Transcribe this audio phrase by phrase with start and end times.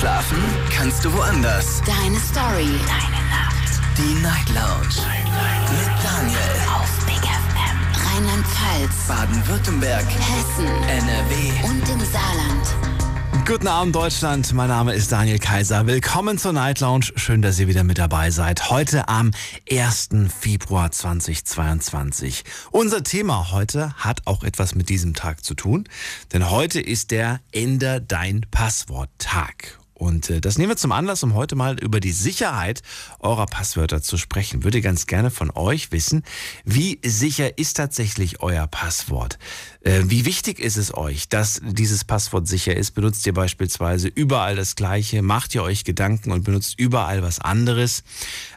[0.00, 0.38] Schlafen
[0.74, 1.82] kannst du woanders.
[1.84, 2.70] Deine Story.
[2.86, 3.82] Deine Nacht.
[3.98, 4.96] Die Night Lounge.
[4.96, 6.38] Night, Mit Daniel.
[6.74, 8.06] Auf Big FM.
[8.06, 9.06] Rheinland-Pfalz.
[9.06, 10.06] Baden-Württemberg.
[10.06, 10.66] Hessen.
[10.88, 11.68] NRW.
[11.68, 13.46] Und im Saarland.
[13.46, 15.86] Guten Abend Deutschland, mein Name ist Daniel Kaiser.
[15.86, 17.12] Willkommen zur Night Lounge.
[17.16, 18.70] Schön, dass ihr wieder mit dabei seid.
[18.70, 19.32] Heute am
[19.70, 20.08] 1.
[20.40, 22.44] Februar 2022.
[22.70, 25.86] Unser Thema heute hat auch etwas mit diesem Tag zu tun,
[26.32, 29.79] denn heute ist der Änder dein Passwort Tag.
[30.00, 32.80] Und äh, das nehmen wir zum Anlass, um heute mal über die Sicherheit
[33.18, 34.64] eurer Passwörter zu sprechen.
[34.64, 36.22] Würde ganz gerne von euch wissen,
[36.64, 39.38] wie sicher ist tatsächlich euer Passwort?
[39.82, 42.92] Äh, wie wichtig ist es euch, dass dieses Passwort sicher ist?
[42.92, 45.20] Benutzt ihr beispielsweise überall das gleiche?
[45.20, 48.02] Macht ihr euch Gedanken und benutzt überall was anderes?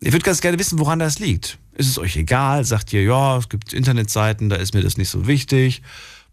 [0.00, 1.58] Ich würde ganz gerne wissen, woran das liegt.
[1.74, 2.64] Ist es euch egal?
[2.64, 5.82] Sagt ihr, ja, es gibt Internetseiten, da ist mir das nicht so wichtig.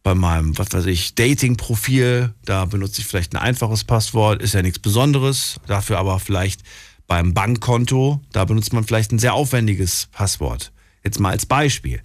[0.01, 4.61] Bei meinem, was weiß ich, Dating-Profil, da benutze ich vielleicht ein einfaches Passwort, ist ja
[4.61, 5.57] nichts Besonderes.
[5.67, 6.61] Dafür aber vielleicht
[7.07, 10.72] beim Bankkonto, da benutzt man vielleicht ein sehr aufwendiges Passwort.
[11.03, 12.01] Jetzt mal als Beispiel.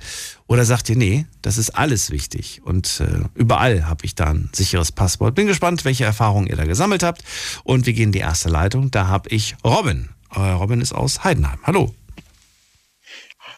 [0.48, 4.50] Oder sagt ihr, nee, das ist alles wichtig und äh, überall habe ich da ein
[4.52, 5.34] sicheres Passwort.
[5.34, 7.22] Bin gespannt, welche Erfahrungen ihr da gesammelt habt.
[7.62, 8.90] Und wir gehen in die erste Leitung.
[8.90, 10.08] Da habe ich Robin.
[10.34, 11.58] Äh, Robin ist aus Heidenheim.
[11.62, 11.94] Hallo.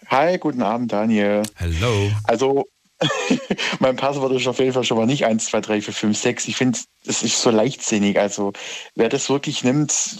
[0.08, 1.42] Hi, guten Abend, Daniel.
[1.56, 2.10] Hallo.
[2.24, 2.66] Also,
[3.78, 6.48] mein Passwort ist auf jeden Fall schon mal nicht 1, 2, 3, 4, 5, 6.
[6.48, 8.18] Ich finde, das ist so leichtsinnig.
[8.18, 8.52] Also,
[8.94, 10.18] wer das wirklich nimmt,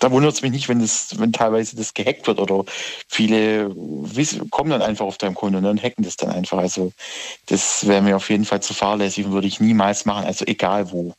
[0.00, 2.64] da wundert es mich nicht, wenn, das, wenn teilweise das gehackt wird oder
[3.08, 3.70] viele
[4.50, 6.58] kommen dann einfach auf deinem Konto und hacken das dann einfach.
[6.58, 6.92] Also,
[7.46, 10.26] das wäre mir auf jeden Fall zu fahrlässig und würde ich niemals machen.
[10.26, 11.14] Also, egal wo.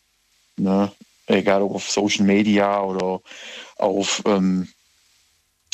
[0.57, 0.91] Ne?
[1.27, 3.21] Egal ob auf Social Media oder
[3.77, 4.67] auf, ähm,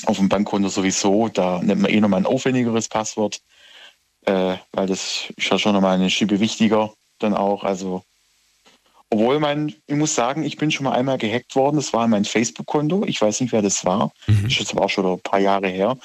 [0.06, 1.28] auf dem Bankkonto sowieso.
[1.28, 3.42] Da nimmt man eh nochmal ein aufwendigeres Passwort
[4.30, 7.64] äh, weil das ist ja schon nochmal eine Schiebe wichtiger dann auch.
[7.64, 8.04] Also,
[9.10, 11.78] obwohl mein, ich muss sagen, ich bin schon mal einmal gehackt worden.
[11.78, 13.06] Das war mein Facebook-Konto.
[13.06, 14.12] Ich weiß nicht, wer das war.
[14.28, 14.44] Mhm.
[14.44, 15.98] Das ist jetzt aber auch schon ein paar Jahre her.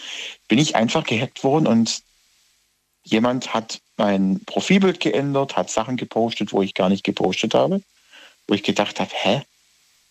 [0.49, 2.03] Bin ich einfach gehackt worden und
[3.05, 7.83] jemand hat mein Profilbild geändert, hat Sachen gepostet, wo ich gar nicht gepostet habe.
[8.49, 9.43] Wo ich gedacht habe, hä?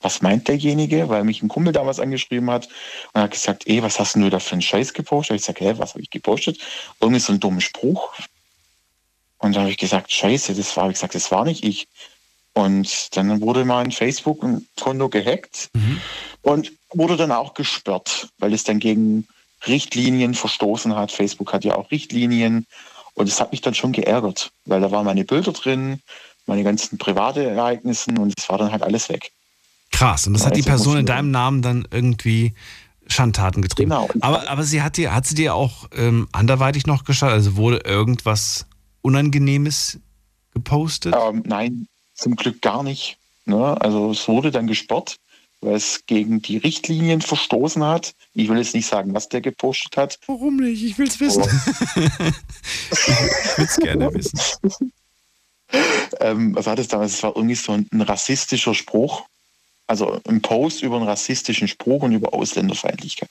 [0.04, 2.68] Was meint derjenige, weil mich ein Kumpel damals angeschrieben hat
[3.14, 5.38] und hat gesagt, ey, was hast du da für einen Scheiß gepostet?
[5.38, 6.60] Ich sage, hä, was habe ich gepostet?
[7.00, 8.14] Irgendwie so ein dummer Spruch.
[9.40, 11.88] Und dann habe ich gesagt, scheiße, das war, ich gesagt, das war nicht ich.
[12.54, 16.00] Und dann wurde mein Facebook-Konto gehackt mhm.
[16.44, 19.28] und wurde dann auch gesperrt, weil es dann gegen
[19.66, 21.12] Richtlinien verstoßen hat.
[21.12, 22.68] Facebook hat ja auch Richtlinien.
[23.16, 26.02] Und es hat mich dann schon geärgert, weil da waren meine Bilder drin,
[26.46, 29.32] meine ganzen private Ereignisse und es war dann halt alles weg.
[29.94, 30.28] Krass.
[30.28, 32.54] Und das hat die Person in deinem Namen dann irgendwie
[33.08, 33.92] Schandtaten getrieben.
[33.92, 34.10] Genau.
[34.22, 37.30] Aber, aber sie hat dir, hat sie dir auch ähm, anderweitig noch geschaut?
[37.30, 38.66] Also wurde irgendwas
[39.02, 40.00] Unangenehmes
[40.52, 41.16] gepostet?
[41.16, 43.18] Ähm, nein, zum Glück gar nicht.
[43.46, 43.80] Ne?
[43.82, 45.18] Also es wurde dann gesperrt,
[45.62, 48.16] weil es gegen die Richtlinien verstoßen hat.
[48.34, 50.20] Ich will jetzt nicht sagen, was der gepostet hat.
[50.26, 50.84] Warum nicht?
[50.84, 51.44] Ich will es wissen.
[52.92, 54.40] Ich will es gerne wissen.
[56.20, 57.14] ähm, was hat es damals?
[57.14, 59.24] Es war irgendwie so ein, ein rassistischer Spruch
[59.88, 63.30] also ein Post über einen rassistischen Spruch und über Ausländerfeindlichkeit.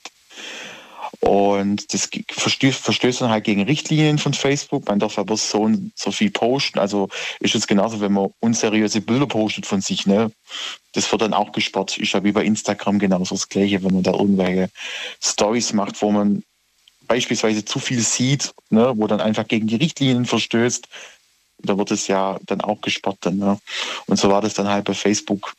[1.21, 4.89] Und das verstößt, dann halt gegen Richtlinien von Facebook.
[4.89, 6.79] Man darf aber so, so viel posten.
[6.79, 10.07] Also ist es genauso, wenn man unseriöse Bilder postet von sich.
[10.07, 10.33] Ne?
[10.95, 11.97] Das wird dann auch gesperrt.
[11.99, 14.71] Ist ja wie bei Instagram genauso das Gleiche, wenn man da irgendwelche
[15.23, 16.43] Stories macht, wo man
[17.07, 18.93] beispielsweise zu viel sieht, ne?
[18.97, 20.89] wo dann einfach gegen die Richtlinien verstößt.
[21.59, 23.25] Da wird es ja dann auch gesperrt.
[23.27, 23.61] Ne?
[24.07, 25.53] Und so war das dann halt bei Facebook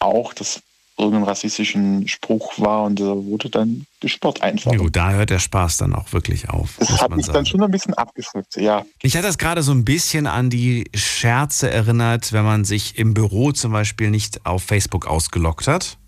[0.00, 0.62] auch, das
[0.98, 4.72] irgendeinen rassistischen Spruch war und der wurde dann gesperrt einfach.
[4.72, 6.74] Ja, gut, da hört der Spaß dann auch wirklich auf.
[6.78, 7.34] Das hat mich sagen.
[7.34, 8.84] dann schon ein bisschen abgeschreckt, ja.
[9.00, 13.14] Ich hatte das gerade so ein bisschen an die Scherze erinnert, wenn man sich im
[13.14, 15.98] Büro zum Beispiel nicht auf Facebook ausgelockt hat.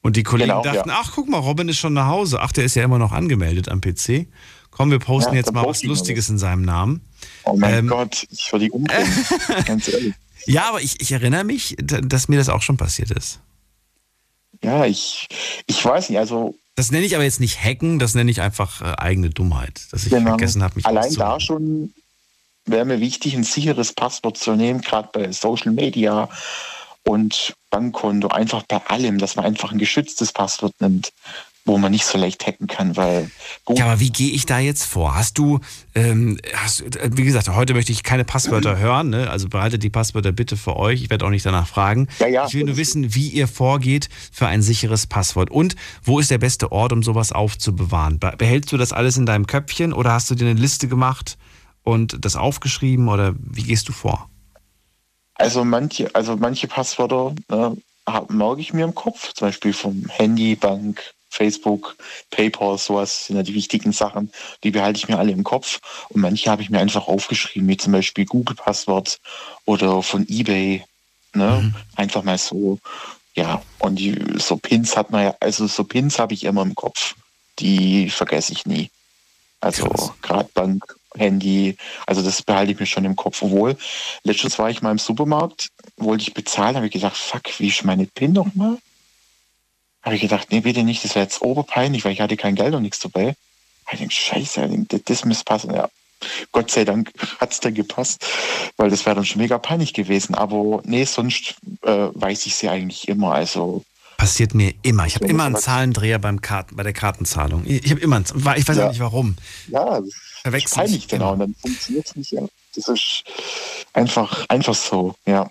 [0.00, 1.00] Und die Kollegen genau, dachten, ja.
[1.02, 2.40] ach guck mal, Robin ist schon nach Hause.
[2.40, 4.26] Ach, der ist ja immer noch angemeldet am PC.
[4.70, 7.02] Komm, wir posten ja, jetzt mal was Lustiges in seinem Namen.
[7.44, 9.12] Oh mein ähm, Gott, ich will die umbringen,
[9.66, 10.14] ganz ehrlich.
[10.48, 13.40] Ja, aber ich, ich erinnere mich, dass mir das auch schon passiert ist.
[14.62, 15.28] Ja, ich,
[15.66, 16.54] ich weiß nicht, also.
[16.74, 20.04] Das nenne ich aber jetzt nicht Hacken, das nenne ich einfach äh, eigene Dummheit, dass
[20.04, 20.30] ich genau.
[20.30, 21.92] vergessen habe, mich Allein da schon
[22.70, 26.28] wäre mir wichtig, ein sicheres Passwort zu nehmen, gerade bei Social Media
[27.04, 31.12] und Bankkonto, einfach bei allem, dass man einfach ein geschütztes Passwort nimmt
[31.68, 33.30] wo man nicht so leicht hacken kann, weil.
[33.68, 35.14] Ja, aber wie gehe ich da jetzt vor?
[35.14, 35.60] Hast du,
[35.94, 39.30] ähm, hast, äh, wie gesagt, heute möchte ich keine Passwörter hören, ne?
[39.30, 41.02] also behaltet die Passwörter bitte für euch.
[41.02, 42.08] Ich werde auch nicht danach fragen.
[42.18, 46.18] Ja, ja, ich will nur wissen, wie ihr vorgeht für ein sicheres Passwort und wo
[46.18, 48.18] ist der beste Ort, um sowas aufzubewahren?
[48.18, 51.36] Behältst du das alles in deinem Köpfchen oder hast du dir eine Liste gemacht
[51.84, 54.28] und das aufgeschrieben oder wie gehst du vor?
[55.34, 57.76] Also manche, also manche Passwörter ne,
[58.28, 61.96] merke ich mir im Kopf, zum Beispiel vom Handy, Bank, Facebook,
[62.30, 64.32] PayPal, sowas sind ja die wichtigen Sachen.
[64.64, 65.80] Die behalte ich mir alle im Kopf.
[66.08, 69.20] Und manche habe ich mir einfach aufgeschrieben, wie zum Beispiel Google-Passwort
[69.64, 70.84] oder von eBay.
[71.34, 71.60] Ne?
[71.62, 71.74] Mhm.
[71.96, 72.78] Einfach mal so.
[73.34, 76.74] Ja, und die, so Pins hat man ja, also so Pins habe ich immer im
[76.74, 77.14] Kopf.
[77.58, 78.90] Die vergesse ich nie.
[79.60, 81.76] Also gerade Bank, Handy,
[82.06, 83.42] also das behalte ich mir schon im Kopf.
[83.42, 83.76] Obwohl,
[84.22, 87.84] letztens war ich mal im Supermarkt, wollte ich bezahlen, habe ich gedacht, fuck, wie ist
[87.84, 88.78] meine PIN nochmal?
[90.02, 92.74] Habe ich gedacht, nee, bitte nicht, das wäre jetzt oberpeinlich, weil ich hatte kein Geld
[92.74, 93.34] und nichts dabei.
[93.90, 95.74] Ich denke, scheiße, das müsste passen.
[95.74, 95.88] Ja,
[96.52, 97.10] Gott sei Dank
[97.40, 98.24] hat es dann gepasst,
[98.76, 100.34] weil das wäre dann schon mega peinlich gewesen.
[100.34, 103.32] Aber nee, sonst äh, weiß ich sie eigentlich immer.
[103.32, 103.82] Also
[104.16, 105.06] Passiert mir immer.
[105.06, 107.62] Ich habe immer einen Zahlendreher beim Karten, bei der Kartenzahlung.
[107.64, 108.24] Ich, habe immer einen,
[108.56, 108.86] ich weiß ja.
[108.86, 109.36] auch nicht warum.
[109.68, 110.00] Ja,
[110.42, 111.34] das ist peinlich, genau.
[111.34, 112.32] Und dann funktioniert es nicht.
[112.32, 112.42] Ja.
[112.74, 113.22] Das ist
[113.92, 115.48] einfach, einfach so, ja.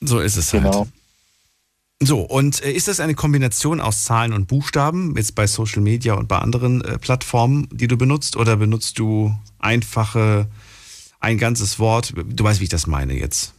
[0.00, 0.80] So ist es genau.
[0.80, 0.88] halt.
[2.02, 6.14] So, und äh, ist das eine Kombination aus Zahlen und Buchstaben, jetzt bei Social Media
[6.14, 10.48] und bei anderen äh, Plattformen, die du benutzt, oder benutzt du einfache,
[11.20, 12.14] ein ganzes Wort?
[12.16, 13.52] Du weißt, wie ich das meine jetzt.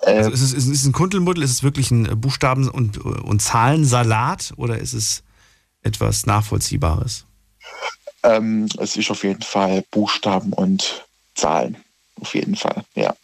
[0.00, 1.44] Äh, also ist es, ist es ein Kundelmuddel?
[1.44, 5.22] Ist es wirklich ein äh, Buchstaben- und, und Zahlensalat oder ist es
[5.82, 7.26] etwas Nachvollziehbares?
[8.22, 11.04] Ähm, es ist auf jeden Fall Buchstaben und
[11.34, 11.76] Zahlen.
[12.20, 13.14] Auf jeden Fall, ja.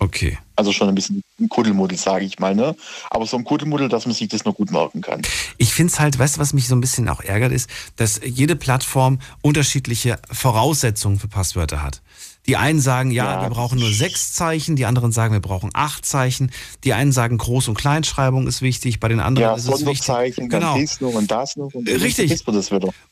[0.00, 0.38] Okay.
[0.56, 2.74] Also schon ein bisschen ein Kuddelmuddel, sage ich mal, ne?
[3.10, 5.20] Aber so ein Kuddelmuddel, dass man sich das noch gut merken kann.
[5.58, 8.18] Ich finde es halt, weißt du, was mich so ein bisschen auch ärgert, ist, dass
[8.24, 12.00] jede Plattform unterschiedliche Voraussetzungen für Passwörter hat.
[12.46, 15.70] Die einen sagen, ja, ja, wir brauchen nur sechs Zeichen, die anderen sagen, wir brauchen
[15.74, 16.50] acht Zeichen.
[16.84, 20.36] Die einen sagen, Groß- und Kleinschreibung ist wichtig, bei den anderen ja, ist es wichtig.
[20.48, 20.74] Genau.
[20.76, 21.72] dies noch und das noch.
[21.74, 22.30] Und Richtig.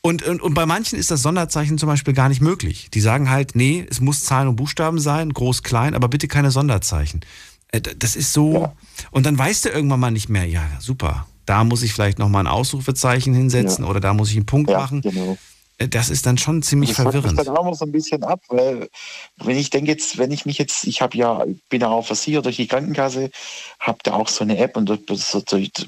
[0.00, 2.88] Und, und, und bei manchen ist das Sonderzeichen zum Beispiel gar nicht möglich.
[2.92, 6.50] Die sagen halt, nee, es muss Zahlen und Buchstaben sein, groß, klein, aber bitte keine
[6.50, 7.20] Sonderzeichen.
[7.68, 8.54] Äh, das ist so.
[8.54, 8.72] Ja.
[9.10, 11.26] Und dann weißt du irgendwann mal nicht mehr, ja, super.
[11.46, 13.90] Da muss ich vielleicht nochmal ein Ausrufezeichen hinsetzen ja.
[13.90, 15.00] oder da muss ich einen Punkt machen.
[15.00, 15.38] Genau.
[15.78, 17.38] Das ist dann schon ziemlich das verwirrend.
[17.38, 18.88] Das dann auch so ein bisschen ab, weil
[19.36, 22.46] wenn ich denke jetzt, wenn ich mich jetzt, ich habe ja, bin ja auch versichert
[22.46, 23.30] durch die Krankenkasse,
[23.78, 24.90] habe da auch so eine App und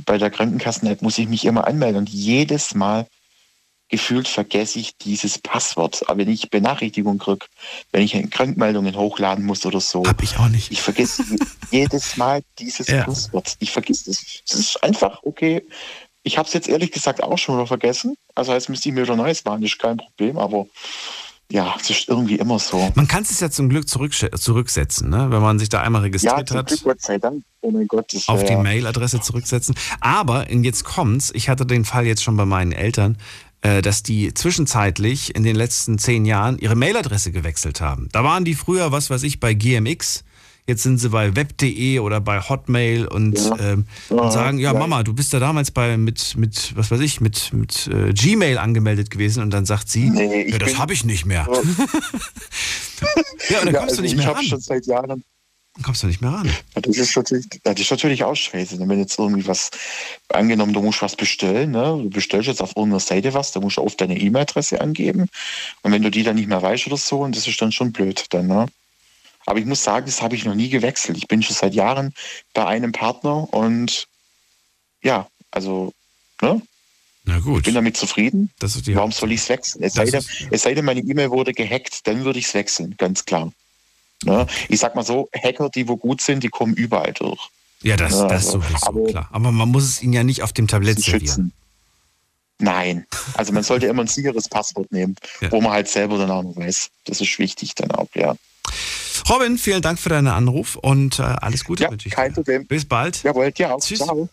[0.06, 3.06] bei der Krankenkassen-App muss ich mich immer anmelden und jedes Mal
[3.90, 6.08] gefühlt vergesse ich dieses Passwort.
[6.08, 7.46] Aber wenn ich Benachrichtigung kriege,
[7.90, 10.04] wenn ich Krankmeldungen hochladen muss oder so.
[10.06, 10.70] Hab ich auch nicht.
[10.70, 11.24] Ich vergesse
[11.70, 13.04] jedes Mal dieses ja.
[13.04, 13.56] Passwort.
[13.58, 14.24] Ich vergesse das.
[14.48, 15.66] Es ist einfach, okay,
[16.30, 18.14] ich habe es jetzt ehrlich gesagt auch schon wieder vergessen.
[18.36, 20.66] Also jetzt müsste ich mir wieder neues machen, ist kein Problem, aber
[21.50, 22.92] ja, es ist irgendwie immer so.
[22.94, 25.26] Man kann es ja zum Glück zurück, zurücksetzen, ne?
[25.30, 26.68] wenn man sich da einmal registriert ja, hat.
[26.68, 27.42] Glück, Gott sei Dank.
[27.62, 29.74] Oh mein Gott, das auf die Mailadresse zurücksetzen.
[30.00, 33.18] Aber jetzt kommt's, ich hatte den Fall jetzt schon bei meinen Eltern,
[33.62, 38.08] äh, dass die zwischenzeitlich in den letzten zehn Jahren ihre Mailadresse gewechselt haben.
[38.12, 40.22] Da waren die früher, was weiß ich, bei GMX
[40.70, 43.58] Jetzt sind sie bei web.de oder bei Hotmail und, ja.
[43.58, 47.20] ähm, und sagen, ja, Mama, du bist da damals bei mit, mit was weiß ich,
[47.20, 51.04] mit, mit äh, Gmail angemeldet gewesen und dann sagt sie, nee, ja, das habe ich
[51.04, 51.48] nicht mehr.
[53.48, 54.44] ja, und dann ja, kommst also du nicht mehr ran.
[54.44, 55.24] schon seit Jahren Dann
[55.82, 56.46] kommst du nicht mehr ran.
[56.46, 58.78] Ja, das, ist natürlich, das ist natürlich auch scheiße.
[58.78, 59.72] Wenn jetzt irgendwie was,
[60.28, 61.98] angenommen, du musst was bestellen, ne?
[62.00, 65.26] du bestellst jetzt auf irgendeiner Seite was, da musst du oft deine E-Mail-Adresse angeben.
[65.82, 67.90] Und wenn du die dann nicht mehr weißt oder so, und das ist dann schon
[67.90, 68.66] blöd dann, ne?
[69.46, 71.16] Aber ich muss sagen, das habe ich noch nie gewechselt.
[71.16, 72.14] Ich bin schon seit Jahren
[72.54, 74.06] bei einem Partner und
[75.02, 75.92] ja, also,
[76.42, 76.60] ne?
[77.24, 77.58] Na gut.
[77.58, 78.50] Ich bin damit zufrieden.
[78.60, 79.82] Warum soll ich es wechseln?
[79.82, 82.94] Es sei, denn, es sei denn, meine E-Mail wurde gehackt, dann würde ich es wechseln,
[82.98, 83.52] ganz klar.
[84.24, 84.46] Ne?
[84.68, 87.48] Ich sag mal so, Hacker, die wo gut sind, die kommen überall durch.
[87.82, 89.28] Ja, das, Ja, das also, sowieso, aber- klar.
[89.32, 91.26] Aber man muss es ihnen ja nicht auf dem Tablett zu servieren.
[91.26, 91.52] schützen.
[92.58, 93.06] Nein.
[93.34, 95.50] Also man sollte immer ein sicheres Passwort nehmen, Ja.
[95.50, 96.90] wo man halt selber dann auch noch weiß.
[97.06, 98.34] Das ist wichtig dann auch, ja.
[99.30, 102.34] Robin, vielen Dank für deinen Anruf und äh, alles Gute Ja, wünsche ich kein dir.
[102.34, 102.66] Problem.
[102.66, 103.22] Bis bald.
[103.22, 103.78] Jawohl, dir auch.
[103.78, 104.00] Tschüss.
[104.00, 104.28] Ciao.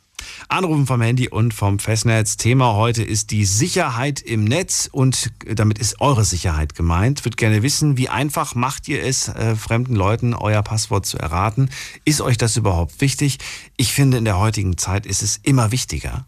[0.49, 2.35] Anrufen vom Handy und vom Festnetz.
[2.35, 7.23] Thema heute ist die Sicherheit im Netz und damit ist eure Sicherheit gemeint.
[7.23, 11.69] Würde gerne wissen, wie einfach macht ihr es, äh, fremden Leuten euer Passwort zu erraten?
[12.03, 13.37] Ist euch das überhaupt wichtig?
[13.77, 16.25] Ich finde, in der heutigen Zeit ist es immer wichtiger,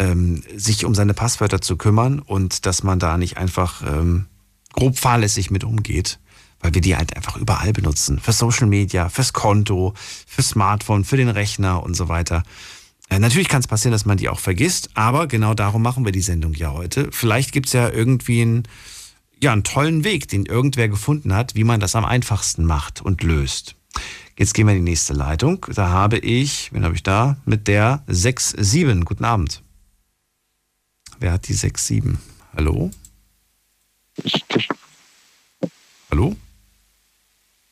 [0.00, 4.26] ähm, sich um seine Passwörter zu kümmern und dass man da nicht einfach ähm,
[4.72, 6.18] grob fahrlässig mit umgeht,
[6.60, 8.18] weil wir die halt einfach überall benutzen.
[8.18, 9.94] Für Social Media, fürs Konto,
[10.26, 12.42] fürs Smartphone, für den Rechner und so weiter.
[13.08, 16.12] Äh, Natürlich kann es passieren, dass man die auch vergisst, aber genau darum machen wir
[16.12, 17.08] die Sendung ja heute.
[17.12, 18.62] Vielleicht gibt es ja irgendwie einen,
[19.42, 23.22] ja, einen tollen Weg, den irgendwer gefunden hat, wie man das am einfachsten macht und
[23.22, 23.74] löst.
[24.38, 25.66] Jetzt gehen wir in die nächste Leitung.
[25.74, 27.36] Da habe ich, wen habe ich da?
[27.44, 29.04] Mit der 6-7.
[29.04, 29.62] Guten Abend.
[31.18, 32.16] Wer hat die 6-7?
[32.56, 32.90] Hallo?
[36.10, 36.36] Hallo?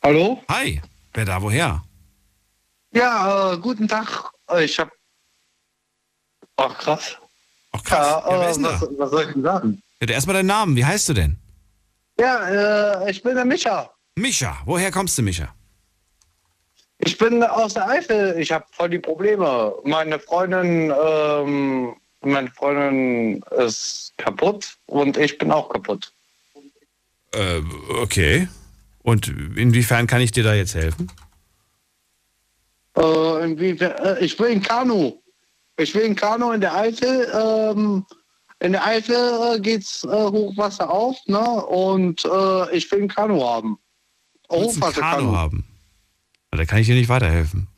[0.03, 0.41] Hallo?
[0.49, 0.81] Hi.
[1.13, 1.83] Wer da woher?
[2.91, 4.31] Ja, äh, guten Tag.
[4.49, 4.89] Äh, Ich hab.
[6.57, 7.17] Ach, krass.
[7.71, 8.07] Ach krass.
[8.07, 8.81] Ja, Ja, wer äh, ist denn da?
[8.81, 9.81] was, was soll ich denn sagen?
[10.01, 10.75] Ja, erstmal deinen Namen.
[10.75, 11.37] Wie heißt du denn?
[12.19, 13.89] Ja, äh, ich bin der Micha.
[14.15, 14.57] Micha.
[14.65, 15.53] Woher kommst du, Micha?
[16.99, 18.37] Ich bin aus der Eifel.
[18.39, 19.73] Ich habe voll die Probleme.
[19.85, 26.11] Meine Freundin, ähm, meine Freundin ist kaputt und ich bin auch kaputt.
[27.33, 27.61] Äh,
[28.01, 28.49] okay.
[29.01, 31.09] Und inwiefern kann ich dir da jetzt helfen?
[32.97, 33.01] Äh,
[33.45, 35.13] inwiefern- äh, ich will ein Kanu.
[35.77, 37.31] Ich will ein Kanu in der Eifel.
[37.33, 38.05] Ähm,
[38.59, 41.39] in der Eifel äh, geht's äh, Hochwasser auf, ne?
[41.39, 43.77] Und äh, ich will ein Kanu haben.
[44.49, 45.35] Willst ein Kanu Hochwasserkanu.
[45.35, 45.65] haben.
[46.51, 47.68] Da kann ich dir nicht weiterhelfen.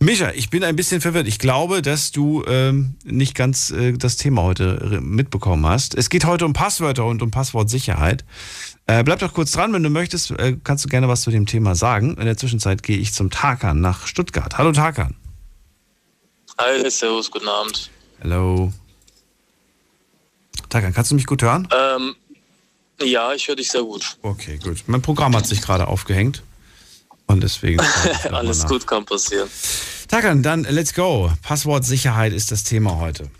[0.00, 1.26] Micha, ich bin ein bisschen verwirrt.
[1.26, 5.96] Ich glaube, dass du ähm, nicht ganz äh, das Thema heute r- mitbekommen hast.
[5.96, 8.24] Es geht heute um Passwörter und um Passwortsicherheit.
[8.86, 11.46] Äh, bleib doch kurz dran, wenn du möchtest, äh, kannst du gerne was zu dem
[11.46, 12.14] Thema sagen.
[12.16, 14.56] In der Zwischenzeit gehe ich zum Tarkan nach Stuttgart.
[14.56, 15.16] Hallo Tarkan.
[16.60, 17.90] Hi, servus, guten Abend.
[18.22, 18.72] Hallo.
[20.68, 21.66] Tarkan, kannst du mich gut hören?
[21.76, 22.14] Ähm,
[23.02, 24.16] ja, ich höre dich sehr gut.
[24.22, 24.84] Okay, gut.
[24.86, 26.44] Mein Programm hat sich gerade aufgehängt.
[27.28, 27.80] Und deswegen.
[28.32, 29.48] Alles gut, kann passieren.
[30.08, 31.30] Tarkan, dann let's go.
[31.42, 33.30] Passwortsicherheit ist das Thema heute.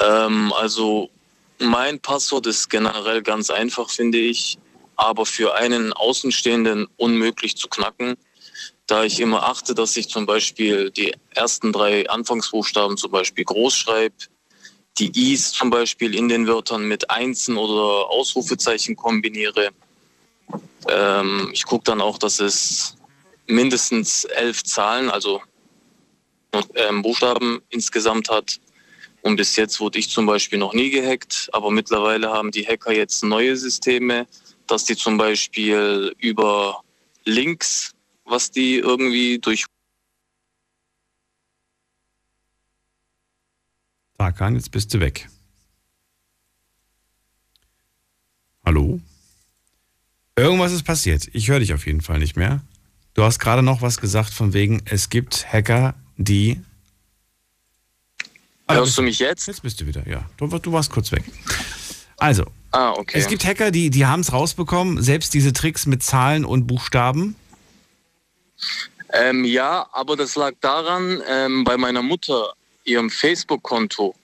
[0.00, 1.10] Ähm, also,
[1.58, 4.58] mein Passwort ist generell ganz einfach, finde ich,
[4.96, 8.16] aber für einen Außenstehenden unmöglich zu knacken,
[8.86, 13.74] da ich immer achte, dass ich zum Beispiel die ersten drei Anfangsbuchstaben zum Beispiel groß
[13.74, 14.14] schreibe,
[14.98, 19.70] die I's zum Beispiel in den Wörtern mit Einsen oder Ausrufezeichen kombiniere.
[20.88, 22.96] Ähm, ich gucke dann auch, dass es
[23.46, 25.42] mindestens elf Zahlen, also
[26.74, 28.60] ähm, Buchstaben insgesamt hat.
[29.22, 32.92] Und bis jetzt wurde ich zum Beispiel noch nie gehackt, aber mittlerweile haben die Hacker
[32.92, 34.26] jetzt neue Systeme,
[34.66, 36.82] dass die zum Beispiel über
[37.24, 37.92] Links,
[38.24, 39.66] was die irgendwie durch
[44.18, 45.28] Tarkan, jetzt bist du weg.
[48.64, 49.00] Hallo?
[50.38, 51.28] Irgendwas ist passiert.
[51.32, 52.60] Ich höre dich auf jeden Fall nicht mehr.
[53.14, 56.60] Du hast gerade noch was gesagt von wegen, es gibt Hacker, die.
[58.66, 59.46] Ah, Hörst du mich jetzt?
[59.48, 60.28] Jetzt bist du wieder, ja.
[60.36, 61.24] Du, du warst kurz weg.
[62.18, 63.18] Also, Ah, okay.
[63.18, 67.34] es gibt Hacker, die, die haben es rausbekommen, selbst diese Tricks mit Zahlen und Buchstaben.
[69.12, 72.52] Ähm, ja, aber das lag daran, ähm, bei meiner Mutter,
[72.84, 74.14] ihrem Facebook-Konto,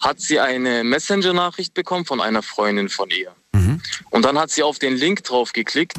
[0.00, 3.32] hat sie eine Messenger-Nachricht bekommen von einer Freundin von ihr.
[4.10, 5.96] Und dann hat sie auf den Link drauf geklickt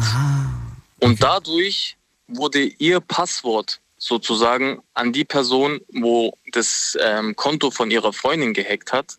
[0.99, 8.13] und dadurch wurde ihr Passwort sozusagen an die Person, wo das ähm, Konto von ihrer
[8.13, 9.17] Freundin gehackt hat,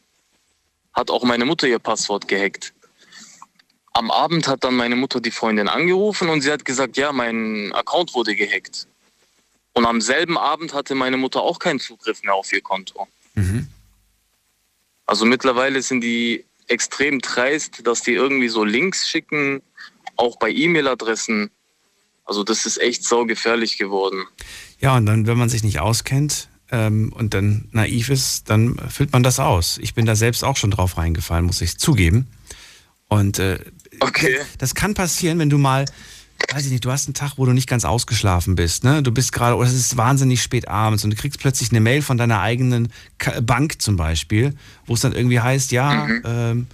[0.93, 2.73] hat auch meine Mutter ihr Passwort gehackt.
[3.93, 7.73] Am Abend hat dann meine Mutter die Freundin angerufen und sie hat gesagt, ja, mein
[7.75, 8.87] Account wurde gehackt.
[9.75, 13.07] Und am selben Abend hatte meine Mutter auch keinen Zugriff mehr auf ihr Konto.
[15.07, 19.62] Also mittlerweile sind die extrem dreist, dass die irgendwie so Links schicken,
[20.16, 21.50] auch bei E-Mail-Adressen.
[22.25, 24.25] Also das ist echt saugefährlich geworden.
[24.78, 29.12] Ja, und dann, wenn man sich nicht auskennt ähm, und dann naiv ist, dann füllt
[29.12, 29.78] man das aus.
[29.78, 32.28] Ich bin da selbst auch schon drauf reingefallen, muss ich zugeben.
[33.09, 33.59] Und äh,
[34.00, 34.40] Okay.
[34.59, 35.85] das kann passieren, wenn du mal,
[36.50, 39.02] weiß ich nicht, du hast einen Tag, wo du nicht ganz ausgeschlafen bist, ne?
[39.02, 42.02] Du bist gerade, oder es ist wahnsinnig spät abends und du kriegst plötzlich eine Mail
[42.02, 42.92] von deiner eigenen
[43.42, 44.54] Bank zum Beispiel,
[44.87, 46.66] wo es dann irgendwie heißt, ja, ähm,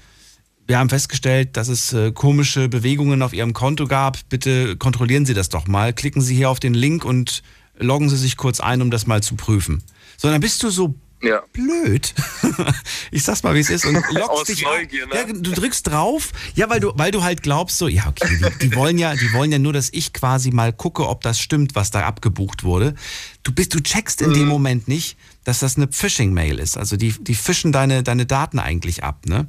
[0.66, 4.18] wir haben festgestellt, dass es äh, komische Bewegungen auf Ihrem Konto gab.
[4.28, 5.94] Bitte kontrollieren Sie das doch mal.
[5.94, 7.42] Klicken Sie hier auf den Link und
[7.78, 9.82] loggen Sie sich kurz ein, um das mal zu prüfen.
[10.18, 11.42] Sondern bist du so Ja.
[11.52, 12.14] blöd.
[13.10, 13.84] ich sag's mal, wie es ist.
[13.86, 15.14] Und Aus loggst dich Neugier, ne?
[15.14, 16.30] Ja, du drückst drauf.
[16.54, 19.32] Ja, weil du, weil du halt glaubst, so, ja, okay, die, die wollen ja, die
[19.32, 22.94] wollen ja nur, dass ich quasi mal gucke, ob das stimmt, was da abgebucht wurde.
[23.42, 24.48] Du bist, du checkst in dem Mhm.
[24.48, 26.76] Moment nicht, dass das eine Phishing-Mail ist.
[26.76, 29.48] Also die, die fischen deine, deine Daten eigentlich ab, ne?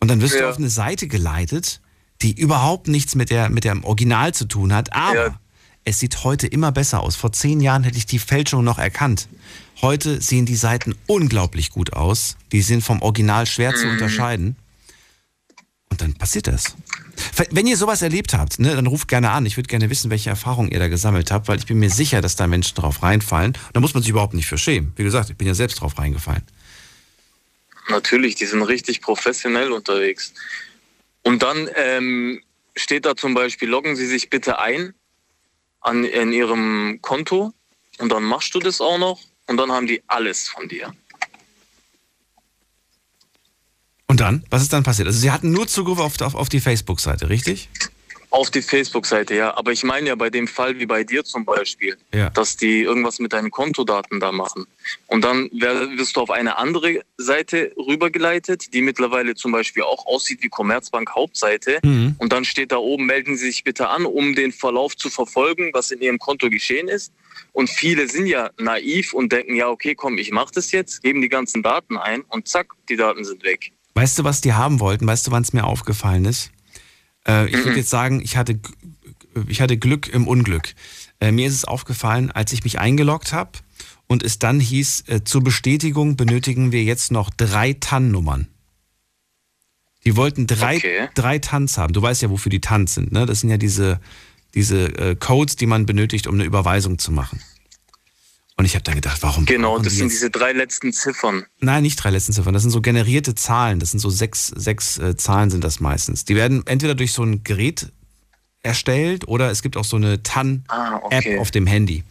[0.00, 0.50] Und dann wirst du Ja.
[0.50, 1.80] auf eine Seite geleitet,
[2.22, 4.92] die überhaupt nichts mit der, mit dem Original zu tun hat.
[4.92, 5.40] Aber Ja.
[5.84, 7.16] Es sieht heute immer besser aus.
[7.16, 9.28] Vor zehn Jahren hätte ich die Fälschung noch erkannt.
[9.80, 12.36] Heute sehen die Seiten unglaublich gut aus.
[12.52, 14.56] Die sind vom Original schwer zu unterscheiden.
[15.90, 16.76] Und dann passiert das.
[17.50, 19.44] Wenn ihr sowas erlebt habt, ne, dann ruft gerne an.
[19.44, 22.20] Ich würde gerne wissen, welche Erfahrungen ihr da gesammelt habt, weil ich bin mir sicher,
[22.20, 23.58] dass da Menschen drauf reinfallen.
[23.72, 24.92] Da muss man sich überhaupt nicht für schämen.
[24.96, 26.42] Wie gesagt, ich bin ja selbst drauf reingefallen.
[27.88, 30.32] Natürlich, die sind richtig professionell unterwegs.
[31.22, 32.40] Und dann ähm,
[32.76, 34.94] steht da zum Beispiel, loggen Sie sich bitte ein
[35.82, 37.52] an, in Ihrem Konto
[37.98, 40.94] und dann machst du das auch noch und dann haben die alles von dir.
[44.06, 44.44] Und dann?
[44.50, 45.08] Was ist dann passiert?
[45.08, 47.70] Also sie hatten nur Zugriff auf, auf, auf die Facebook-Seite, richtig?
[48.32, 49.54] Auf die Facebook-Seite, ja.
[49.58, 52.30] Aber ich meine ja bei dem Fall wie bei dir zum Beispiel, Ja.
[52.30, 54.64] dass die irgendwas mit deinen Kontodaten da machen.
[55.06, 60.42] Und dann wirst du auf eine andere Seite rübergeleitet, die mittlerweile zum Beispiel auch aussieht
[60.42, 61.78] wie Commerzbank Hauptseite.
[61.84, 62.16] Mhm.
[62.16, 65.68] Und dann steht da oben, melden Sie sich bitte an, um den Verlauf zu verfolgen,
[65.74, 67.12] was in Ihrem Konto geschehen ist.
[67.52, 71.20] Und viele sind ja naiv und denken, ja, okay, komm, ich mache das jetzt, geben
[71.20, 73.72] die ganzen Daten ein und zack, die Daten sind weg.
[73.92, 75.06] Weißt du, was die haben wollten?
[75.06, 76.50] Weißt du, wann es mir aufgefallen ist?
[77.26, 78.58] Äh, ich würde jetzt sagen, ich hatte,
[79.48, 80.74] ich hatte Glück im Unglück.
[81.20, 83.52] Äh, mir ist es aufgefallen, als ich mich eingeloggt habe
[84.06, 88.48] und es dann hieß, äh, zur Bestätigung benötigen wir jetzt noch drei TAN-Nummern.
[90.04, 91.08] Die wollten drei, Okay.
[91.14, 91.92] drei TANs haben.
[91.92, 93.12] Du weißt ja, wofür die TANs sind.
[93.12, 93.24] Ne?
[93.24, 94.00] Das sind ja diese,
[94.54, 97.40] diese äh, Codes, die man benötigt, um eine Überweisung zu machen.
[98.62, 101.44] Und ich habe dann gedacht, warum Genau, das die sind jetzt diese drei letzten Ziffern.
[101.58, 102.54] Nein, nicht drei letzten Ziffern.
[102.54, 103.80] Das sind so generierte Zahlen.
[103.80, 106.24] Das sind so sechs, sechs äh, Zahlen sind das meistens.
[106.24, 107.90] Die werden entweder durch so ein Gerät
[108.62, 111.38] erstellt oder es gibt auch so eine TAN-App Ah, okay.
[111.40, 112.04] auf dem Handy.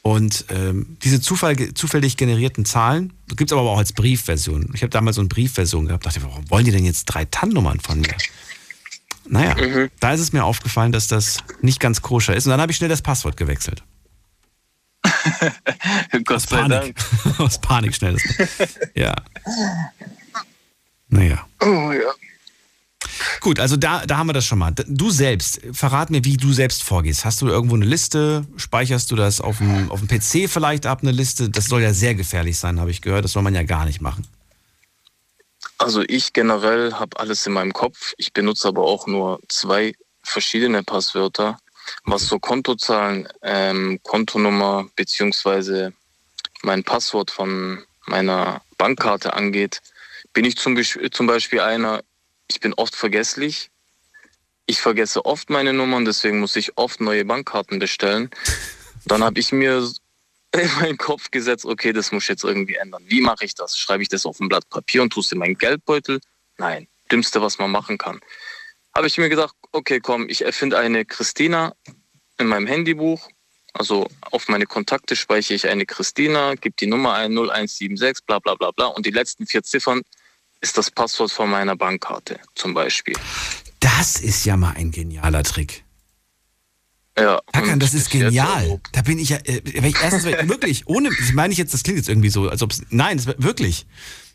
[0.00, 4.70] Und ähm, diese Zufall, zufällig generierten Zahlen gibt es aber auch als Briefversion.
[4.72, 7.80] Ich habe damals so eine Briefversion gehabt, dachte, warum wollen die denn jetzt drei TAN-Nummern
[7.80, 8.14] von mir?
[9.28, 9.90] Naja, Mhm.
[10.00, 12.46] da ist es mir aufgefallen, dass das nicht ganz koscher ist.
[12.46, 13.82] Und dann habe ich schnell das Passwort gewechselt.
[16.24, 16.94] Gott Aus Panik.
[17.38, 18.16] Aus Panik schnell.
[18.94, 19.14] Ja.
[21.08, 21.46] Naja.
[21.60, 22.12] Oh, ja.
[23.40, 24.72] Gut, also da, da haben wir das schon mal.
[24.86, 27.24] Du selbst, verrat mir, wie du selbst vorgehst.
[27.24, 28.46] Hast du irgendwo eine Liste?
[28.56, 31.50] Speicherst du das auf dem, auf dem PC vielleicht ab, eine Liste?
[31.50, 33.24] Das soll ja sehr gefährlich sein, habe ich gehört.
[33.24, 34.26] Das soll man ja gar nicht machen.
[35.78, 38.12] Also ich generell habe alles in meinem Kopf.
[38.16, 41.58] Ich benutze aber auch nur zwei verschiedene Passwörter.
[42.04, 45.92] Was so Kontozahlen, ähm, Kontonummer beziehungsweise
[46.62, 49.80] mein Passwort von meiner Bankkarte angeht,
[50.32, 52.02] bin ich zum, zum Beispiel einer,
[52.48, 53.70] ich bin oft vergesslich.
[54.66, 58.30] Ich vergesse oft meine Nummern, deswegen muss ich oft neue Bankkarten bestellen.
[59.04, 59.88] Dann habe ich mir
[60.52, 63.02] in meinen Kopf gesetzt, okay, das muss ich jetzt irgendwie ändern.
[63.06, 63.78] Wie mache ich das?
[63.78, 66.20] Schreibe ich das auf ein Blatt Papier und tue es in meinen Geldbeutel?
[66.58, 68.20] Nein, dümmste, was man machen kann.
[68.94, 71.74] Habe ich mir gedacht, okay, komm, ich erfinde eine Christina
[72.38, 73.28] in meinem Handybuch.
[73.74, 78.54] Also auf meine Kontakte speichere ich eine Christina, gebe die Nummer ein 0176, bla bla
[78.54, 78.86] bla bla.
[78.86, 80.02] Und die letzten vier Ziffern
[80.60, 83.14] ist das Passwort von meiner Bankkarte zum Beispiel.
[83.80, 85.84] Das ist ja mal ein genialer Trick.
[87.18, 88.80] Ja, Hakan, und das ist genial.
[88.92, 91.98] Da bin ich ja, äh, ich erstens wirklich, ohne, das meine ich jetzt, das klingt
[91.98, 93.86] jetzt irgendwie so, als ob es, nein, das wirklich.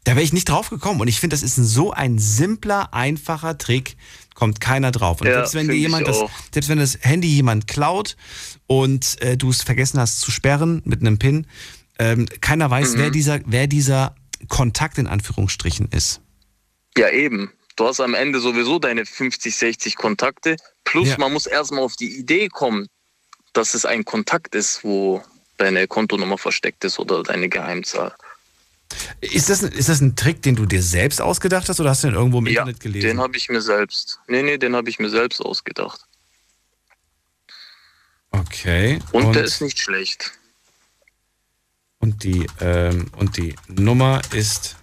[0.04, 1.02] Da wäre ich nicht drauf gekommen.
[1.02, 3.98] Und ich finde, das ist ein, so ein simpler, einfacher Trick,
[4.38, 5.20] kommt keiner drauf.
[5.20, 6.24] Und Ja, selbst wenn dir jemand das,
[6.54, 8.16] selbst wenn das Handy jemand klaut
[8.68, 11.48] und äh, du es vergessen hast zu sperren mit einem PIN,
[11.98, 13.00] ähm, keiner weiß, Mhm.
[13.00, 14.16] wer dieser, wer dieser
[14.48, 16.22] Kontakt in Anführungsstrichen ist.
[16.96, 17.52] Ja, eben.
[17.78, 20.56] Du hast am Ende sowieso deine 50, 60 Kontakte.
[20.84, 21.18] Plus Ja.
[21.18, 22.86] man muss erstmal auf die Idee kommen,
[23.54, 25.24] dass es ein Kontakt ist, wo
[25.58, 28.14] deine Kontonummer versteckt ist oder deine Geheimzahl.
[29.22, 32.04] Ist das, ein- ist das ein Trick, den du dir selbst ausgedacht hast oder hast
[32.04, 33.08] du den irgendwo im ja, Internet gelesen?
[33.08, 34.20] den habe ich mir selbst.
[34.28, 36.02] Nee, nee, den habe ich mir selbst ausgedacht.
[38.32, 39.00] okay.
[39.12, 40.32] Und, der ist nicht schlecht.
[42.00, 44.76] Und die, ähm, und die Nummer ist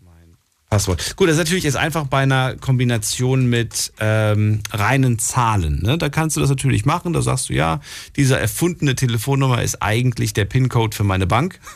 [0.00, 0.36] mein
[0.68, 1.16] Passwort.
[1.16, 5.80] Gut, das ist natürlich jetzt einfach bei einer Kombination mit ähm, reinen Zahlen.
[5.82, 5.98] Ne?
[5.98, 7.12] Da kannst du das natürlich machen.
[7.12, 7.80] Da sagst du, ja,
[8.16, 11.60] diese erfundene Telefonnummer ist eigentlich der PIN-Code für meine Bank.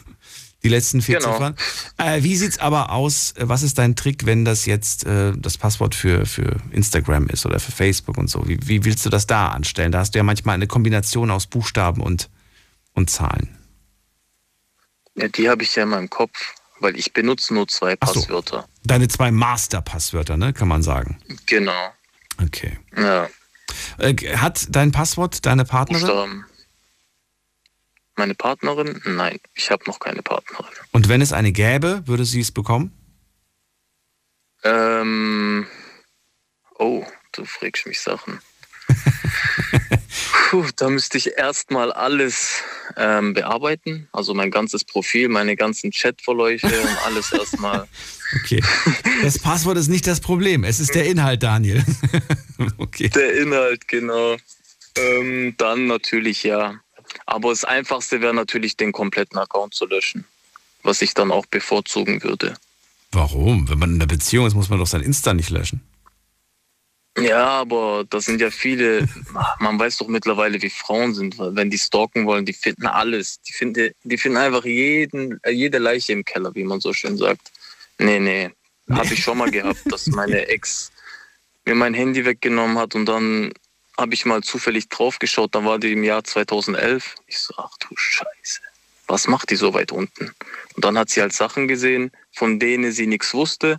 [0.64, 1.32] Die letzten vier Genau.
[1.32, 1.56] Ziffern.
[1.98, 3.34] Äh, wie sieht's aber aus?
[3.36, 7.58] Was ist dein Trick, wenn das jetzt äh, das Passwort für, für Instagram ist oder
[7.58, 8.46] für Facebook und so?
[8.46, 9.90] Wie, wie willst du das da anstellen?
[9.90, 12.30] Da hast du ja manchmal eine Kombination aus Buchstaben und
[12.94, 13.56] und Zahlen?
[15.16, 18.20] Ja, die habe ich ja in meinem Kopf, weil ich benutze nur zwei Ach so.
[18.20, 18.68] Passwörter.
[18.84, 20.52] Deine zwei Master-Passwörter, ne?
[20.52, 21.18] Kann man sagen.
[21.46, 21.90] Genau.
[22.42, 22.78] Okay.
[22.96, 23.28] Ja.
[23.98, 26.02] Äh, hat dein Passwort deine Partnerin?
[26.06, 26.44] Buchstaben.
[28.16, 29.00] Meine Partnerin?
[29.04, 30.72] Nein, ich habe noch keine Partnerin.
[30.92, 32.92] Und wenn es eine gäbe, würde sie es bekommen?
[34.64, 35.66] Ähm.
[36.78, 38.40] Oh, du fragst mich Sachen.
[40.50, 42.62] Puh, da müsste ich erstmal alles
[42.96, 44.08] ähm, bearbeiten.
[44.12, 47.88] Also mein ganzes Profil, meine ganzen Chatverläufe und alles erstmal.
[48.42, 48.62] Okay.
[49.22, 50.64] Das Passwort ist nicht das Problem.
[50.64, 51.82] Es ist der Inhalt, Daniel.
[52.78, 53.08] okay.
[53.08, 54.36] Der Inhalt, genau.
[54.98, 56.81] Ähm, dann natürlich ja.
[57.26, 60.24] Aber das Einfachste wäre natürlich, den kompletten Account zu löschen.
[60.82, 62.54] Was ich dann auch bevorzugen würde.
[63.12, 63.68] Warum?
[63.68, 65.80] Wenn man in einer Beziehung ist, muss man doch sein Insta nicht löschen.
[67.18, 69.06] Ja, aber das sind ja viele,
[69.58, 73.40] man weiß doch mittlerweile, wie Frauen sind, wenn die stalken wollen, die finden alles.
[73.42, 77.52] Die finden, die finden einfach jeden, jede Leiche im Keller, wie man so schön sagt.
[77.98, 78.50] Nee, nee,
[78.90, 80.90] habe ich schon mal gehabt, dass meine Ex
[81.66, 83.52] mir mein Handy weggenommen hat und dann
[83.98, 87.14] habe ich mal zufällig draufgeschaut, dann war die im Jahr 2011.
[87.26, 88.60] Ich so, ach du Scheiße,
[89.06, 90.32] was macht die so weit unten?
[90.74, 93.78] Und dann hat sie halt Sachen gesehen, von denen sie nichts wusste.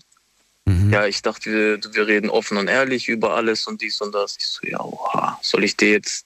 [0.92, 4.38] Ja, ich dachte, wir, wir reden offen und ehrlich über alles und dies und das.
[4.38, 6.26] Ich so, ja, oha, soll ich dir jetzt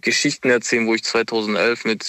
[0.00, 2.06] Geschichten erzählen, wo ich 2011 mit,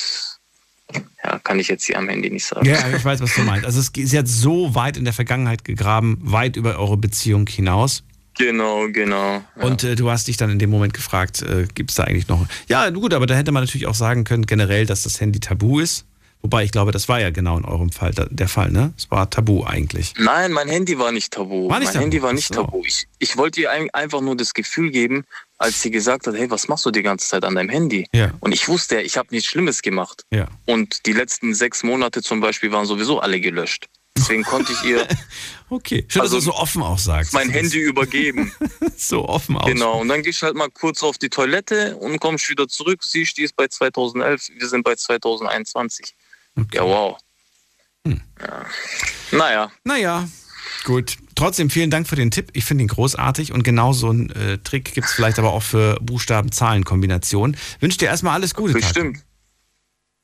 [1.24, 2.66] ja, kann ich jetzt hier am Handy nicht sagen.
[2.66, 3.66] Ja, ich weiß, was du meinst.
[3.66, 8.04] Also es, sie hat so weit in der Vergangenheit gegraben, weit über eure Beziehung hinaus.
[8.40, 9.44] Genau, genau.
[9.58, 9.64] Ja.
[9.64, 12.30] Und äh, du hast dich dann in dem Moment gefragt, äh, gibt es da eigentlich
[12.30, 12.48] noch...
[12.70, 15.80] Ja, gut, aber da hätte man natürlich auch sagen können, generell, dass das Handy tabu
[15.80, 16.06] ist.
[16.42, 18.94] Wobei, ich glaube, das war ja genau in eurem Fall da, der Fall, ne?
[18.98, 20.14] Es war tabu eigentlich.
[20.18, 21.68] Nein, mein Handy war nicht tabu.
[21.70, 22.04] War nicht mein tabu?
[22.06, 22.64] Handy war nicht so.
[22.64, 22.82] tabu.
[22.86, 25.26] Ich, ich wollte ihr ein- einfach nur das Gefühl geben,
[25.58, 28.08] als sie gesagt hat, hey, was machst du die ganze Zeit an deinem Handy?
[28.14, 28.32] Ja.
[28.40, 30.24] Und ich wusste, ja, ich habe nichts Schlimmes gemacht.
[30.32, 30.48] Ja.
[30.66, 33.88] Und die letzten sechs Monate zum Beispiel waren sowieso alle gelöscht.
[34.20, 35.08] Deswegen konnte ich ihr
[35.72, 36.04] Okay.
[36.08, 37.34] Schön, Also, dass du so offen auch sagst.
[37.34, 38.52] mein Handy übergeben.
[38.98, 39.66] So offen aus.
[39.66, 40.02] Genau.
[40.02, 43.02] Und dann gehst du halt mal kurz auf die Toilette und kommst wieder zurück.
[43.02, 46.14] Siehst, die ist bei 2011, wir sind bei 2021.
[46.58, 46.68] Okay.
[46.76, 47.18] Ja, wow.
[48.06, 48.20] Hm.
[48.42, 48.66] Ja.
[49.32, 50.28] Naja, Naja,
[50.84, 51.18] gut.
[51.36, 52.50] Trotzdem vielen Dank für den Tipp.
[52.54, 55.64] Ich finde ihn großartig und genau so einen äh, Trick gibt es vielleicht aber auch
[55.64, 57.56] für Buchstaben-Zahlen-Kombinationen.
[57.80, 58.74] Wünsche dir erstmal alles Gute.
[58.74, 59.20] Bestimmt.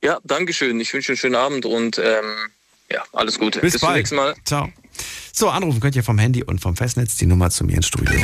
[0.04, 0.78] Ja, Dankeschön.
[0.80, 2.24] Ich wünsche einen schönen Abend und ähm,
[2.90, 3.60] ja, alles Gute.
[3.60, 3.98] Bis, zum bald.
[3.98, 4.34] nächsten Mal.
[4.44, 4.68] Ciao.
[5.32, 8.18] So, anrufen könnt ihr vom Handy und vom Festnetz die Nummer zu mir ins Studio.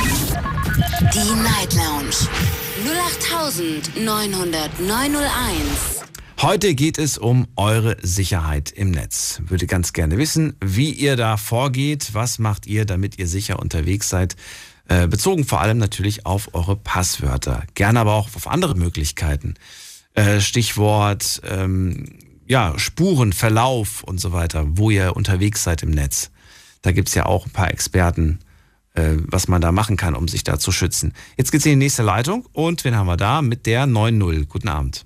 [1.13, 2.15] Die Night Lounge
[3.95, 6.03] 0890901.
[6.41, 9.41] Heute geht es um eure Sicherheit im Netz.
[9.45, 12.09] Würde ganz gerne wissen, wie ihr da vorgeht.
[12.13, 14.35] Was macht ihr, damit ihr sicher unterwegs seid?
[14.89, 17.63] Äh, bezogen vor allem natürlich auf eure Passwörter.
[17.75, 19.53] Gerne aber auch auf andere Möglichkeiten.
[20.15, 22.17] Äh, Stichwort, ähm,
[22.53, 26.29] ja, Spuren, Verlauf und so weiter, wo ihr unterwegs seid im Netz.
[26.83, 28.37] Da gibt's ja auch ein paar Experten,
[28.93, 31.13] äh, was man da machen kann, um sich da zu schützen.
[31.35, 33.41] Jetzt geht's in die nächste Leitung und wen haben wir da?
[33.41, 34.45] Mit der 9.0.
[34.45, 35.03] Guten Abend.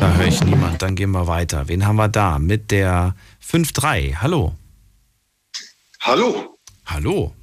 [0.00, 0.82] Da höre ich niemand.
[0.82, 1.68] Dann gehen wir weiter.
[1.68, 2.40] Wen haben wir da?
[2.40, 4.16] Mit der 5.3.
[4.16, 4.56] Hallo.
[6.00, 6.58] Hallo.
[6.86, 7.36] Hallo.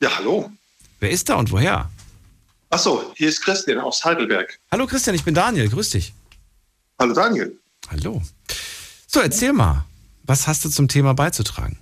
[0.00, 0.52] Ja, hallo.
[1.00, 1.90] Wer ist da und woher?
[2.72, 4.58] Achso, hier ist Christian aus Heidelberg.
[4.70, 5.68] Hallo Christian, ich bin Daniel.
[5.68, 6.14] Grüß dich.
[6.98, 7.60] Hallo Daniel.
[7.90, 8.22] Hallo.
[9.06, 9.84] So, erzähl mal.
[10.22, 11.78] Was hast du zum Thema beizutragen?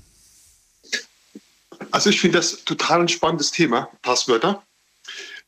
[1.93, 4.65] Also ich finde das total ein spannendes Thema, Passwörter.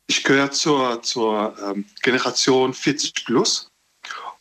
[0.07, 3.69] Ich gehöre zur, zur ähm, Generation 40 plus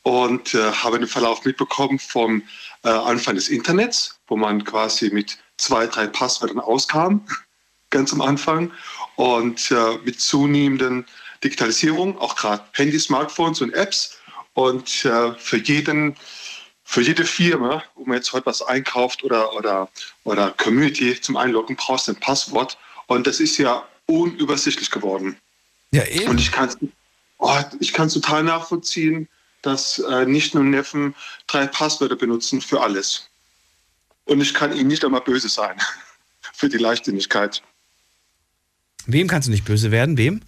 [0.04, 2.44] und äh, habe den Verlauf mitbekommen vom
[2.84, 7.26] äh, Anfang des Internets, wo man quasi mit zwei, drei Passwörtern auskam,
[7.90, 8.72] ganz am Anfang.
[9.16, 11.06] Und äh, mit zunehmenden
[11.44, 14.18] Digitalisierung, auch gerade Handy, Smartphones und Apps.
[14.54, 16.16] Und äh, für jeden
[16.84, 19.88] für jede Firma, wo man jetzt heute was einkauft oder, oder,
[20.26, 22.78] oder Community zum Einloggen, brauchst du ein Passwort.
[23.08, 25.38] Und das ist ja unübersichtlich geworden.
[25.92, 26.28] Ja, eben.
[26.28, 26.78] Und ich kann es
[27.38, 29.30] oh, ich kann's total nachvollziehen,
[29.62, 31.16] dass äh, nicht nur Neffen
[31.48, 33.30] drei Passwörter benutzen für alles.
[34.26, 35.78] Und ich kann ihnen nicht einmal böse sein
[36.54, 37.62] für die Leichtsinnigkeit.
[39.08, 40.18] Wem kannst du nicht böse werden?
[40.18, 40.42] Wem?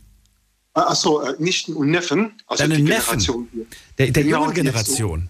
[0.73, 3.19] Achso, äh, Nichten und Neffen, also Deine die Neffen?
[3.19, 3.65] Generation hier.
[3.97, 5.29] Der, der Genau, jungen die Generation.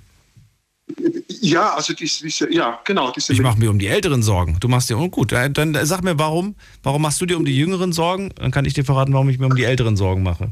[1.42, 4.58] Ja, also diese, diese ja, genau, diese Ich mache mir um die Älteren Sorgen.
[4.60, 6.56] Du machst dir, oh gut, äh, dann äh, sag mir warum.
[6.84, 8.32] Warum machst du dir um die Jüngeren Sorgen?
[8.36, 10.52] Dann kann ich dir verraten, warum ich mir um die Älteren Sorgen mache.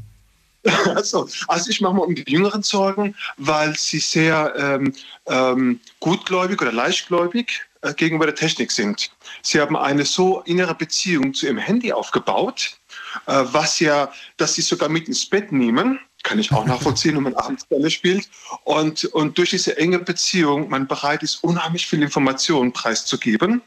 [0.95, 4.93] Also, also ich mache mir um die Jüngeren Sorgen, weil sie sehr ähm,
[5.25, 7.61] ähm, gutgläubig oder leichtgläubig
[7.95, 9.11] gegenüber der Technik sind.
[9.41, 12.77] Sie haben eine so innere Beziehung zu ihrem Handy aufgebaut
[13.25, 17.23] äh, was ja, dass sie sogar mit ins Bett nehmen, kann ich auch nachvollziehen, wenn
[17.23, 18.29] man abends gerne spielt.
[18.63, 23.61] Und, und durch diese enge Beziehung man bereit ist, unheimlich viel Informationen preiszugeben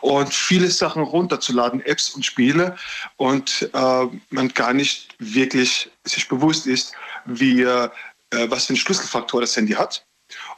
[0.00, 2.76] und viele Sachen runterzuladen, Apps und Spiele,
[3.16, 6.92] und äh, man gar nicht wirklich sich bewusst ist,
[7.26, 7.88] wie, äh,
[8.30, 10.04] was für einen Schlüsselfaktor das Handy hat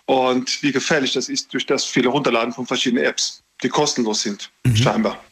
[0.07, 4.51] und wie gefährlich das ist durch das viele Runterladen von verschiedenen Apps, die kostenlos sind,
[4.65, 4.77] mhm.
[4.77, 5.23] scheinbar.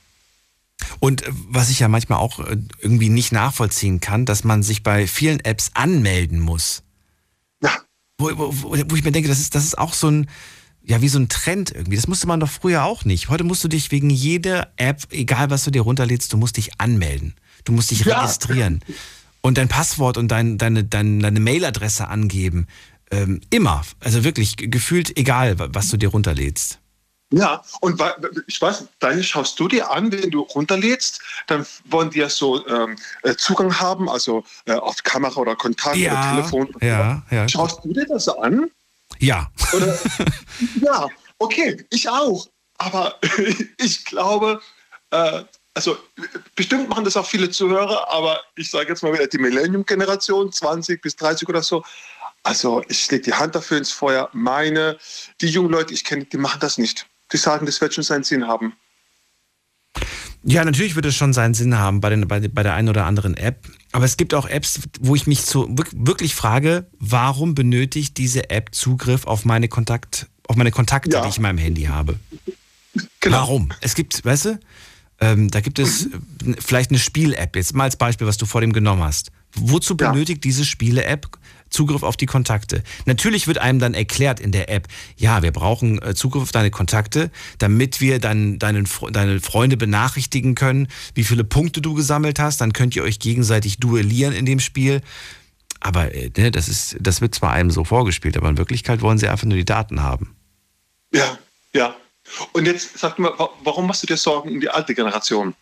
[0.98, 4.82] Und äh, was ich ja manchmal auch äh, irgendwie nicht nachvollziehen kann, dass man sich
[4.82, 6.82] bei vielen Apps anmelden muss.
[7.62, 7.76] Ja.
[8.18, 10.28] Wo, wo, wo ich mir denke, das ist, das ist auch so ein,
[10.82, 11.96] ja, wie so ein Trend irgendwie.
[11.96, 13.28] Das musste man doch früher auch nicht.
[13.28, 16.80] Heute musst du dich wegen jeder App, egal was du dir runterlädst, du musst dich
[16.80, 17.34] anmelden.
[17.64, 18.20] Du musst dich ja.
[18.20, 18.80] registrieren
[19.40, 22.66] und dein Passwort und dein, deine, deine, deine Mailadresse angeben.
[23.10, 23.82] Ähm, immer.
[24.00, 26.78] Also wirklich gefühlt egal, was du dir runterlädst.
[27.32, 28.02] Ja, und
[28.48, 32.66] ich weiß, deine schaust du dir an, wenn du runterlädst, dann wollen die ja so
[32.66, 36.74] ähm, äh, Zugang haben, also äh, auf Kamera oder Kontakt ja, oder Telefon.
[36.80, 37.48] Ja, ja.
[37.48, 38.68] Schaust du dir das an?
[39.20, 39.48] Ja.
[39.72, 39.96] Oder,
[40.80, 42.48] ja, okay, ich auch.
[42.78, 43.14] Aber
[43.78, 44.60] ich glaube,
[45.10, 45.44] äh,
[45.74, 45.96] also
[46.56, 51.00] bestimmt machen das auch viele Zuhörer, aber ich sage jetzt mal wieder die Millennium-Generation, 20
[51.00, 51.84] bis 30 oder so.
[52.42, 54.30] Also ich lege die Hand dafür ins Feuer.
[54.32, 54.98] Meine,
[55.40, 58.24] die jungen Leute, ich kenne, die machen das nicht die sagen, das wird schon seinen
[58.24, 58.74] Sinn haben.
[60.42, 63.04] Ja, natürlich wird es schon seinen Sinn haben bei, den, bei, bei der einen oder
[63.04, 63.66] anderen App.
[63.92, 68.74] Aber es gibt auch Apps, wo ich mich so wirklich frage, warum benötigt diese App
[68.74, 71.22] Zugriff auf meine, Kontakt, auf meine Kontakte, ja.
[71.22, 72.18] die ich in meinem Handy habe?
[73.20, 73.36] Genau.
[73.36, 73.68] Warum?
[73.82, 74.60] Es gibt, weißt du,
[75.20, 76.56] ähm, da gibt es mhm.
[76.58, 79.30] vielleicht eine Spiel-App, jetzt mal als Beispiel, was du vor dem genommen hast.
[79.54, 80.48] Wozu benötigt ja.
[80.48, 81.28] diese Spiele-App
[81.70, 82.82] Zugriff auf die Kontakte.
[83.06, 86.70] Natürlich wird einem dann erklärt in der App, ja, wir brauchen äh, Zugriff auf deine
[86.70, 92.60] Kontakte, damit wir dann deinen, deine Freunde benachrichtigen können, wie viele Punkte du gesammelt hast.
[92.60, 95.00] Dann könnt ihr euch gegenseitig duellieren in dem Spiel.
[95.80, 99.18] Aber äh, ne, das, ist, das wird zwar einem so vorgespielt, aber in Wirklichkeit wollen
[99.18, 100.36] sie einfach nur die Daten haben.
[101.12, 101.38] Ja,
[101.72, 101.94] ja.
[102.52, 103.32] Und jetzt sag mal,
[103.64, 105.54] warum machst du dir Sorgen um die alte Generation?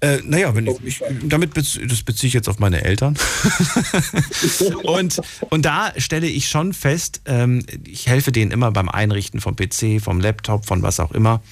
[0.00, 3.18] Äh, naja, wenn ich, ich, damit bez, das beziehe ich jetzt auf meine Eltern.
[4.84, 9.56] und, und da stelle ich schon fest, ähm, ich helfe denen immer beim Einrichten vom
[9.56, 11.42] PC, vom Laptop, von was auch immer.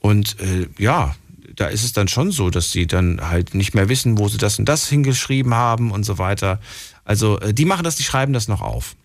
[0.00, 1.14] Und äh, ja,
[1.54, 4.38] da ist es dann schon so, dass sie dann halt nicht mehr wissen, wo sie
[4.38, 6.60] das und das hingeschrieben haben und so weiter.
[7.04, 8.96] Also äh, die machen das, die schreiben das noch auf.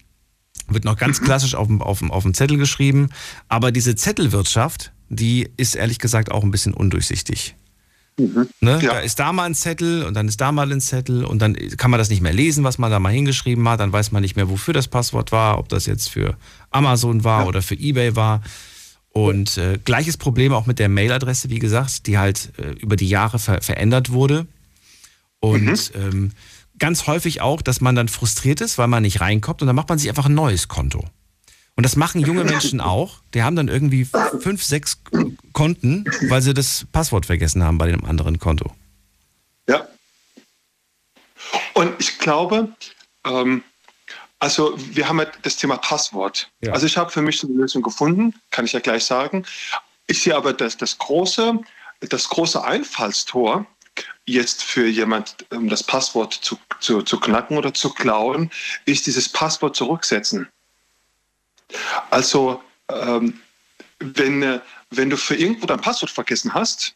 [0.68, 3.10] Wird noch ganz klassisch auf dem, auf, dem, auf dem Zettel geschrieben.
[3.50, 7.56] Aber diese Zettelwirtschaft, die ist ehrlich gesagt auch ein bisschen undurchsichtig.
[8.20, 8.50] Mhm.
[8.60, 8.80] Ne?
[8.82, 8.94] Ja.
[8.94, 11.56] Da ist da mal ein Zettel und dann ist da mal ein Zettel und dann
[11.78, 13.80] kann man das nicht mehr lesen, was man da mal hingeschrieben hat.
[13.80, 16.36] Dann weiß man nicht mehr, wofür das Passwort war, ob das jetzt für
[16.70, 17.48] Amazon war ja.
[17.48, 18.42] oder für eBay war.
[19.12, 23.10] Und äh, gleiches Problem auch mit der Mailadresse, wie gesagt, die halt äh, über die
[23.10, 24.46] Jahre ver verändert wurde.
[25.40, 26.02] Und mhm.
[26.02, 26.32] ähm,
[26.78, 29.90] ganz häufig auch, dass man dann frustriert ist, weil man nicht reinkommt und dann macht
[29.90, 31.06] man sich einfach ein neues Konto.
[31.76, 33.22] Und das machen junge Menschen auch.
[33.34, 34.06] Die haben dann irgendwie
[34.40, 35.02] fünf, sechs
[35.54, 38.74] Konten, weil sie das Passwort vergessen haben bei dem anderen Konto.
[39.68, 39.88] Ja.
[41.74, 42.70] Und ich glaube,
[43.26, 43.64] ähm,
[44.40, 46.50] also wir haben ja das Thema Passwort.
[46.62, 46.74] Ja.
[46.74, 49.46] Also ich habe für mich eine Lösung gefunden, kann ich ja gleich sagen.
[50.08, 51.60] Ich sehe aber, dass das große,
[52.02, 53.66] das große Einfallstor
[54.26, 58.50] jetzt für jemand, um das Passwort zu, zu, zu knacken oder zu klauen,
[58.86, 60.48] ist dieses Passwort zurücksetzen.
[62.10, 63.40] Also, ähm,
[64.00, 64.60] wenn, äh,
[64.92, 66.96] wenn du für irgendwo dein Passwort vergessen hast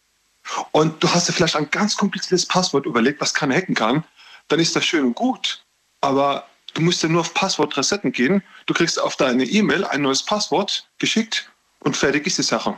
[0.71, 4.03] und du hast dir vielleicht ein ganz kompliziertes Passwort überlegt, was keiner hacken kann,
[4.47, 5.63] dann ist das schön und gut.
[6.01, 8.43] Aber du musst ja nur auf Passwort resetten gehen.
[8.65, 12.77] Du kriegst auf deine E-Mail ein neues Passwort geschickt und fertig ist die Sache.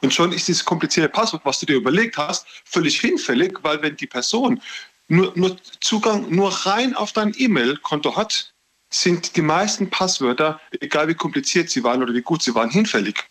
[0.00, 3.96] Und schon ist dieses komplizierte Passwort, was du dir überlegt hast, völlig hinfällig, weil wenn
[3.96, 4.60] die Person
[5.08, 8.52] nur, nur Zugang nur rein auf dein E-Mail-Konto hat,
[8.90, 13.24] sind die meisten Passwörter, egal wie kompliziert sie waren oder wie gut sie waren, hinfällig.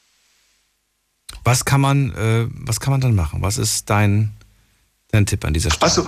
[1.43, 3.41] Was kann man, äh, was kann man dann machen?
[3.41, 4.33] Was ist dein,
[5.11, 5.91] dein Tipp an dieser Stelle?
[5.91, 6.07] Also,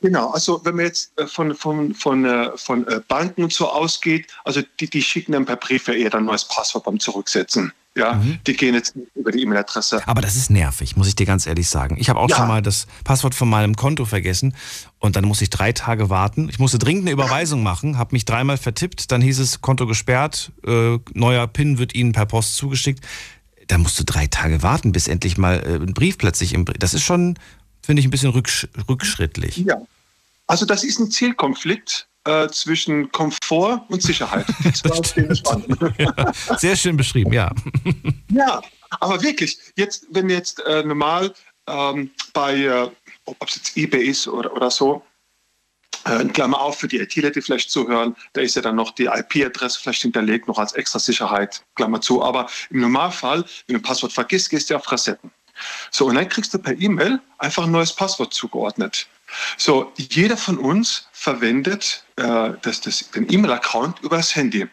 [0.00, 3.70] genau, also wenn man jetzt äh, von, von, von, äh, von äh, Banken und so
[3.70, 7.72] ausgeht, also die, die schicken dann per Brief ja eher ein neues Passwort beim Zurücksetzen.
[7.96, 8.38] Ja, mhm.
[8.46, 10.06] die gehen jetzt über die E-Mail-Adresse.
[10.06, 11.96] Aber das ist nervig, muss ich dir ganz ehrlich sagen.
[11.98, 12.36] Ich habe auch ja.
[12.36, 14.54] schon mal das Passwort von meinem Konto vergessen
[14.98, 16.50] und dann musste ich drei Tage warten.
[16.50, 20.52] Ich musste dringend eine Überweisung machen, habe mich dreimal vertippt, dann hieß es Konto gesperrt,
[20.66, 23.02] äh, neuer PIN wird Ihnen per Post zugeschickt.
[23.68, 26.78] Da musst du drei Tage warten, bis endlich mal äh, ein Brief plötzlich im Brief.
[26.78, 27.38] Das ist schon,
[27.82, 29.58] finde ich, ein bisschen rücksch rückschrittlich.
[29.58, 29.76] Ja.
[30.46, 34.46] Also das ist ein Zielkonflikt äh, zwischen Komfort und Sicherheit.
[35.98, 37.52] ja, sehr schön beschrieben, ja.
[38.30, 38.62] ja,
[39.00, 41.34] aber wirklich, jetzt, wenn jetzt äh, normal
[41.66, 42.90] ähm, bei, äh,
[43.24, 45.02] ob es jetzt eBay ist oder, oder so.
[46.06, 49.06] Äh, Klammer auf für die ITler, die vielleicht zuhören, da ist ja dann noch die
[49.06, 52.22] IP-Adresse vielleicht hinterlegt, noch als extra Sicherheit, Klammer zu.
[52.22, 55.30] Aber im Normalfall, wenn du ein Passwort vergisst, gehst du auf Resetten.
[55.90, 59.08] So, und dann kriegst du per E-Mail einfach ein neues Passwort zugeordnet.
[59.56, 64.68] So, jeder von uns verwendet äh, das, das, den E-Mail-Account über das Handy.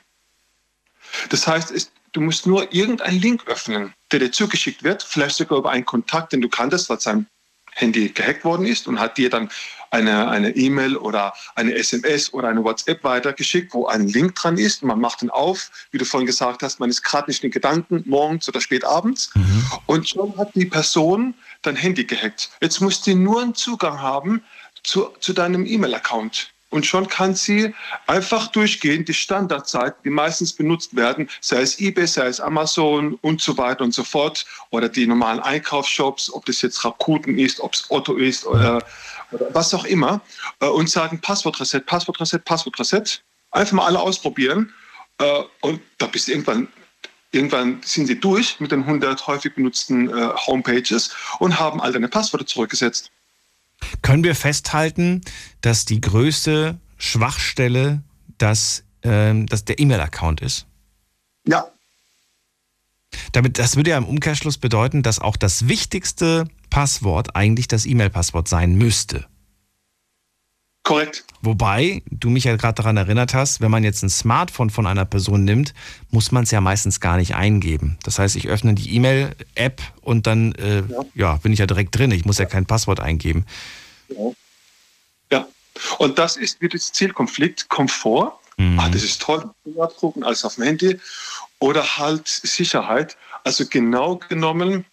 [1.29, 5.57] Das heißt, es, du musst nur irgendeinen Link öffnen, der dir zugeschickt wird, vielleicht sogar
[5.57, 7.27] über einen Kontakt, den du kanntest, weil sein
[7.75, 9.49] Handy gehackt worden ist und hat dir dann
[9.91, 14.83] eine eine E-Mail oder eine SMS oder eine WhatsApp weitergeschickt, wo ein Link dran ist.
[14.83, 18.03] Man macht ihn auf, wie du vorhin gesagt hast, man ist gerade nicht in Gedanken,
[18.07, 19.29] morgens oder spät abends.
[19.35, 19.65] Mhm.
[19.85, 22.49] Und schon hat die Person dein Handy gehackt.
[22.61, 24.43] Jetzt muss sie nur einen Zugang haben
[24.83, 26.52] zu, zu deinem E-Mail-Account.
[26.73, 27.75] Und schon kann sie
[28.07, 33.41] einfach durchgehen, die Standardseiten, die meistens benutzt werden, sei es eBay, sei es Amazon und
[33.41, 37.75] so weiter und so fort, oder die normalen Einkaufsshops, ob das jetzt Rakuten ist, ob
[37.75, 38.83] es Otto ist oder,
[39.31, 40.21] oder was auch immer,
[40.61, 43.21] äh, und sagen Passwortreset, Passwortreset, Passwortreset.
[43.51, 44.73] Einfach mal alle ausprobieren.
[45.19, 46.69] Äh, und da bist du irgendwann
[47.31, 52.07] Irgendwann sind sie durch mit den 100 häufig benutzten äh, Homepages und haben all deine
[52.07, 53.11] Passwörter zurückgesetzt.
[54.01, 55.21] Können wir festhalten,
[55.61, 58.03] dass die größte Schwachstelle
[58.37, 60.67] das, ähm, dass der E-Mail-Account ist?
[61.47, 61.67] Ja.
[63.31, 68.47] Damit, das würde ja im Umkehrschluss bedeuten, dass auch das wichtigste Passwort eigentlich das E-Mail-Passwort
[68.47, 69.27] sein müsste.
[70.83, 71.23] Korrekt.
[71.41, 75.05] Wobei du mich ja gerade daran erinnert hast, wenn man jetzt ein Smartphone von einer
[75.05, 75.73] Person nimmt,
[76.11, 77.97] muss man es ja meistens gar nicht eingeben.
[78.03, 81.05] Das heißt, ich öffne die E-Mail-App und dann äh, ja.
[81.15, 81.35] ja.
[81.37, 82.11] bin ich ja direkt drin.
[82.11, 83.45] Ich muss ja kein Passwort eingeben.
[84.09, 84.31] Ja.
[85.31, 85.47] ja.
[85.99, 88.33] Und das ist wie das Zielkonflikt, Komfort.
[88.57, 88.77] Mhm.
[88.77, 90.99] Ah, das ist toll, abdrucken, alles auf dem Handy.
[91.59, 93.15] Oder halt Sicherheit.
[93.45, 94.85] Also genau genommen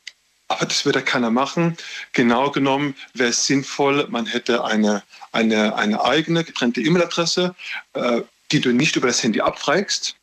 [0.51, 1.77] aber das würde keiner machen.
[2.13, 7.55] Genau genommen wäre es sinnvoll, man hätte eine, eine, eine eigene getrennte E-Mail-Adresse,
[7.93, 10.17] äh, die du nicht über das Handy abfragst,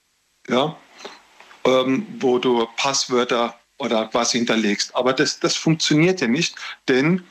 [0.49, 0.75] ja,
[1.65, 4.93] ähm, wo du Passwörter oder quasi hinterlegst.
[4.97, 6.55] Aber das, das funktioniert ja nicht,
[6.89, 7.23] denn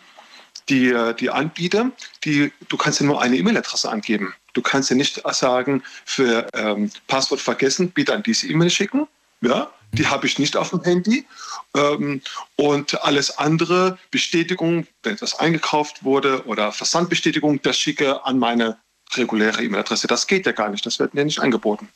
[0.71, 1.91] die, die Anbieter,
[2.25, 4.35] die, du kannst ja nur eine E-Mail-Adresse angeben.
[4.55, 9.07] Du kannst ja nicht sagen, für ähm, Passwort vergessen, bitte an diese E-Mail schicken.
[9.43, 11.27] Ja, die habe ich nicht auf dem Handy.
[11.75, 12.23] Ähm,
[12.57, 18.79] und alles andere, Bestätigung, wenn etwas eingekauft wurde oder Versandbestätigung, das schicke an meine
[19.15, 20.07] reguläre E-Mail-Adresse.
[20.07, 21.89] Das geht ja gar nicht, das wird mir nicht angeboten.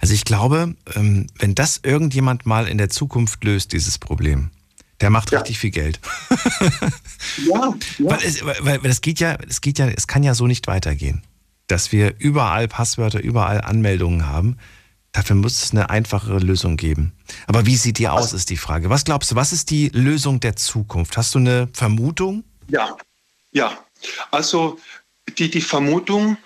[0.00, 4.50] Also ich glaube, ähm, wenn das irgendjemand mal in der Zukunft löst, dieses Problem,
[5.00, 5.38] der macht ja.
[5.38, 6.00] richtig viel Geld.
[7.46, 8.10] ja, ja.
[8.10, 10.66] Weil, es, weil, weil das geht ja, es geht ja, es kann ja so nicht
[10.66, 11.22] weitergehen,
[11.66, 14.58] dass wir überall Passwörter, überall Anmeldungen haben
[15.12, 17.12] Dafür muss es eine einfachere Lösung geben.
[17.46, 18.88] Aber wie sieht die aus, ist die Frage.
[18.88, 21.18] Was glaubst du, was ist die Lösung der Zukunft?
[21.18, 22.44] Hast du eine Vermutung?
[22.68, 22.96] Ja,
[23.52, 23.76] ja.
[24.30, 24.78] Also
[25.38, 26.38] die, die Vermutung,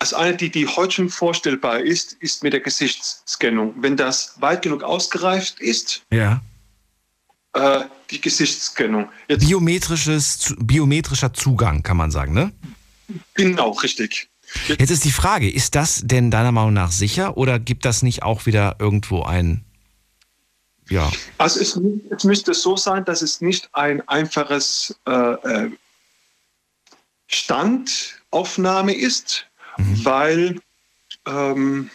[0.00, 3.74] als eine, die, die heute schon vorstellbar ist, ist mit der Gesichtsscannung.
[3.78, 6.42] Wenn das weit genug ausgereift ist, ja.
[7.52, 9.08] Äh, die Gesichtsscannung.
[9.28, 12.50] Jetzt, Biometrisches, biometrischer Zugang, kann man sagen, ne?
[13.34, 14.31] Genau, richtig.
[14.68, 18.22] Jetzt ist die Frage, ist das denn deiner Meinung nach sicher oder gibt das nicht
[18.22, 19.64] auch wieder irgendwo ein
[20.90, 21.10] ja.
[21.38, 25.70] Also es, es, müsste so sein, dass es nicht ein einfaches äh, äh
[27.28, 29.46] Standaufnahme ist,
[29.78, 30.04] mhm.
[30.04, 30.60] weil,
[31.26, 31.90] ähm,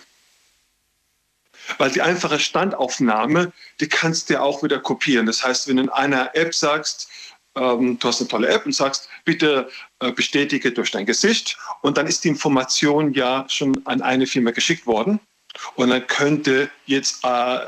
[1.77, 5.27] weil die einfache Standaufnahme, die kannst du ja auch wieder kopieren.
[5.27, 7.07] Das heißt, wenn du in einer App sagst,
[7.55, 11.57] ähm, du hast eine tolle App und sagst, bitte bestätige durch dein Gesicht.
[11.81, 15.19] Und dann ist die Information ja schon an eine Firma geschickt worden.
[15.75, 17.59] Und dann könnte jetzt, äh,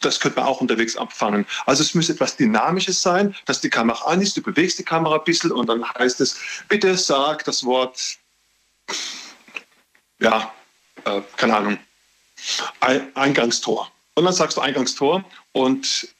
[0.00, 1.46] das könnte man auch unterwegs abfangen.
[1.66, 5.16] Also es müsste etwas Dynamisches sein, dass die Kamera an ist, du bewegst die Kamera
[5.16, 8.18] ein bisschen und dann heißt es, bitte sag das Wort,
[10.20, 10.52] ja,
[11.04, 11.78] äh, keine Ahnung,
[13.14, 13.90] Eingangstor.
[14.14, 16.13] Und dann sagst du Eingangstor und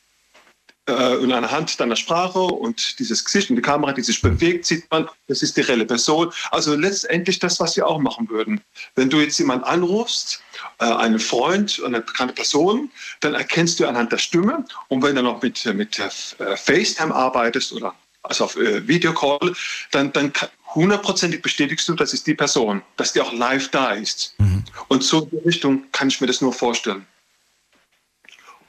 [0.86, 4.90] äh, und anhand deiner Sprache und dieses Gesicht und die Kamera, die sich bewegt, sieht
[4.90, 6.32] man, das ist die reelle Person.
[6.50, 8.60] Also letztendlich das, was wir auch machen würden.
[8.94, 10.42] Wenn du jetzt jemanden anrufst,
[10.78, 14.64] äh, einen Freund, eine bekannte Person, dann erkennst du anhand der Stimme.
[14.88, 19.54] Und wenn du noch mit, mit äh, FaceTime arbeitest oder also auf äh, Videocall,
[19.90, 20.32] dann, dann
[20.74, 24.34] hundertprozentig bestätigst du, das ist die Person, dass die auch live da ist.
[24.38, 24.64] Mhm.
[24.88, 27.06] Und so in die Richtung kann ich mir das nur vorstellen.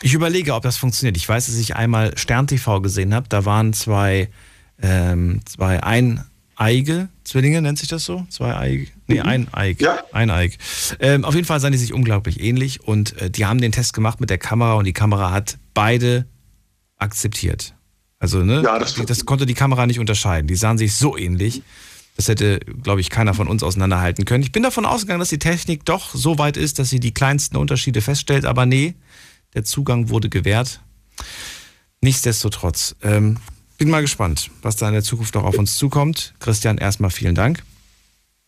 [0.02, 1.18] Ich überlege, ob das funktioniert.
[1.18, 3.28] Ich weiß, dass ich einmal Stern TV gesehen habe.
[3.30, 4.30] Da waren zwei,
[4.82, 8.26] ähm, zwei eineige Zwillinge, nennt sich das so?
[8.30, 8.88] Zwei Eige?
[9.08, 9.26] Nee, mhm.
[9.26, 9.82] ein Eig.
[9.82, 10.00] Ja.
[10.12, 10.58] Ein Eig.
[11.00, 13.94] Ähm, auf jeden Fall sahen die sich unglaublich ähnlich und äh, die haben den Test
[13.94, 16.26] gemacht mit der Kamera und die Kamera hat beide
[16.98, 17.74] akzeptiert.
[18.20, 18.62] Also, ne?
[18.64, 20.48] Ja, das das, konnte die Kamera nicht unterscheiden.
[20.48, 21.64] Die sahen sich so ähnlich.
[22.16, 24.42] Das hätte, glaube ich, keiner von uns auseinanderhalten können.
[24.42, 27.58] Ich bin davon ausgegangen, dass die Technik doch so weit ist, dass sie die kleinsten
[27.58, 28.96] Unterschiede feststellt, aber nee,
[29.56, 30.82] der Zugang wurde gewährt.
[32.02, 33.38] Nichtsdestotrotz, ähm,
[33.78, 36.34] bin mal gespannt, was da in der Zukunft noch auf uns zukommt.
[36.40, 37.64] Christian, erstmal vielen Dank.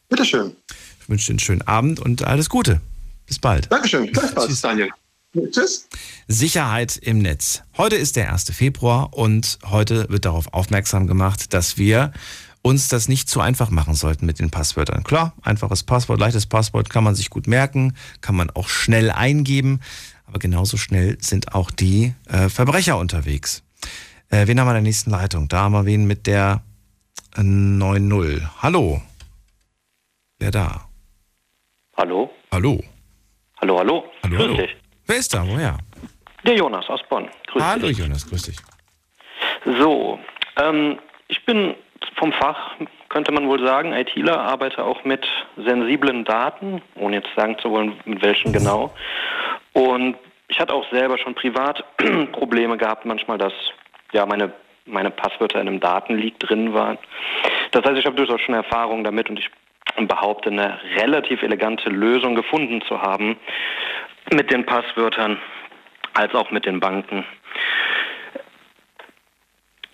[0.09, 0.55] Bitteschön.
[1.01, 2.81] Ich wünsche dir einen schönen Abend und alles Gute.
[3.25, 3.71] Bis bald.
[3.71, 4.11] Dankeschön.
[4.35, 4.61] Tschüss.
[4.61, 4.89] Daniel.
[5.51, 5.87] Tschüss.
[6.27, 7.63] Sicherheit im Netz.
[7.77, 8.51] Heute ist der 1.
[8.51, 12.13] Februar und heute wird darauf aufmerksam gemacht, dass wir
[12.61, 15.03] uns das nicht zu einfach machen sollten mit den Passwörtern.
[15.03, 19.79] Klar, einfaches Passwort, leichtes Passwort kann man sich gut merken, kann man auch schnell eingeben,
[20.27, 23.63] aber genauso schnell sind auch die äh, Verbrecher unterwegs.
[24.29, 25.47] Äh, wen haben wir in der nächsten Leitung?
[25.47, 26.61] Da haben wir wen mit der
[27.35, 28.41] äh, 9.0.
[28.61, 29.01] Hallo.
[30.39, 30.87] Wer da?
[31.95, 32.31] Hallo?
[32.51, 32.83] Hallo.
[33.61, 34.03] Hallo, hallo.
[34.23, 34.57] Hallo, Grüß hallo.
[34.57, 34.75] dich.
[35.07, 35.47] Wer ist da?
[35.47, 35.77] Woher?
[36.45, 37.27] Der Jonas aus Bonn.
[37.47, 37.97] Grüß Hallo dich.
[37.97, 38.57] Jonas, grüß dich.
[39.65, 40.19] So,
[40.57, 40.99] ähm,
[41.29, 41.73] ich bin
[42.17, 42.75] vom Fach,
[43.09, 47.93] könnte man wohl sagen, ITler, arbeite auch mit sensiblen Daten, ohne jetzt sagen zu wollen,
[48.05, 48.93] mit welchen genau.
[49.73, 51.83] Und ich hatte auch selber schon privat
[52.31, 53.53] Probleme gehabt, manchmal, dass
[54.11, 54.51] ja meine
[54.89, 56.97] meine Passwörter in einem Datenleak drin waren.
[57.71, 59.49] Das heißt, ich habe durchaus schon Erfahrung damit und ich
[60.07, 63.37] behaupte, eine relativ elegante Lösung gefunden zu haben
[64.31, 65.39] mit den Passwörtern
[66.13, 67.25] als auch mit den Banken.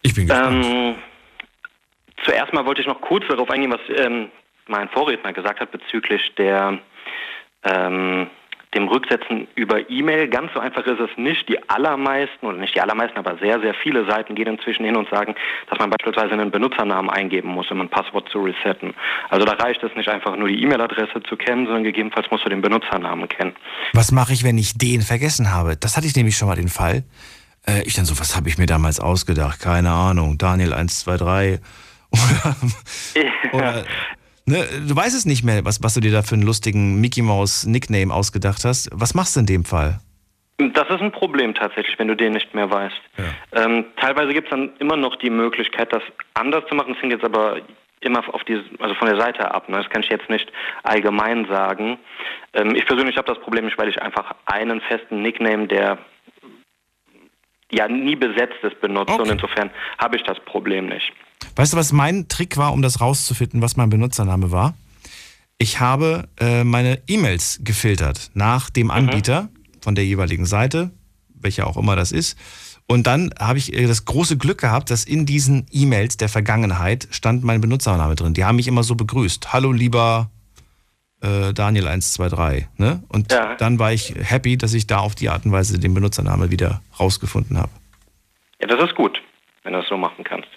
[0.02, 0.66] Ich bin gespannt.
[0.66, 0.96] Ähm,
[2.24, 4.30] zuerst mal wollte ich noch kurz darauf eingehen, was ähm,
[4.68, 6.80] mein Vorredner gesagt hat bezüglich der
[7.64, 8.28] ähm,
[8.74, 10.28] dem Rücksetzen über E-Mail.
[10.28, 11.48] Ganz so einfach ist es nicht.
[11.48, 15.10] Die allermeisten, oder nicht die allermeisten, aber sehr, sehr viele Seiten gehen inzwischen hin und
[15.10, 15.36] sagen,
[15.70, 18.94] dass man beispielsweise einen Benutzernamen eingeben muss, um ein Passwort zu resetten.
[19.30, 22.50] Also da reicht es nicht einfach nur die E-Mail-Adresse zu kennen, sondern gegebenenfalls musst du
[22.50, 23.56] den Benutzernamen kennen.
[23.94, 25.78] Was mache ich, wenn ich den vergessen habe?
[25.78, 27.04] Das hatte ich nämlich schon mal den Fall.
[27.68, 29.60] Äh, ich dann so, was habe ich mir damals ausgedacht?
[29.60, 30.38] Keine Ahnung.
[30.38, 31.60] Daniel 123
[32.14, 32.56] oder,
[33.54, 33.86] oder
[34.46, 37.22] ne, du weißt es nicht mehr, was, was du dir da für einen lustigen Mickey
[37.22, 38.90] Mouse Nickname ausgedacht hast.
[38.94, 40.00] Was machst du in dem Fall?
[40.58, 43.02] Das ist ein Problem tatsächlich, wenn du den nicht mehr weißt.
[43.54, 46.04] Ähm, teilweise gibt es dann immer noch die Möglichkeit, das
[46.36, 46.94] anders zu machen.
[46.94, 47.58] Das hängt jetzt aber
[48.02, 49.68] immer auf die, also von der Seite ab.
[49.68, 49.78] Ne?
[49.78, 50.52] Das kann ich jetzt nicht
[50.84, 51.98] allgemein sagen.
[52.54, 55.98] Ähm, ich persönlich habe das Problem nicht, weil ich einfach einen festen Nickname, der
[57.72, 59.20] ja nie besetzt ist, benutze.
[59.20, 61.12] Und insofern habe ich das Problem nicht.
[61.56, 64.76] Weißt du, was mein Trick war, um das rauszufinden, was mein Benutzername war?
[65.58, 69.50] Ich habe äh, meine E-Mails gefiltert nach dem Anbieter
[69.82, 70.92] von der jeweiligen Seite,
[71.36, 72.38] welcher auch immer das ist.
[72.88, 77.08] Und dann habe ich äh, das große Glück gehabt, dass in diesen E-Mails der Vergangenheit
[77.12, 78.34] stand mein Benutzername drin.
[78.34, 79.54] Die haben mich immer so begrüßt.
[79.54, 80.30] Hallo lieber
[81.22, 82.66] äh, Daniel123.
[82.78, 83.04] Ne?
[83.08, 86.52] Und dann war ich happy, dass ich da auf die Art und Weise den Benutzername
[86.52, 87.72] wieder rausgefunden habe.
[88.60, 89.18] Ja, das ist gut,
[89.64, 90.50] wenn du das so machen kannst.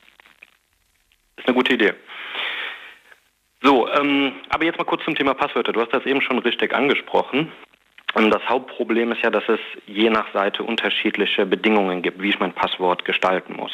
[1.46, 1.94] Eine gute Idee.
[3.62, 5.72] So, ähm, aber jetzt mal kurz zum Thema Passwörter.
[5.72, 7.52] Du hast das eben schon richtig angesprochen.
[8.16, 12.40] Ähm, Das Hauptproblem ist ja, dass es je nach Seite unterschiedliche Bedingungen gibt, wie ich
[12.40, 13.72] mein Passwort gestalten muss.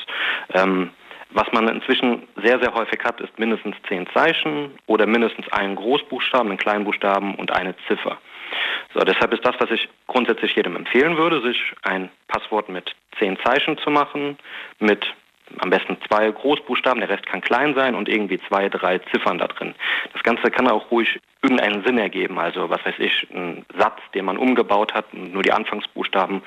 [0.53, 0.91] Ähm,
[1.31, 6.49] was man inzwischen sehr, sehr häufig hat, ist mindestens zehn Zeichen oder mindestens einen Großbuchstaben,
[6.49, 8.19] einen Kleinbuchstaben und eine Ziffer.
[8.93, 13.39] So, deshalb ist das, was ich grundsätzlich jedem empfehlen würde, sich ein Passwort mit zehn
[13.43, 14.37] Zeichen zu machen,
[14.79, 15.07] mit
[15.59, 19.47] am besten zwei Großbuchstaben, der Rest kann klein sein und irgendwie zwei, drei Ziffern da
[19.47, 19.75] drin.
[20.13, 24.25] Das Ganze kann auch ruhig irgendeinen Sinn ergeben, also was weiß ich, ein Satz, den
[24.25, 26.43] man umgebaut hat und nur die Anfangsbuchstaben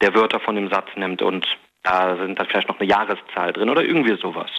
[0.00, 1.46] der Wörter von dem Satz nimmt und
[1.82, 4.50] da sind dann vielleicht noch eine Jahreszahl drin oder irgendwie sowas.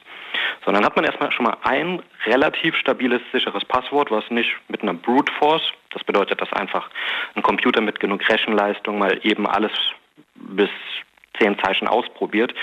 [0.65, 4.81] So, dann hat man erstmal schon mal ein relativ stabiles, sicheres Passwort, was nicht mit
[4.81, 6.89] einer Brute Force, das bedeutet, dass einfach
[7.35, 9.71] ein Computer mit genug Rechenleistung mal eben alles
[10.35, 10.69] bis
[11.39, 12.53] zehn Zeichen ausprobiert,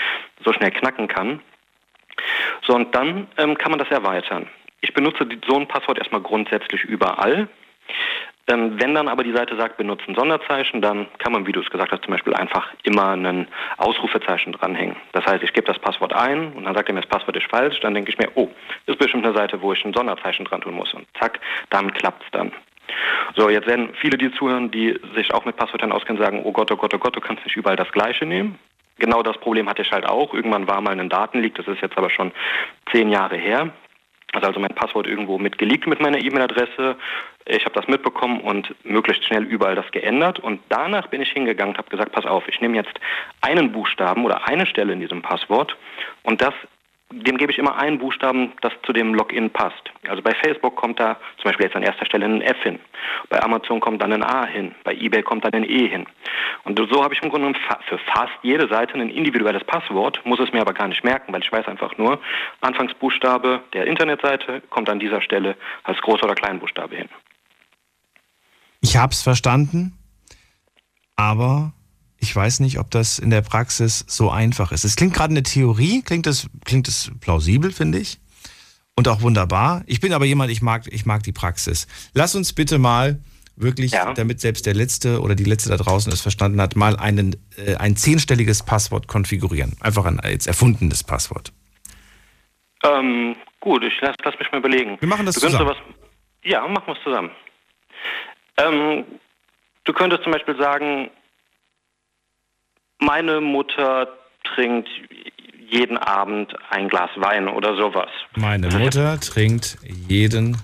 [0.43, 1.41] so schnell knacken kann.
[2.65, 4.47] So, und dann ähm, kann man das erweitern.
[4.81, 7.47] Ich benutze so ein Passwort erstmal grundsätzlich überall.
[8.49, 11.69] Ähm, wenn dann aber die Seite sagt, benutzen Sonderzeichen, dann kann man, wie du es
[11.69, 13.47] gesagt hast, zum Beispiel einfach immer ein
[13.77, 14.95] Ausrufezeichen dranhängen.
[15.11, 17.49] Das heißt, ich gebe das Passwort ein und dann sagt er mir, das Passwort ist
[17.49, 17.79] falsch.
[17.81, 18.49] Dann denke ich mir, oh,
[18.85, 20.93] das ist bestimmt eine Seite, wo ich ein Sonderzeichen dran tun muss.
[20.93, 22.53] Und zack, damit klappt es dann.
[23.35, 26.71] So, jetzt werden viele, die zuhören, die sich auch mit Passwörtern auskennen, sagen, oh Gott,
[26.71, 28.57] oh Gott, oh Gott, du kannst nicht überall das Gleiche nehmen.
[28.99, 30.33] Genau das Problem hatte ich halt auch.
[30.33, 32.31] Irgendwann war mal ein Datenleak, das ist jetzt aber schon
[32.91, 33.71] zehn Jahre her.
[34.33, 36.97] Also, mein Passwort irgendwo mit geleakt mit meiner E-Mail-Adresse.
[37.45, 40.39] Ich habe das mitbekommen und möglichst schnell überall das geändert.
[40.39, 42.99] Und danach bin ich hingegangen und habe gesagt, pass auf, ich nehme jetzt
[43.41, 45.77] einen Buchstaben oder eine Stelle in diesem Passwort
[46.23, 46.53] und das
[47.09, 49.91] dem gebe ich immer einen Buchstaben, das zu dem Login passt.
[50.07, 52.79] Also bei Facebook kommt da zum Beispiel jetzt an erster Stelle ein F hin.
[53.29, 54.75] Bei Amazon kommt dann ein A hin.
[54.83, 56.05] Bei eBay kommt dann ein E hin.
[56.65, 60.51] Und so habe ich im Grunde für fast jede Seite ein individuelles Passwort, muss es
[60.51, 62.19] mir aber gar nicht merken, weil ich weiß einfach nur,
[62.59, 67.09] Anfangsbuchstabe der Internetseite kommt an dieser Stelle als Groß- oder Kleinbuchstabe hin.
[68.81, 69.97] Ich habe es verstanden,
[71.15, 71.71] aber
[72.19, 74.83] ich weiß nicht, ob das in der Praxis so einfach ist.
[74.83, 78.19] Es klingt gerade eine Theorie, klingt es klingt es plausibel, finde ich.
[78.95, 79.83] Und auch wunderbar.
[79.85, 81.87] Ich bin aber jemand, ich mag, ich mag die Praxis.
[82.13, 83.19] Lass uns bitte mal
[83.55, 84.13] wirklich, ja.
[84.13, 87.75] damit selbst der Letzte oder die Letzte da draußen es verstanden hat, mal einen, äh,
[87.75, 89.75] ein zehnstelliges Passwort konfigurieren.
[89.81, 91.53] Einfach ein jetzt erfundenes Passwort.
[92.83, 94.97] Ähm, gut, ich lass, lass mich mal überlegen.
[94.99, 95.69] Wir machen das du zusammen.
[95.69, 95.77] Was,
[96.43, 97.31] ja, machen wir es zusammen.
[98.57, 99.05] Ähm,
[99.83, 101.09] du könntest zum Beispiel sagen,
[102.99, 104.07] meine Mutter
[104.55, 104.89] trinkt
[105.69, 108.09] jeden Abend ein Glas Wein oder sowas.
[108.35, 109.77] Meine Mutter trinkt
[110.07, 110.57] jeden,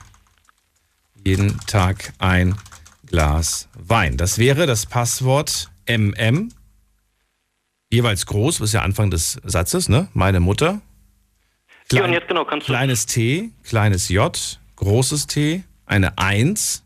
[1.24, 2.56] jeden Tag ein
[3.06, 4.18] Glas Wein.
[4.18, 6.50] Das wäre das Passwort MM.
[7.92, 10.08] Jeweils groß, was ist ja Anfang des Satzes, ne?
[10.14, 10.82] Meine Mutter.
[11.90, 12.72] Klein, ja, jetzt genau kannst du.
[12.72, 16.84] Kleines T, kleines J, großes T, eine 1,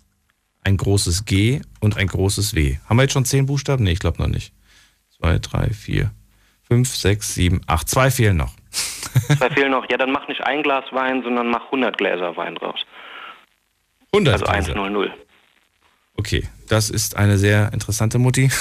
[0.63, 2.77] ein großes G und ein großes W.
[2.89, 3.83] Haben wir jetzt schon zehn Buchstaben?
[3.83, 4.56] Nee, ich glaube noch nicht
[5.19, 6.11] zwei, drei, vier,
[6.67, 7.89] fünf, sechs, sieben, acht.
[7.89, 8.53] Zwei fehlen noch.
[9.37, 9.89] Zwei fehlen noch.
[9.89, 12.79] Ja, dann mach nicht ein Glas Wein, sondern mach 100 Gläser Wein draus.
[14.13, 15.11] 100 Also 100.
[16.17, 18.49] Okay, das ist eine sehr interessante Mutti.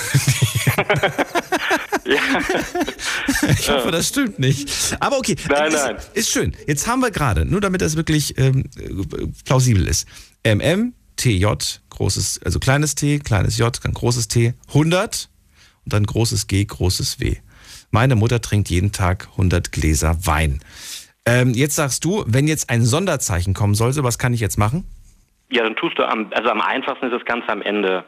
[2.05, 2.21] ja.
[3.59, 4.97] Ich hoffe, das stimmt nicht.
[5.01, 5.97] Aber okay, nein, ist, nein.
[6.15, 6.57] ist schön.
[6.67, 8.65] Jetzt haben wir gerade, nur damit das wirklich ähm,
[9.45, 10.07] plausibel ist,
[10.45, 11.47] MM, TJ,
[11.91, 15.29] großes, also kleines T, kleines J, dann großes T, 100
[15.87, 17.37] und dann großes G, großes W.
[17.91, 20.61] Meine Mutter trinkt jeden Tag 100 Gläser Wein.
[21.25, 24.85] Ähm, jetzt sagst du, wenn jetzt ein Sonderzeichen kommen sollte, was kann ich jetzt machen?
[25.49, 28.05] Ja, dann tust du am, also am einfachsten ist das Ganze am Ende.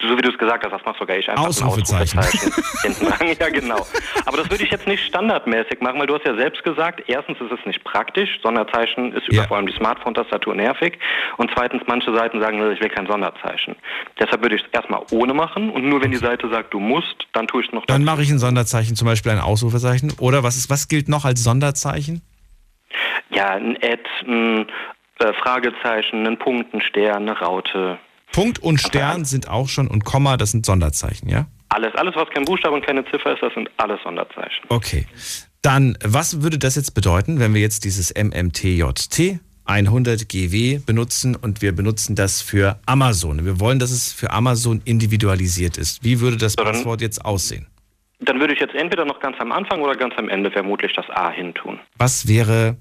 [0.00, 2.20] So wie du es gesagt hast, das machst sogar ich einfach Ausrufezeichen.
[3.38, 3.86] Ja, genau.
[4.24, 7.38] Aber das würde ich jetzt nicht standardmäßig machen, weil du hast ja selbst gesagt, erstens
[7.40, 9.46] ist es nicht praktisch, Sonderzeichen ist über ja.
[9.46, 10.98] vor allem die Smartphone-Tastatur nervig
[11.36, 13.76] und zweitens, manche Seiten sagen, ich will kein Sonderzeichen.
[14.18, 17.26] Deshalb würde ich es erstmal ohne machen und nur wenn die Seite sagt, du musst,
[17.34, 17.84] dann tue ich es noch.
[17.86, 20.14] Dann mache ich ein Sonderzeichen, zum Beispiel ein Ausrufezeichen.
[20.18, 22.22] Oder was ist, was gilt noch als Sonderzeichen?
[23.30, 24.66] Ja, ein Ad, ein
[25.22, 27.98] äh, Fragezeichen, einen Punkt, einen Stern, eine Raute.
[28.32, 31.46] Punkt und Stern sind auch schon und Komma, das sind Sonderzeichen, ja?
[31.68, 34.64] Alles, alles, was kein Buchstabe und keine Ziffer ist, das sind alles Sonderzeichen.
[34.68, 35.06] Okay.
[35.62, 41.62] Dann, was würde das jetzt bedeuten, wenn wir jetzt dieses MMTJT 100 GW benutzen und
[41.62, 43.44] wir benutzen das für Amazon?
[43.44, 46.02] Wir wollen, dass es für Amazon individualisiert ist.
[46.04, 47.68] Wie würde das Passwort jetzt aussehen?
[48.20, 51.08] Dann würde ich jetzt entweder noch ganz am Anfang oder ganz am Ende vermutlich das
[51.10, 51.80] A hin tun.
[51.96, 52.76] Was wäre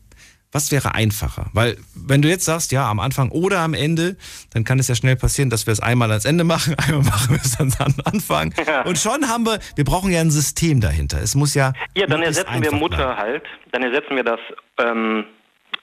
[0.51, 1.45] was wäre einfacher?
[1.53, 4.17] Weil wenn du jetzt sagst, ja, am Anfang oder am Ende,
[4.53, 7.35] dann kann es ja schnell passieren, dass wir es einmal ans Ende machen, einmal machen
[7.35, 8.53] wir es dann am Anfang.
[8.67, 8.81] Ja.
[8.83, 11.21] Und schon haben wir, wir brauchen ja ein System dahinter.
[11.21, 11.73] Es muss ja.
[11.95, 13.17] Ja, dann ersetzen wir Mutter bleiben.
[13.17, 14.39] halt, dann ersetzen wir das
[14.77, 15.25] ähm,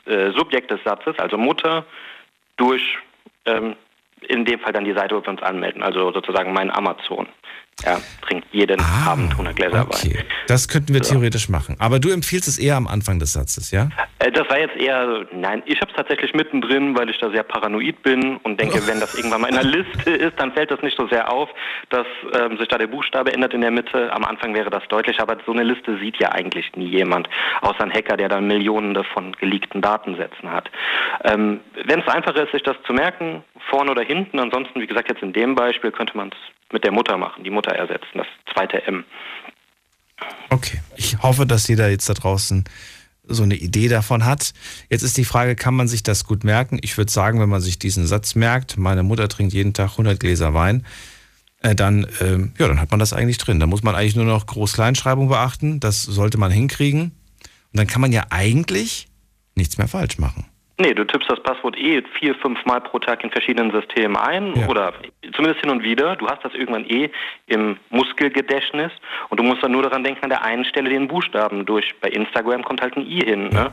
[0.04, 1.86] äh, Subjekt des Satzes, also Mutter,
[2.56, 2.82] durch
[3.46, 3.74] ähm,
[4.28, 7.28] in dem Fall dann die Seite, wo wir uns anmelden, also sozusagen mein Amazon.
[7.84, 10.16] Er trinkt jeden ah, Abend 100 Gläser okay.
[10.16, 10.24] Wein.
[10.48, 11.14] Das könnten wir so.
[11.14, 11.76] theoretisch machen.
[11.78, 13.88] Aber du empfiehlst es eher am Anfang des Satzes, ja?
[14.18, 17.44] Äh, das war jetzt eher, nein, ich habe es tatsächlich mittendrin, weil ich da sehr
[17.44, 20.82] paranoid bin und denke, wenn das irgendwann mal in einer Liste ist, dann fällt das
[20.82, 21.48] nicht so sehr auf,
[21.90, 24.12] dass ähm, sich da der Buchstabe ändert in der Mitte.
[24.12, 27.28] Am Anfang wäre das deutlich, aber so eine Liste sieht ja eigentlich nie jemand,
[27.60, 30.68] außer ein Hacker, der dann Millionen von geleakten Datensätzen hat.
[31.24, 35.08] Ähm, wenn es einfacher ist, sich das zu merken, vorne oder hinten, ansonsten, wie gesagt,
[35.08, 38.26] jetzt in dem Beispiel könnte man es mit der Mutter machen, die Mutter ersetzen, das
[38.52, 39.04] zweite M.
[40.50, 42.64] Okay, ich hoffe, dass jeder jetzt da draußen
[43.28, 44.52] so eine Idee davon hat.
[44.88, 46.78] Jetzt ist die Frage, kann man sich das gut merken?
[46.82, 50.18] Ich würde sagen, wenn man sich diesen Satz merkt, meine Mutter trinkt jeden Tag 100
[50.18, 50.84] Gläser Wein,
[51.60, 53.60] äh, dann, äh, ja, dann hat man das eigentlich drin.
[53.60, 55.80] Da muss man eigentlich nur noch Groß-Kleinschreibung beachten.
[55.80, 57.02] Das sollte man hinkriegen.
[57.02, 59.08] Und dann kann man ja eigentlich
[59.54, 60.46] nichts mehr falsch machen.
[60.80, 64.54] Nee, du tippst das Passwort eh vier, fünf Mal pro Tag in verschiedenen Systemen ein
[64.54, 64.68] ja.
[64.68, 64.92] oder
[65.34, 66.14] zumindest hin und wieder.
[66.14, 67.10] Du hast das irgendwann eh
[67.46, 68.92] im Muskelgedächtnis
[69.28, 71.94] und du musst dann nur daran denken, an der einen Stelle den Buchstaben durch.
[72.00, 73.48] Bei Instagram kommt halt ein I hin.
[73.48, 73.72] Ne?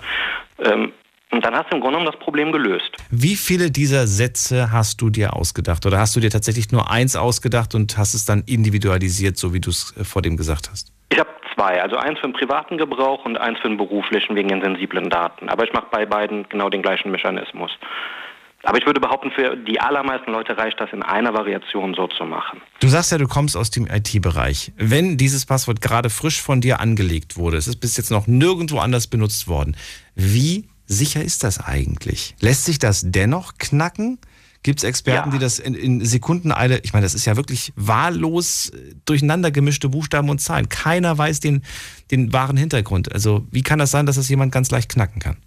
[0.63, 0.93] Ähm,
[1.31, 2.95] und dann hast du im Grunde genommen das Problem gelöst.
[3.11, 5.85] Wie viele dieser Sätze hast du dir ausgedacht?
[5.85, 9.59] Oder hast du dir tatsächlich nur eins ausgedacht und hast es dann individualisiert, so wie
[9.59, 10.91] du es äh, vor dem gesagt hast?
[11.09, 11.81] Ich habe zwei.
[11.81, 15.49] Also eins für den privaten Gebrauch und eins für den beruflichen wegen den sensiblen Daten.
[15.49, 17.71] Aber ich mache bei beiden genau den gleichen Mechanismus.
[18.63, 22.25] Aber ich würde behaupten, für die allermeisten Leute reicht das in einer Variation so zu
[22.25, 22.61] machen.
[22.79, 24.71] Du sagst ja, du kommst aus dem IT-Bereich.
[24.75, 28.79] Wenn dieses Passwort gerade frisch von dir angelegt wurde, es ist bis jetzt noch nirgendwo
[28.79, 29.77] anders benutzt worden,
[30.15, 32.35] wie sicher ist das eigentlich?
[32.39, 34.17] Lässt sich das dennoch knacken?
[34.65, 35.35] Gibt es Experten, ja.
[35.35, 39.89] die das in, in Sekundeneile, ich meine, das ist ja wirklich wahllos äh, durcheinander gemischte
[39.89, 40.69] Buchstaben und Zahlen.
[40.69, 41.61] Keiner weiß den,
[42.09, 43.13] den wahren Hintergrund.
[43.13, 45.37] Also wie kann das sein, dass das jemand ganz leicht knacken kann?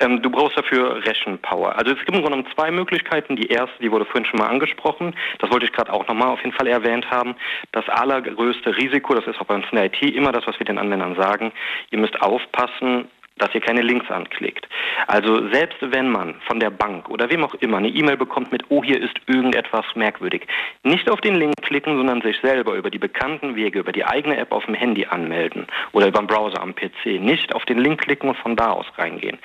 [0.00, 1.76] Ähm, du brauchst dafür Rechenpower.
[1.78, 3.36] Also es gibt im Grunde genommen zwei Möglichkeiten.
[3.36, 6.42] Die erste, die wurde vorhin schon mal angesprochen, das wollte ich gerade auch nochmal auf
[6.42, 7.36] jeden Fall erwähnt haben.
[7.70, 10.66] Das allergrößte Risiko, das ist auch bei uns in der IT immer das, was wir
[10.66, 11.52] den Anwendern sagen,
[11.92, 13.04] ihr müsst aufpassen,
[13.38, 14.68] dass ihr keine Links anklickt.
[15.06, 18.64] Also selbst wenn man von der Bank oder wem auch immer eine E-Mail bekommt mit,
[18.68, 20.46] oh, hier ist irgendetwas merkwürdig,
[20.82, 24.36] nicht auf den Link klicken, sondern sich selber über die bekannten Wege, über die eigene
[24.36, 27.20] App auf dem Handy anmelden oder über den Browser am PC.
[27.20, 29.38] Nicht auf den Link klicken und von da aus reingehen.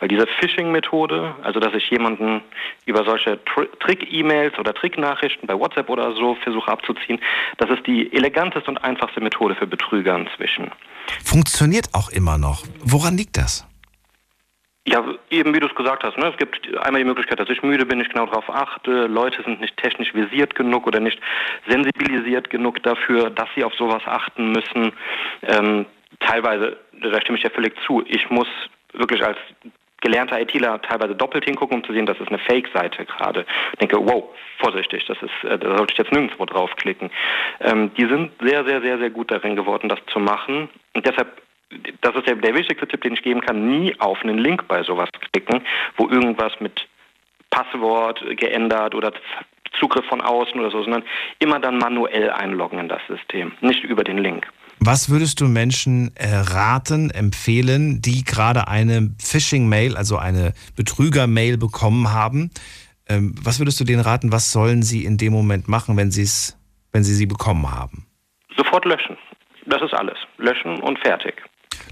[0.00, 2.40] Weil diese Phishing-Methode, also dass ich jemanden
[2.86, 3.38] über solche
[3.80, 7.20] Trick-E-Mails oder Trick-Nachrichten bei WhatsApp oder so versuche abzuziehen,
[7.58, 10.70] das ist die eleganteste und einfachste Methode für Betrüger inzwischen.
[11.22, 12.64] Funktioniert auch immer noch.
[12.82, 13.66] Woran liegt das?
[14.86, 16.28] Ja, eben wie du es gesagt hast, ne?
[16.28, 19.60] es gibt einmal die Möglichkeit, dass ich müde bin, ich genau darauf achte, Leute sind
[19.60, 21.18] nicht technisch visiert genug oder nicht
[21.66, 24.92] sensibilisiert genug dafür, dass sie auf sowas achten müssen.
[25.42, 25.86] Ähm,
[26.20, 28.48] teilweise, da stimme ich ja völlig zu, ich muss
[28.92, 29.38] wirklich als
[30.02, 33.46] gelernter ITler teilweise doppelt hingucken, um zu sehen, das ist eine Fake-Seite gerade.
[33.72, 34.24] Ich denke, wow,
[34.58, 37.10] vorsichtig, das ist, äh, da sollte ich jetzt nirgendwo draufklicken.
[37.60, 40.68] Ähm, die sind sehr, sehr, sehr, sehr gut darin geworden, das zu machen.
[40.92, 41.40] Und deshalb
[42.00, 44.82] das ist der, der wichtigste Tipp, den ich geben kann, nie auf einen Link bei
[44.82, 45.62] sowas klicken,
[45.96, 46.86] wo irgendwas mit
[47.50, 49.12] Passwort geändert oder
[49.78, 51.04] Zugriff von außen oder so, sondern
[51.38, 54.46] immer dann manuell einloggen in das System, nicht über den Link.
[54.80, 62.12] Was würdest du Menschen äh, raten, empfehlen, die gerade eine Phishing-Mail, also eine Betrüger-Mail bekommen
[62.12, 62.50] haben?
[63.08, 67.04] Ähm, was würdest du denen raten, was sollen sie in dem Moment machen, wenn, wenn
[67.04, 68.06] sie sie bekommen haben?
[68.56, 69.16] Sofort löschen.
[69.66, 70.18] Das ist alles.
[70.38, 71.42] Löschen und fertig.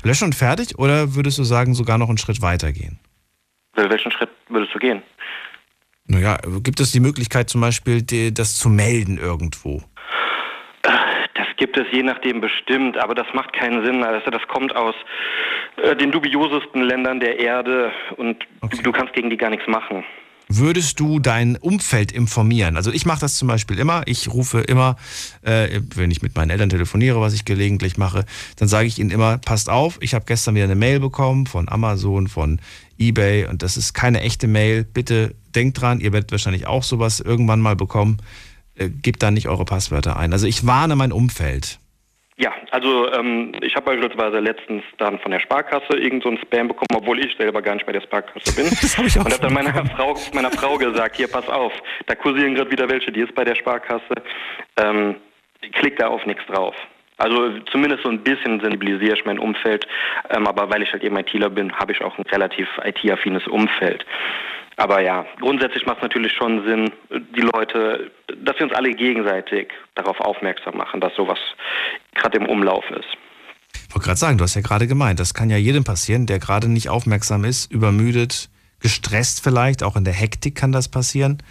[0.02, 2.98] Löschen und fertig oder würdest du sagen, sogar noch einen Schritt weiter gehen?
[3.74, 5.02] Welchen Schritt würdest du gehen?
[6.06, 9.82] Naja, gibt es die Möglichkeit zum Beispiel, das zu melden irgendwo?
[10.82, 14.02] Das gibt es je nachdem bestimmt, aber das macht keinen Sinn.
[14.02, 14.94] Also das kommt aus
[15.76, 18.82] äh, den dubiosesten Ländern der Erde und okay.
[18.82, 20.04] du kannst gegen die gar nichts machen
[20.56, 22.76] würdest du dein Umfeld informieren?
[22.76, 24.02] Also ich mache das zum Beispiel immer.
[24.06, 24.96] Ich rufe immer,
[25.42, 28.24] äh, wenn ich mit meinen Eltern telefoniere, was ich gelegentlich mache,
[28.56, 31.68] dann sage ich ihnen immer, passt auf, ich habe gestern wieder eine Mail bekommen von
[31.68, 32.60] Amazon, von
[32.98, 34.84] eBay und das ist keine echte Mail.
[34.84, 38.18] Bitte denkt dran, ihr werdet wahrscheinlich auch sowas irgendwann mal bekommen.
[38.74, 40.32] Äh, gebt da nicht eure Passwörter ein.
[40.32, 41.78] Also ich warne mein Umfeld.
[42.42, 46.66] Ja, also ähm, ich habe beispielsweise letztens dann von der Sparkasse irgend so ein Spam
[46.66, 48.64] bekommen, obwohl ich selber gar nicht bei der Sparkasse bin.
[48.82, 51.72] Das hab ich auch und habe dann meiner Frau, meiner Frau gesagt, hier pass auf,
[52.06, 54.14] da kursieren gerade wieder welche, die ist bei der Sparkasse.
[54.76, 55.14] Ähm,
[55.74, 56.74] klick da auf nichts drauf.
[57.16, 59.86] Also zumindest so ein bisschen sensibilisiere ich mein Umfeld,
[60.30, 64.04] ähm, aber weil ich halt eben ITler bin, habe ich auch ein relativ IT-affines Umfeld.
[64.76, 69.68] Aber ja, grundsätzlich macht es natürlich schon Sinn, die Leute, dass wir uns alle gegenseitig
[69.94, 71.38] darauf aufmerksam machen, dass sowas
[72.14, 73.08] gerade im Umlauf ist.
[73.88, 76.38] Ich wollte gerade sagen, du hast ja gerade gemeint, das kann ja jedem passieren, der
[76.38, 78.48] gerade nicht aufmerksam ist, übermüdet,
[78.80, 81.42] gestresst vielleicht, auch in der Hektik kann das passieren.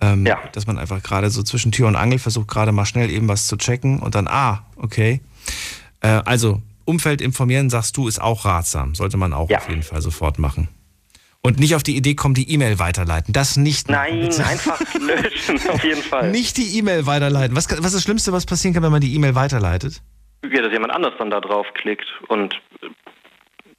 [0.00, 0.38] Ähm, ja.
[0.52, 3.46] Dass man einfach gerade so zwischen Tür und Angel versucht, gerade mal schnell eben was
[3.46, 5.20] zu checken und dann, ah, okay.
[6.00, 8.94] Äh, also, Umfeld informieren, sagst du, ist auch ratsam.
[8.94, 9.58] Sollte man auch ja.
[9.58, 10.68] auf jeden Fall sofort machen.
[11.46, 13.32] Und nicht auf die Idee kommen, die E-Mail weiterleiten.
[13.32, 13.88] Das nicht.
[13.88, 16.32] Nein, einfach löschen, auf jeden Fall.
[16.32, 17.56] Nicht die E-Mail weiterleiten.
[17.56, 20.02] Was, was ist das Schlimmste, was passieren kann, wenn man die E-Mail weiterleitet?
[20.42, 22.60] Ja, dass jemand anders dann da draufklickt und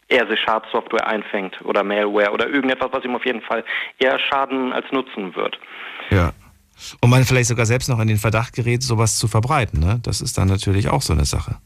[0.07, 3.65] er sich Schadsoftware einfängt oder Malware oder irgendetwas, was ihm auf jeden Fall
[3.99, 5.59] eher schaden als nutzen wird.
[6.09, 6.32] Ja.
[7.01, 9.82] Und man vielleicht sogar selbst noch in den Verdacht gerät, sowas zu verbreiten.
[9.82, 9.99] Ne?
[10.03, 11.57] Das ist dann natürlich auch so eine Sache.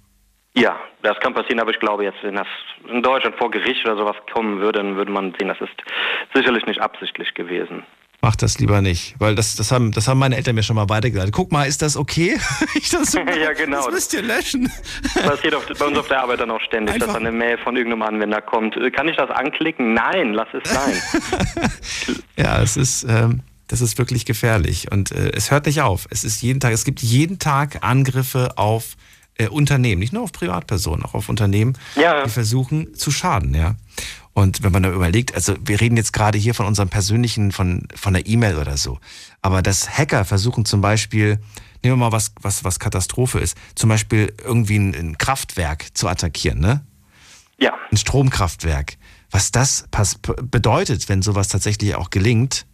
[0.53, 2.47] Ja, das kann passieren, aber ich glaube jetzt, wenn das
[2.89, 5.71] in Deutschland vor Gericht oder sowas kommen würde, dann würde man sehen, das ist
[6.33, 7.85] sicherlich nicht absichtlich gewesen.
[8.23, 10.89] Mach das lieber nicht, weil das, das, haben, das haben meine Eltern mir schon mal
[10.89, 11.33] weitergeleitet.
[11.33, 12.39] Guck mal, ist das okay?
[12.75, 13.85] ich das so, ja, genau.
[13.85, 14.71] Das müsst ihr löschen.
[15.15, 17.07] Das passiert auf, bei uns auf der Arbeit dann auch ständig, Einfach.
[17.07, 18.75] dass eine Mail von irgendeinem Anwender kommt.
[18.93, 19.95] Kann ich das anklicken?
[19.95, 22.21] Nein, lass es sein.
[22.37, 26.05] ja, es ist, ähm, das ist wirklich gefährlich und äh, es hört nicht auf.
[26.11, 28.97] Es ist jeden Tag, es gibt jeden Tag Angriffe auf
[29.41, 32.23] äh, Unternehmen, nicht nur auf Privatpersonen, auch auf Unternehmen, ja.
[32.23, 33.75] die versuchen zu schaden, ja.
[34.33, 37.87] Und wenn man da überlegt, also wir reden jetzt gerade hier von unserem persönlichen, von,
[37.93, 38.99] von der E-Mail oder so.
[39.41, 41.39] Aber dass Hacker versuchen zum Beispiel,
[41.83, 46.07] nehmen wir mal was, was, was Katastrophe ist, zum Beispiel irgendwie ein, ein Kraftwerk zu
[46.07, 46.85] attackieren, ne?
[47.59, 47.73] Ja.
[47.91, 48.97] Ein Stromkraftwerk.
[49.29, 49.85] Was das
[50.43, 52.65] bedeutet, wenn sowas tatsächlich auch gelingt,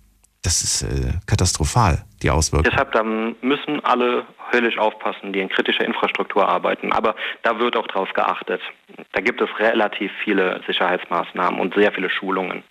[0.41, 2.69] das ist äh, katastrophal, die Auswirkungen.
[2.71, 6.91] Deshalb da müssen alle höllisch aufpassen, die in kritischer Infrastruktur arbeiten.
[6.91, 8.61] Aber da wird auch drauf geachtet.
[9.13, 12.63] Da gibt es relativ viele Sicherheitsmaßnahmen und sehr viele Schulungen.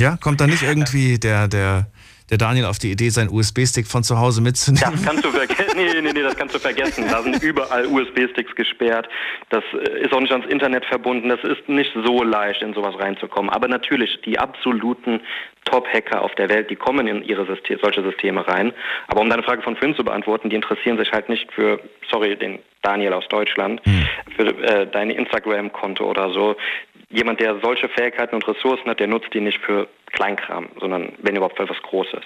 [0.00, 1.86] Ja, kommt da nicht irgendwie der, der
[2.30, 4.92] der Daniel auf die Idee, seinen USB-Stick von zu Hause mitzunehmen?
[4.92, 5.64] Das kannst du vergessen.
[5.74, 7.06] Nee, nee, nee, das kannst du vergessen.
[7.10, 9.08] Da sind überall USB-Sticks gesperrt.
[9.50, 11.28] Das äh, ist auch nicht ans Internet verbunden.
[11.28, 13.50] Das ist nicht so leicht, in sowas reinzukommen.
[13.50, 15.20] Aber natürlich, die absoluten
[15.64, 18.72] Top-Hacker auf der Welt, die kommen in ihre System, solche Systeme rein.
[19.08, 22.36] Aber um deine Frage von Finn zu beantworten, die interessieren sich halt nicht für, sorry,
[22.36, 24.06] den Daniel aus Deutschland, hm.
[24.36, 26.56] für äh, dein Instagram-Konto oder so
[27.10, 31.36] jemand, der solche Fähigkeiten und Ressourcen hat, der nutzt die nicht für Kleinkram, sondern wenn
[31.36, 32.20] überhaupt für etwas Großes.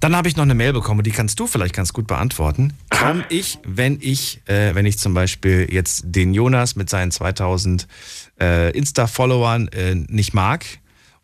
[0.00, 2.74] Dann habe ich noch eine Mail bekommen, die kannst du vielleicht ganz gut beantworten.
[2.90, 7.86] Kann ich, wenn ich, äh, wenn ich zum Beispiel jetzt den Jonas mit seinen 2000
[8.40, 10.64] äh, Insta-Followern äh, nicht mag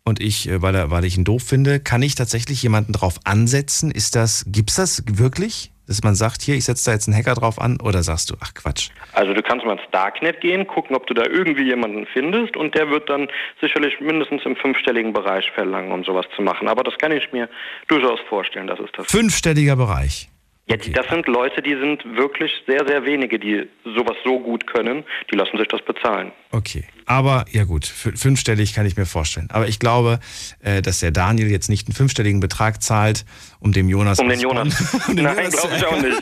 [0.05, 3.19] und ich, äh, weil, er, weil ich ihn doof finde, kann ich tatsächlich jemanden drauf
[3.23, 3.91] ansetzen?
[3.91, 5.73] Ist das, gibt's das wirklich?
[5.87, 8.35] dass man sagt, hier, ich setze da jetzt einen Hacker drauf an oder sagst du,
[8.39, 8.89] ach Quatsch?
[9.13, 12.73] Also du kannst mal ins Darknet gehen, gucken, ob du da irgendwie jemanden findest und
[12.75, 13.27] der wird dann
[13.61, 16.67] sicherlich mindestens im fünfstelligen Bereich verlangen, um sowas zu machen.
[16.67, 17.49] Aber das kann ich mir
[17.87, 19.11] durchaus vorstellen, das ist das.
[19.11, 20.29] Fünfstelliger Bereich.
[20.67, 20.93] Ja, okay.
[20.93, 25.03] das sind Leute, die sind wirklich sehr, sehr wenige, die sowas so gut können.
[25.29, 26.31] Die lassen sich das bezahlen.
[26.53, 29.49] Okay, aber ja gut, fünfstellig kann ich mir vorstellen.
[29.49, 30.19] Aber ich glaube,
[30.59, 33.25] äh, dass der Daniel jetzt nicht einen fünfstelligen Betrag zahlt,
[33.59, 34.19] um dem Jonas.
[34.19, 34.75] Um den Jonas.
[35.07, 36.21] um den Nein, glaube ich auch nicht.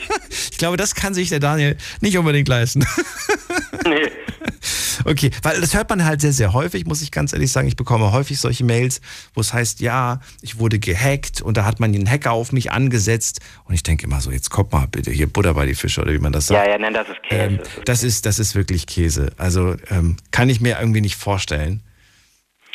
[0.51, 2.85] Ich glaube, das kann sich der Daniel nicht unbedingt leisten.
[3.83, 4.11] Nee.
[5.05, 7.67] Okay, weil das hört man halt sehr, sehr häufig, muss ich ganz ehrlich sagen.
[7.67, 9.01] Ich bekomme häufig solche Mails,
[9.33, 12.71] wo es heißt, ja, ich wurde gehackt und da hat man den Hacker auf mich
[12.71, 13.39] angesetzt.
[13.65, 16.13] Und ich denke immer so, jetzt kommt mal bitte hier Butter bei die Fische oder
[16.13, 16.63] wie man das sagt.
[16.63, 17.41] Ja, ja, nein, das ist Käse.
[17.41, 19.31] Ähm, das, ist, das ist wirklich Käse.
[19.37, 21.81] Also ähm, kann ich mir irgendwie nicht vorstellen.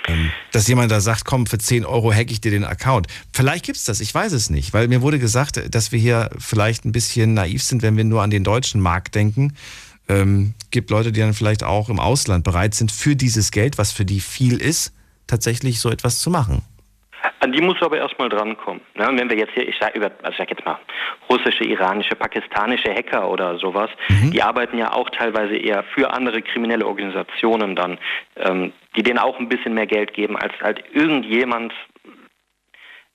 [0.06, 3.06] Ähm, dass jemand da sagt, komm, für 10 Euro hack ich dir den Account.
[3.32, 6.30] Vielleicht gibt es das, ich weiß es nicht, weil mir wurde gesagt, dass wir hier
[6.38, 9.54] vielleicht ein bisschen naiv sind, wenn wir nur an den deutschen Markt denken
[10.08, 13.92] ähm, gibt Leute, die dann vielleicht auch im Ausland bereit sind, für dieses Geld, was
[13.92, 14.92] für die viel ist,
[15.26, 16.62] tatsächlich so etwas zu machen.
[17.40, 18.80] An die muss aber erstmal drankommen.
[18.94, 19.08] Ne?
[19.08, 20.78] Und wenn wir jetzt hier, ich sage über, also ich sag jetzt mal,
[21.30, 24.30] russische, iranische, pakistanische Hacker oder sowas, mhm.
[24.30, 27.98] die arbeiten ja auch teilweise eher für andere kriminelle Organisationen dann,
[28.36, 31.72] ähm, die denen auch ein bisschen mehr Geld geben, als halt irgendjemand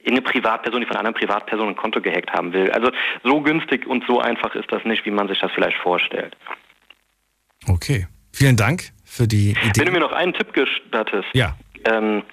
[0.07, 2.71] eine Privatperson, die von einer anderen Privatperson ein Konto gehackt haben will.
[2.71, 2.91] Also
[3.23, 6.35] so günstig und so einfach ist das nicht, wie man sich das vielleicht vorstellt.
[7.67, 8.07] Okay.
[8.33, 9.71] Vielen Dank für die Idee.
[9.75, 11.27] Wenn du mir noch einen Tipp gestattest.
[11.33, 11.55] Ja.
[11.85, 12.23] Ähm,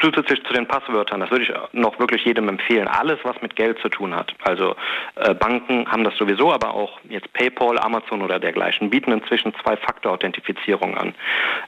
[0.00, 2.88] zusätzlich zu den Passwörtern, das würde ich noch wirklich jedem empfehlen.
[2.88, 4.34] Alles, was mit Geld zu tun hat.
[4.42, 4.74] Also
[5.14, 10.96] äh, Banken haben das sowieso, aber auch jetzt PayPal, Amazon oder dergleichen bieten inzwischen Zwei-Faktor-Authentifizierung
[10.96, 11.14] an.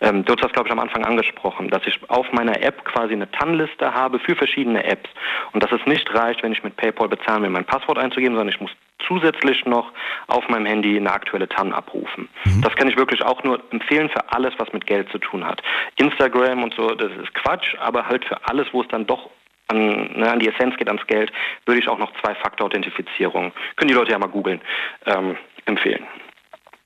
[0.00, 3.12] Ähm, du hast das, glaube ich, am Anfang angesprochen, dass ich auf meiner App quasi
[3.12, 5.08] eine TAN-Liste habe für verschiedene Apps.
[5.52, 8.52] Und dass es nicht reicht, wenn ich mit PayPal bezahlen will, mein Passwort einzugeben, sondern
[8.52, 8.72] ich muss
[9.06, 9.92] zusätzlich noch
[10.28, 12.28] auf meinem Handy eine aktuelle TAN abrufen.
[12.44, 12.62] Mhm.
[12.62, 15.62] Das kann ich wirklich auch nur empfehlen für alles, was mit Geld zu tun hat.
[15.96, 19.30] Instagram und so, das ist Quatsch, aber halt für alles, wo es dann doch
[19.68, 21.32] an, ne, an die Essenz geht, ans Geld,
[21.66, 24.60] würde ich auch noch Zwei-Faktor-Authentifizierung, können die Leute ja mal googeln,
[25.06, 25.36] ähm,
[25.66, 26.04] empfehlen.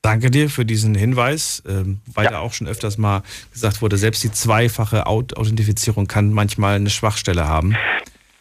[0.01, 2.31] Danke dir für diesen Hinweis, ähm, weil ja.
[2.31, 7.47] da auch schon öfters mal gesagt wurde, selbst die zweifache Authentifizierung kann manchmal eine Schwachstelle
[7.47, 7.75] haben.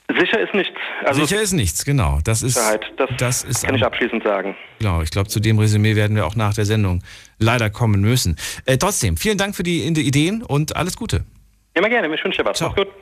[0.08, 0.74] Sicher ist nichts.
[1.04, 2.20] Also Sicher ist nichts, genau.
[2.24, 2.56] Das ist,
[2.96, 4.56] das, das ist kann ich abschließend sagen.
[4.78, 7.02] Genau, ich glaube, zu dem Resümee werden wir auch nach der Sendung
[7.38, 8.36] leider kommen müssen.
[8.64, 11.24] Äh, trotzdem, vielen Dank für die Ideen und alles Gute.
[11.74, 12.56] Immer gerne, ich wünsche dir was.
[12.56, 12.70] Ciao.
[12.70, 12.94] Mach's gut.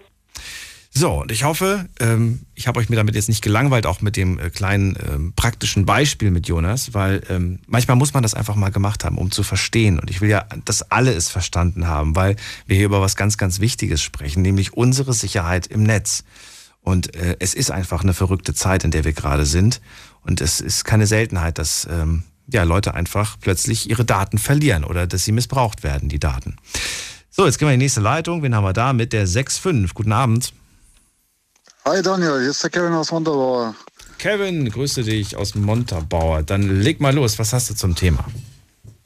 [0.98, 4.16] So, und ich hoffe, ähm, ich habe euch mir damit jetzt nicht gelangweilt, auch mit
[4.16, 8.54] dem äh, kleinen ähm, praktischen Beispiel mit Jonas, weil ähm, manchmal muss man das einfach
[8.54, 9.98] mal gemacht haben, um zu verstehen.
[9.98, 12.36] Und ich will ja, dass alle es verstanden haben, weil
[12.66, 16.24] wir hier über was ganz, ganz Wichtiges sprechen, nämlich unsere Sicherheit im Netz.
[16.87, 19.80] Und äh, es ist einfach eine verrückte Zeit, in der wir gerade sind.
[20.22, 25.09] Und es ist keine Seltenheit, dass ähm, ja, Leute einfach plötzlich ihre Daten verlieren oder
[25.09, 26.55] dass sie missbraucht werden, die Daten.
[27.28, 28.45] So, jetzt gehen wir in die nächste Leitung.
[28.45, 29.95] Wen haben wir da mit der 6.5?
[29.95, 30.53] Guten Abend.
[31.84, 33.74] Hi Daniel, hier ist der Kevin aus Montabaur.
[34.18, 36.45] Kevin, grüße dich aus Montabaur.
[36.45, 38.24] Dann leg mal los, was hast du zum Thema?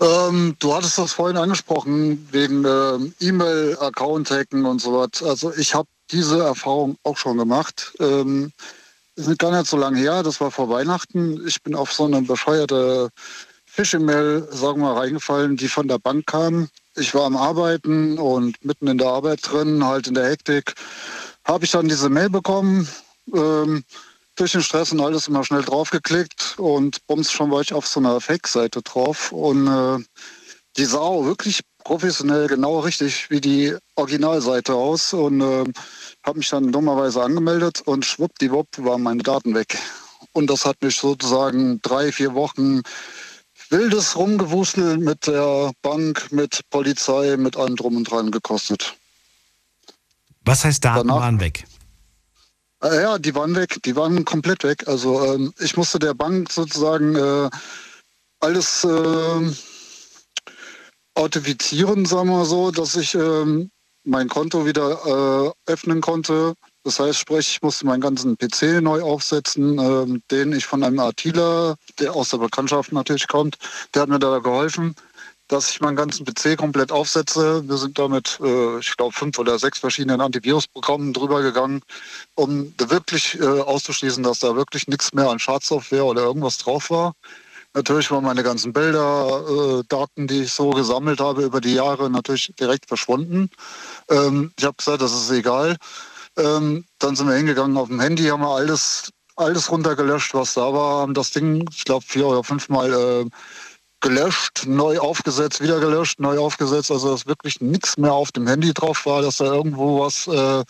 [0.03, 5.23] Ähm, du hattest das vorhin angesprochen, wegen ähm, E-Mail-Account-Hacken und so was.
[5.23, 7.93] Also ich habe diese Erfahrung auch schon gemacht.
[8.01, 8.53] Ähm,
[9.17, 11.47] ist gar nicht so lange her, das war vor Weihnachten.
[11.47, 13.11] Ich bin auf so eine bescheuerte
[13.67, 16.69] Phishing-Mail, sagen wir mal, reingefallen, die von der Bank kam.
[16.97, 20.75] Ich war am Arbeiten und mitten in der Arbeit drin, halt in der Hektik,
[21.45, 22.89] habe ich dann diese Mail bekommen.
[23.33, 23.85] Ähm,
[24.37, 28.01] durch den Stress und alles immer schnell draufgeklickt und bums schon war ich auf so
[28.01, 29.99] einer Fake-Seite drauf und äh,
[30.77, 35.65] die sah auch wirklich professionell genau richtig wie die Originalseite aus und äh,
[36.25, 39.79] habe mich dann dummerweise angemeldet und schwuppdiwupp waren meine Daten weg.
[40.33, 42.83] Und das hat mich sozusagen drei, vier Wochen
[43.71, 48.95] wildes Rumgewusel mit der Bank, mit Polizei, mit allem drum und dran gekostet.
[50.45, 51.65] Was heißt Daten Danach, waren weg?
[52.83, 54.89] Äh, ja, die waren weg, die waren komplett weg.
[54.89, 57.51] Also ähm, ich musste der Bank sozusagen äh,
[58.41, 59.53] alles äh,
[61.15, 63.71] authentifizieren, sagen wir so, dass ich ähm,
[64.05, 66.55] mein Konto wieder äh, öffnen konnte.
[66.85, 70.99] Das heißt, sprich, ich musste meinen ganzen PC neu aufsetzen, äh, den ich von einem
[70.99, 73.57] Artiller, der aus der Bekanntschaft natürlich kommt,
[73.95, 74.95] der hat mir da geholfen,
[75.49, 77.69] dass ich meinen ganzen PC komplett aufsetze.
[77.69, 81.83] Wir sind damit, äh, ich glaube, fünf oder sechs verschiedenen Antivirusprogrammen drüber gegangen,
[82.37, 87.15] um wirklich äh, auszuschließen, dass da wirklich nichts mehr an Schadsoftware oder irgendwas drauf war.
[87.75, 92.11] Natürlich waren meine ganzen Bilder, äh, Daten, die ich so gesammelt habe über die Jahre,
[92.11, 93.49] natürlich direkt verschwunden.
[94.09, 95.77] Ähm, ich habe gesagt, das ist egal.
[96.37, 100.73] Ähm, dann sind wir hingegangen auf dem Handy, haben wir alles, alles runtergelöscht, was da
[100.73, 103.27] war, haben das Ding, ich glaube, vier oder fünfmal äh,
[104.01, 106.91] gelöscht, neu aufgesetzt, wieder gelöscht, neu aufgesetzt.
[106.91, 110.65] Also dass wirklich nichts mehr auf dem Handy drauf war, dass da irgendwo was äh,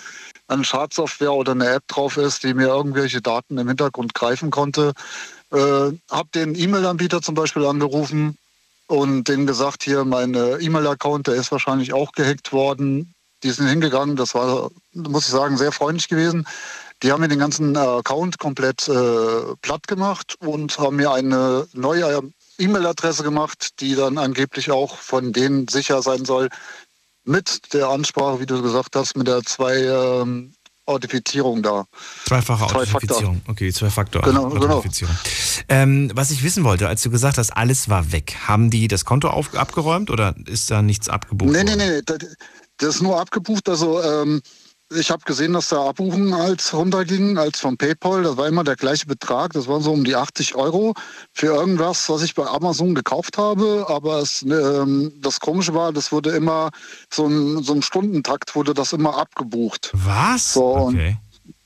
[0.48, 4.92] an Schadsoftware oder eine App drauf ist, die mir irgendwelche Daten im Hintergrund greifen konnte.
[5.52, 8.38] Äh, habe den E-Mail-Anbieter zum Beispiel angerufen
[8.86, 13.14] und denen gesagt, hier mein E-Mail-Account, der ist wahrscheinlich auch gehackt worden.
[13.42, 16.46] Die sind hingegangen, das war, muss ich sagen, sehr freundlich gewesen.
[17.02, 22.22] Die haben mir den ganzen Account komplett äh, platt gemacht und haben mir eine neue
[22.58, 26.50] E-Mail-Adresse gemacht, die dann angeblich auch von denen sicher sein soll.
[27.24, 30.52] Mit der Ansprache, wie du gesagt hast, mit der zwei ähm,
[30.90, 31.84] Authentifizierung da.
[32.26, 33.40] Zweifache Authentifizierung.
[33.46, 35.14] Okay, Zwei-Faktor-Authentifizierung.
[35.14, 35.32] Genau,
[35.68, 35.82] genau.
[35.82, 39.04] Ähm, was ich wissen wollte, als du gesagt hast, alles war weg, haben die das
[39.04, 41.52] Konto auf, abgeräumt oder ist da nichts abgebucht?
[41.52, 42.18] Nee, nee, nee, das,
[42.76, 43.68] das ist nur abgebucht.
[43.68, 44.40] Also ähm,
[44.92, 48.22] ich habe gesehen, dass da Abbuchen als runterging, als von PayPal.
[48.22, 49.52] Das war immer der gleiche Betrag.
[49.52, 50.94] Das waren so um die 80 Euro
[51.32, 53.86] für irgendwas, was ich bei Amazon gekauft habe.
[53.88, 56.70] Aber es, ähm, das Komische war, das wurde immer
[57.12, 59.90] so ein, so ein Stundentakt wurde das immer abgebucht.
[59.92, 60.54] Was?
[60.54, 61.18] So, okay.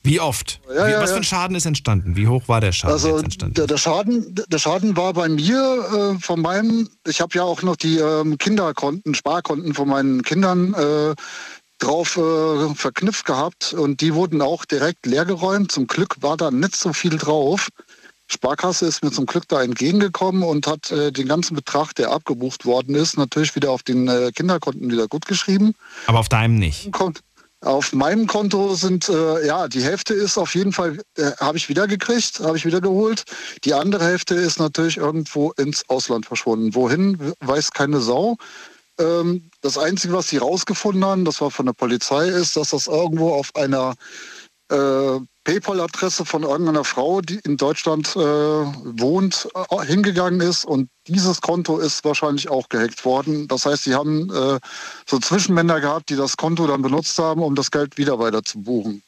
[0.03, 0.61] Wie oft?
[0.67, 2.15] Ja, Wie, ja, was für ein Schaden ist entstanden?
[2.15, 3.21] Wie hoch war der Schaden also?
[3.23, 7.63] Der, der, Schaden, der Schaden war bei mir äh, von meinem, ich habe ja auch
[7.63, 11.15] noch die ähm, Kinderkonten, Sparkonten von meinen Kindern äh,
[11.79, 15.71] drauf äh, verknüpft gehabt und die wurden auch direkt leergeräumt.
[15.71, 17.69] Zum Glück war da nicht so viel drauf.
[18.27, 22.65] Sparkasse ist mir zum Glück da entgegengekommen und hat äh, den ganzen Betrag, der abgebucht
[22.65, 25.75] worden ist, natürlich wieder auf den äh, Kinderkonten wieder gut geschrieben.
[26.07, 26.87] Aber auf deinem nicht?
[27.61, 31.69] Auf meinem Konto sind, äh, ja, die Hälfte ist auf jeden Fall, äh, habe ich
[31.69, 33.23] wieder gekriegt, habe ich wieder geholt.
[33.63, 36.75] Die andere Hälfte ist natürlich irgendwo ins Ausland verschwunden.
[36.75, 38.37] Wohin, weiß keine Sau.
[38.99, 42.87] Ähm, das Einzige, was sie rausgefunden haben, das war von der Polizei, ist, dass das
[42.87, 43.95] irgendwo auf einer
[44.69, 51.39] äh, PayPal-Adresse von irgendeiner Frau, die in Deutschland äh, wohnt, äh, hingegangen ist und dieses
[51.41, 53.47] Konto ist wahrscheinlich auch gehackt worden.
[53.47, 54.59] Das heißt, sie haben äh,
[55.05, 58.59] so Zwischenmänner gehabt, die das Konto dann benutzt haben, um das Geld wieder weiter zu
[58.63, 59.03] buchen.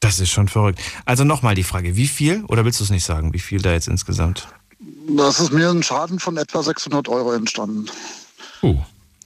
[0.00, 0.80] Das ist schon verrückt.
[1.04, 3.72] Also nochmal die Frage, wie viel, oder willst du es nicht sagen, wie viel da
[3.72, 4.48] jetzt insgesamt?
[5.08, 7.86] Das ist mir ein Schaden von etwa 600 Euro entstanden.
[8.62, 8.76] Uh,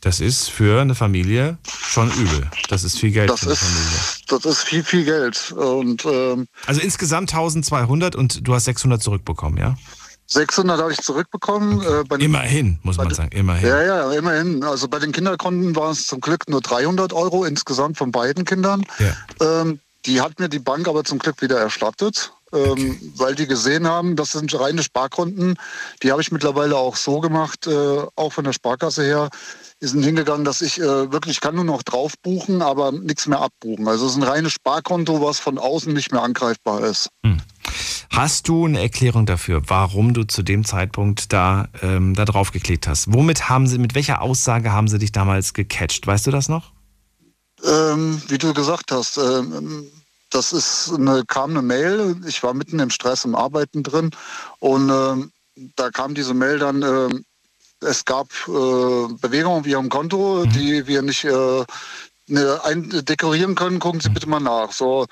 [0.01, 2.51] das ist für eine Familie schon übel.
[2.69, 3.99] Das ist viel Geld das für eine ist, Familie.
[4.29, 5.53] Das ist viel, viel Geld.
[5.53, 9.77] Und, ähm, also insgesamt 1200 und du hast 600 zurückbekommen, ja?
[10.27, 11.79] 600 habe ich zurückbekommen.
[11.79, 12.17] Okay.
[12.17, 13.67] Äh, immerhin, muss man sagen, immerhin.
[13.67, 14.63] Ja, ja, immerhin.
[14.63, 18.85] Also bei den Kinderkonten waren es zum Glück nur 300 Euro insgesamt von beiden Kindern.
[18.99, 19.61] Ja.
[19.63, 23.87] Ähm, die hat mir die Bank aber zum Glück wieder erstattet ähm, weil die gesehen
[23.87, 25.57] haben, das sind reine Sparkonten.
[26.03, 29.29] Die habe ich mittlerweile auch so gemacht, äh, auch von der Sparkasse her.
[29.83, 33.41] Die sind hingegangen, dass ich äh, wirklich kann nur noch drauf buchen, aber nichts mehr
[33.41, 33.87] abbuchen.
[33.89, 37.09] Also es ist ein reines Sparkonto, was von außen nicht mehr angreifbar ist.
[37.25, 37.41] Hm.
[38.11, 42.87] Hast du eine Erklärung dafür, warum du zu dem Zeitpunkt da, ähm, da drauf geklickt
[42.87, 43.13] hast?
[43.13, 46.07] Womit haben sie, mit welcher Aussage haben sie dich damals gecatcht?
[46.07, 46.73] Weißt du das noch?
[47.65, 49.87] Ähm, wie du gesagt hast, ähm,
[50.31, 54.11] das ist eine, kam eine Mail, ich war mitten im Stress im Arbeiten drin
[54.59, 55.27] und äh,
[55.77, 57.09] da kam diese Mail dann, äh,
[57.87, 60.53] es gab äh, Bewegungen auf Ihrem Konto, mhm.
[60.53, 61.65] die wir nicht äh,
[62.27, 64.73] ne, dekorieren können, gucken Sie bitte mal nach.
[64.73, 65.07] So,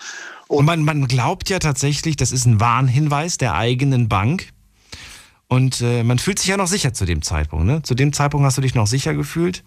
[0.49, 4.49] und, und man, man glaubt ja tatsächlich, das ist ein Warnhinweis der eigenen Bank.
[5.49, 7.67] Und äh, man fühlt sich ja noch sicher zu dem Zeitpunkt.
[7.67, 7.83] Ne?
[7.83, 9.65] Zu dem Zeitpunkt hast du dich noch sicher gefühlt?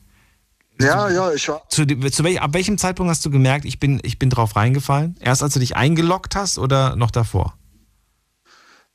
[0.80, 1.68] Ja, ja, ich war.
[1.70, 5.16] Zu, zu welch, ab welchem Zeitpunkt hast du gemerkt, ich bin, ich bin drauf reingefallen?
[5.20, 7.54] Erst als du dich eingeloggt hast oder noch davor?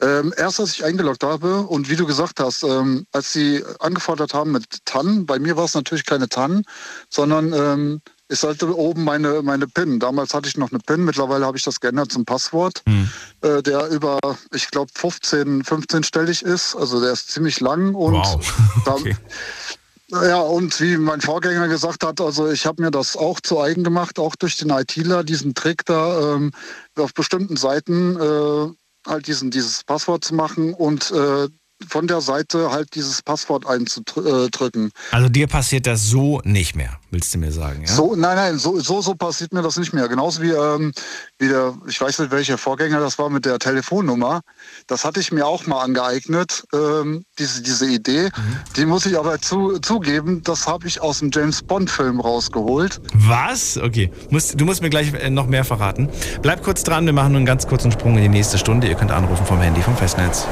[0.02, 4.32] Ähm, erst als ich eingeloggt habe und wie du gesagt hast, ähm, als sie angefordert
[4.32, 6.62] haben mit TAN, bei mir war es natürlich keine TAN,
[7.10, 9.98] sondern ähm, ich sollte oben meine, meine PIN.
[9.98, 13.10] Damals hatte ich noch eine PIN, mittlerweile habe ich das geändert zum Passwort, Hm.
[13.42, 14.18] äh, der über,
[14.54, 16.76] ich glaube, 15, 15-stellig ist.
[16.76, 18.40] Also der ist ziemlich lang und Wow.
[18.86, 19.16] Okay.
[20.10, 23.84] Ja, und wie mein Vorgänger gesagt hat, also ich habe mir das auch zu eigen
[23.84, 26.50] gemacht, auch durch den ITler, diesen Trick da ähm,
[26.96, 31.48] auf bestimmten Seiten äh, halt diesen, dieses Passwort zu machen und äh,
[31.88, 34.90] von der Seite halt dieses Passwort einzudrücken.
[35.12, 37.92] Also dir passiert das so nicht mehr, willst du mir sagen, ja?
[37.92, 40.08] So, nein, nein, so, so, so passiert mir das nicht mehr.
[40.08, 40.92] Genauso wie, ähm,
[41.38, 44.40] wie der, ich weiß nicht, welcher Vorgänger das war mit der Telefonnummer.
[44.86, 48.28] Das hatte ich mir auch mal angeeignet, ähm, diese, diese Idee.
[48.76, 53.00] Die muss ich aber zu, zugeben, das habe ich aus dem James Bond-Film rausgeholt.
[53.14, 53.76] Was?
[53.76, 54.10] Okay.
[54.30, 56.08] Musst, du musst mir gleich äh, noch mehr verraten.
[56.42, 58.88] Bleib kurz dran, wir machen nur einen ganz kurzen Sprung in die nächste Stunde.
[58.88, 60.46] Ihr könnt anrufen vom Handy, vom Festnetz.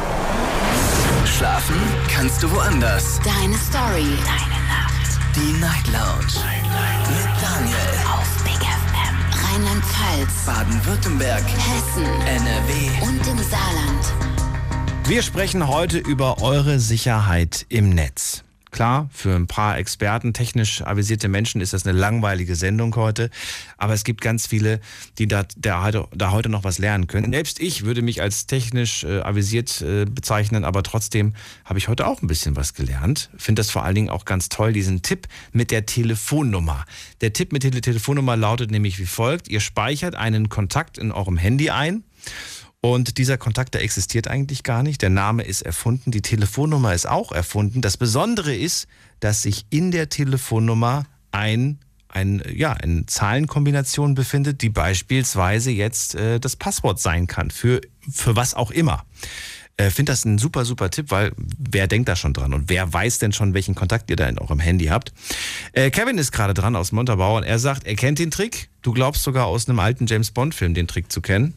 [1.25, 1.77] Schlafen
[2.13, 3.21] kannst du woanders.
[3.25, 4.09] Deine Story.
[4.25, 5.19] Deine Nacht.
[5.37, 6.35] Die Night Lounge.
[7.09, 7.77] Mit Daniel.
[8.13, 9.17] Auf Big FM.
[9.45, 10.45] Rheinland-Pfalz.
[10.47, 11.43] Baden-Württemberg.
[11.43, 12.05] Hessen.
[12.05, 13.07] NRW.
[13.07, 14.05] Und im Saarland.
[15.07, 18.45] Wir sprechen heute über eure Sicherheit im Netz.
[18.79, 23.29] Klar, für ein paar Experten, technisch avisierte Menschen ist das eine langweilige Sendung heute.
[23.76, 24.79] Aber es gibt ganz viele,
[25.18, 27.33] die da, da, heute, da heute noch was lernen können.
[27.33, 32.07] Selbst ich würde mich als technisch äh, avisiert äh, bezeichnen, aber trotzdem habe ich heute
[32.07, 33.31] auch ein bisschen was gelernt.
[33.37, 36.85] Finde das vor allen Dingen auch ganz toll, diesen Tipp mit der Telefonnummer.
[37.20, 39.49] Der Tipp mit der Telefonnummer lautet nämlich wie folgt.
[39.49, 42.05] Ihr speichert einen Kontakt in eurem Handy ein.
[42.89, 45.03] Und dieser Kontakt, der existiert eigentlich gar nicht.
[45.03, 47.82] Der Name ist erfunden, die Telefonnummer ist auch erfunden.
[47.82, 48.89] Das Besondere ist,
[49.20, 56.41] dass sich in der Telefonnummer ein, ein, ja, eine Zahlenkombination befindet, die beispielsweise jetzt äh,
[56.41, 59.05] das Passwort sein kann, für, für was auch immer.
[59.76, 62.91] Äh, Finde das ein super, super Tipp, weil wer denkt da schon dran und wer
[62.91, 65.12] weiß denn schon, welchen Kontakt ihr da in eurem Handy habt?
[65.74, 68.70] Äh, Kevin ist gerade dran aus Montabaur und er sagt, er kennt den Trick.
[68.80, 71.53] Du glaubst sogar aus einem alten James Bond-Film den Trick zu kennen.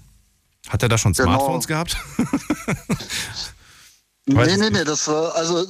[0.69, 1.29] Hat er da schon Genau.
[1.31, 1.97] Smartphones gehabt?
[4.27, 5.65] Weiß Nee, nee, nee, das war, also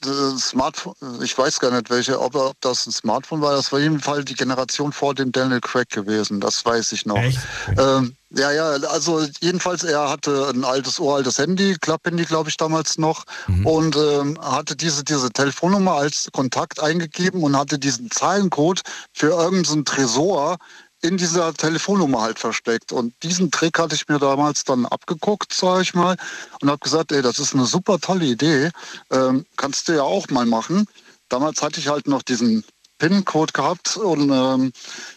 [0.00, 3.78] das Smartphone, ich weiß gar nicht welche, ob, ob das ein Smartphone war, das war
[3.78, 7.16] auf jeden Fall die Generation vor dem Daniel Craig gewesen, das weiß ich noch.
[7.16, 7.38] Echt?
[7.78, 12.98] Ähm, ja, ja, also jedenfalls, er hatte ein altes, uraltes Handy, Klapphandy, glaube ich, damals
[12.98, 13.66] noch, Mhm.
[13.66, 18.80] und ähm, hatte diese, diese Telefonnummer als Kontakt eingegeben und hatte diesen Zahlencode
[19.14, 20.56] für irgendeinen so einen Tresor
[21.02, 22.92] in dieser Telefonnummer halt versteckt.
[22.92, 26.16] Und diesen Trick hatte ich mir damals dann abgeguckt, sage ich mal,
[26.60, 28.70] und habe gesagt, ey, das ist eine super tolle Idee,
[29.10, 30.86] ähm, kannst du ja auch mal machen.
[31.28, 32.64] Damals hatte ich halt noch diesen
[32.98, 34.72] PIN-Code gehabt und ähm,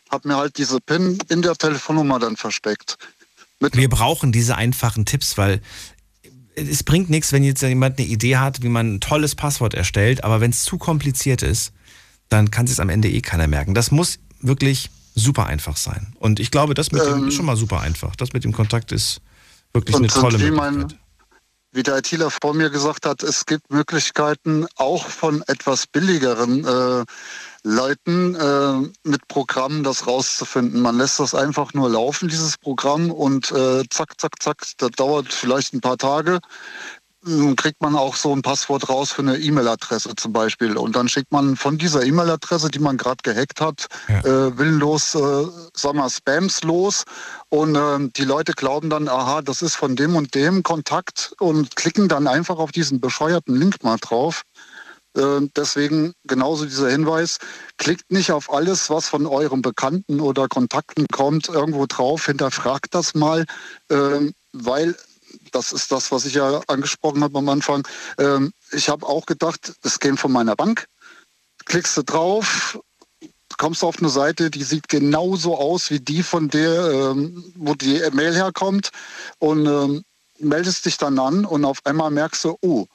[0.10, 2.98] habe mir halt diese PIN in der Telefonnummer dann versteckt.
[3.60, 5.62] Wir brauchen diese einfachen Tipps, weil
[6.56, 10.24] es bringt nichts, wenn jetzt jemand eine Idee hat, wie man ein tolles Passwort erstellt,
[10.24, 11.74] aber wenn es zu kompliziert ist,
[12.30, 13.76] dann kann es am Ende eh keiner merken.
[13.76, 16.14] Das muss wirklich super einfach sein.
[16.20, 18.16] Und ich glaube, das mit dem Ähm, ist schon mal super einfach.
[18.16, 19.22] Das mit dem Kontakt ist
[19.74, 20.74] wirklich Und- eine tolle und wie Möglichkeit.
[20.74, 21.00] mein-
[21.72, 27.04] Wie der ITler vor mir gesagt hat, es gibt Möglichkeiten auch von etwas billigeren äh,
[27.64, 30.80] Leuten äh, mit Programmen das rauszufinden.
[30.82, 35.34] Man lässt das einfach nur laufen, dieses Programm, und äh, zack, zack, zack, das dauert
[35.34, 36.40] vielleicht ein paar Tage.
[37.56, 40.78] Kriegt man auch so ein Passwort raus für eine E-Mail-Adresse zum Beispiel.
[40.78, 44.20] Und dann schickt man von dieser E-Mail-Adresse, die man gerade gehackt hat, Ja.
[44.20, 47.04] äh, willenlos, äh, sag mal, Spams los.
[47.50, 51.76] Und ähm, die Leute glauben dann, aha, das ist von dem und dem Kontakt und
[51.76, 54.44] klicken dann einfach auf diesen bescheuerten Link mal drauf.
[55.18, 57.38] Äh, deswegen genauso dieser Hinweis,
[57.78, 63.16] klickt nicht auf alles, was von eurem Bekannten oder Kontakten kommt, irgendwo drauf, hinterfragt das
[63.16, 63.46] mal,
[63.90, 64.96] ähm, weil
[65.56, 67.88] das ist das, was ich ja angesprochen habe am Anfang.
[68.18, 70.88] Ähm, ich habe auch gedacht, es käme von meiner Bank.
[71.66, 72.80] Klickst du drauf,
[73.58, 78.02] kommst auf eine Seite, die sieht genauso aus wie die von der, ähm, wo die
[78.12, 78.90] Mail herkommt
[79.40, 80.04] und ähm,
[80.40, 82.86] meldest dich dann an und auf einmal merkst du, oh,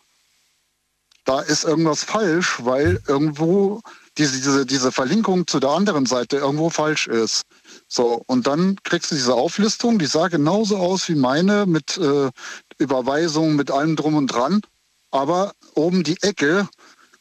[1.25, 3.81] da ist irgendwas falsch, weil irgendwo
[4.19, 7.43] diese, diese, diese Verlinkung zu der anderen Seite irgendwo falsch ist.
[7.93, 12.31] So, und dann kriegst du diese Auflistung, die sah genauso aus wie meine mit äh,
[12.79, 14.61] Überweisung, mit allem drum und dran.
[15.11, 16.69] Aber oben die Ecke,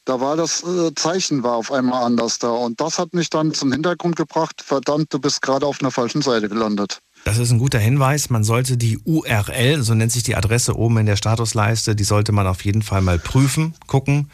[0.05, 2.51] da war das äh, Zeichen war auf einmal anders da.
[2.51, 6.22] Und das hat mich dann zum Hintergrund gebracht, verdammt, du bist gerade auf einer falschen
[6.22, 6.99] Seite gelandet.
[7.26, 8.30] Das ist ein guter Hinweis.
[8.30, 12.32] Man sollte die URL, so nennt sich die Adresse oben in der Statusleiste, die sollte
[12.32, 14.30] man auf jeden Fall mal prüfen, gucken,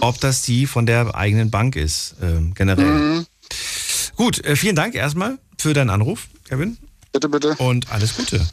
[0.00, 2.86] ob das die von der eigenen Bank ist, ähm, generell.
[2.86, 3.26] Mhm.
[4.14, 6.76] Gut, äh, vielen Dank erstmal für deinen Anruf, Kevin.
[7.12, 7.54] Bitte, bitte.
[7.56, 8.44] Und alles Gute.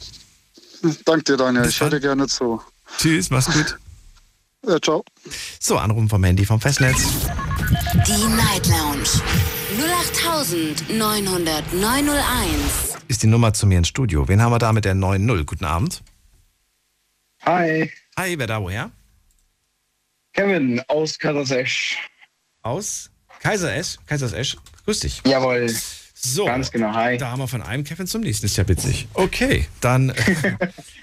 [1.04, 1.64] Danke dir, Daniel.
[1.64, 2.60] Bis Ich dir gerne zu.
[2.98, 3.78] Tschüss, mach's gut.
[4.66, 5.04] Ja, ciao.
[5.58, 6.98] So, Anrufen vom Handy vom Festnetz.
[8.06, 9.08] Die Night Lounge
[10.88, 12.98] 0890901.
[13.08, 14.28] Ist die Nummer zu mir ins Studio.
[14.28, 15.44] Wen haben wir da mit der 9.0?
[15.44, 16.02] Guten Abend.
[17.44, 18.90] Hi, Hi, wer da woher?
[20.34, 21.96] Kevin aus Kaisersesch.
[22.62, 23.96] Aus Kaiseresch.
[24.06, 24.56] Kaisersesch.
[24.84, 25.22] Grüß dich.
[25.24, 25.74] Jawohl,
[26.22, 26.92] So, ganz genau.
[26.92, 27.16] Hi.
[27.16, 28.46] da haben wir von einem Kevin zum nächsten.
[28.46, 29.08] Ist ja witzig.
[29.14, 30.14] Okay, dann äh,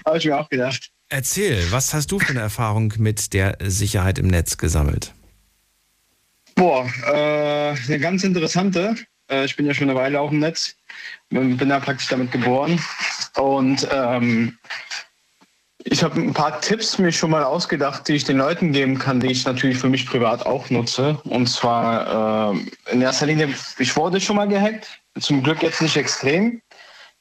[0.06, 0.90] Habe ich mir auch gedacht.
[1.08, 5.12] erzähl, was hast du für eine Erfahrung mit der Sicherheit im Netz gesammelt?
[6.54, 8.94] Boah, äh, eine ganz interessante.
[9.28, 10.76] Äh, ich bin ja schon eine Weile auch im Netz.
[11.30, 12.80] Bin ja praktisch damit geboren.
[13.36, 14.56] Und ähm,
[15.84, 19.20] ich habe ein paar Tipps mir schon mal ausgedacht, die ich den Leuten geben kann,
[19.20, 21.18] die ich natürlich für mich privat auch nutze.
[21.24, 25.00] Und zwar äh, in erster Linie, ich wurde schon mal gehackt.
[25.20, 26.60] Zum Glück jetzt nicht extrem.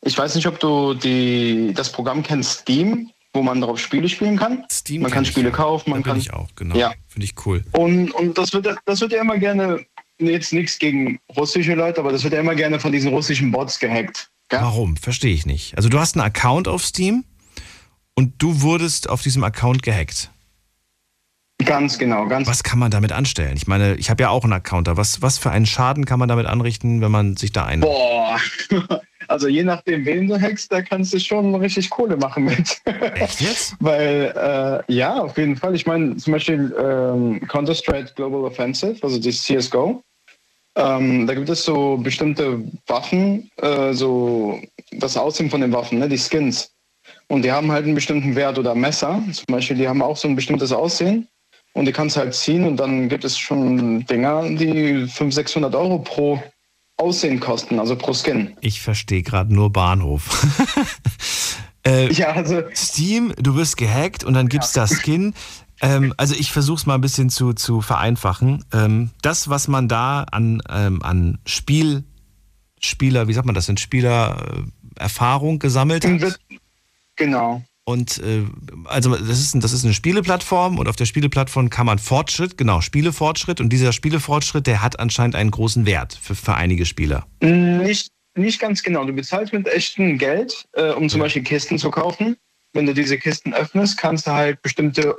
[0.02, 4.38] Ich weiß nicht, ob du die, das Programm kennst, Steam, wo man darauf Spiele spielen
[4.38, 4.64] kann.
[4.72, 5.30] Steam man kann ich.
[5.30, 6.76] Spiele kaufen, man da bin kann ich auch, genau.
[6.76, 6.94] Ja.
[7.08, 7.64] Finde ich cool.
[7.74, 9.86] und, und das, wird, das wird ja immer gerne,
[10.20, 13.80] jetzt nichts gegen russische Leute, aber das wird ja immer gerne von diesen russischen Bots
[13.80, 14.30] gehackt.
[14.50, 14.62] gell?
[14.62, 14.98] Warum?
[14.98, 15.76] Verstehe ich nicht.
[15.78, 17.24] Also du hast einen Account auf Steam
[18.18, 20.32] und du wurdest auf diesem Account gehackt.
[21.64, 23.56] Ganz genau, ganz Was kann man damit anstellen?
[23.56, 24.98] Ich meine, ich habe ja auch einen Account da.
[24.98, 27.82] Was, was für einen Schaden kann man damit anrichten, wenn man sich da ein...
[27.82, 28.40] Boah,
[29.28, 32.82] also je nachdem, wen du hackst, da kannst du schon richtig Kohle machen mit.
[33.16, 33.76] Echt jetzt?
[33.80, 34.34] Weil,
[34.88, 35.76] äh, ja, auf jeden Fall.
[35.76, 40.02] Ich meine, zum Beispiel ähm, Counter-Strike Global Offensive, also die CSGO.
[40.76, 44.60] Ähm, da gibt es so bestimmte Waffen, äh, so
[44.92, 46.72] das Aussehen von den Waffen, ne, die Skins.
[47.30, 50.28] Und die haben halt einen bestimmten Wert oder Messer, zum Beispiel, die haben auch so
[50.28, 51.28] ein bestimmtes Aussehen.
[51.74, 55.76] Und die kannst du halt ziehen und dann gibt es schon Dinger, die 500, 600
[55.76, 56.42] Euro pro
[56.98, 58.58] Aussehen kosten, also pro Skin.
[58.62, 60.48] Ich verstehe gerade nur Bahnhof.
[61.86, 65.36] äh, Ja, also Steam, du wirst gehackt und dann gibt's da Skin.
[65.82, 68.66] Ähm, also ich versuche es mal ein bisschen zu, zu vereinfachen.
[68.74, 72.04] Ähm, das, was man da an, ähm, an Spiel,
[72.80, 76.40] Spieler, wie sagt man das, in Spielererfahrung gesammelt hat.
[77.18, 77.64] Genau.
[77.88, 78.44] Und äh,
[78.84, 82.82] also das ist, das ist eine Spieleplattform und auf der Spieleplattform kann man Fortschritt, genau,
[82.82, 87.26] Spielefortschritt und dieser Spielefortschritt, der hat anscheinend einen großen Wert für, für einige Spieler.
[87.42, 89.06] Nicht, nicht ganz genau.
[89.06, 92.36] Du bezahlst mit echtem Geld, äh, um zum Beispiel Kisten zu kaufen.
[92.74, 95.16] Wenn du diese Kisten öffnest, kannst du halt bestimmte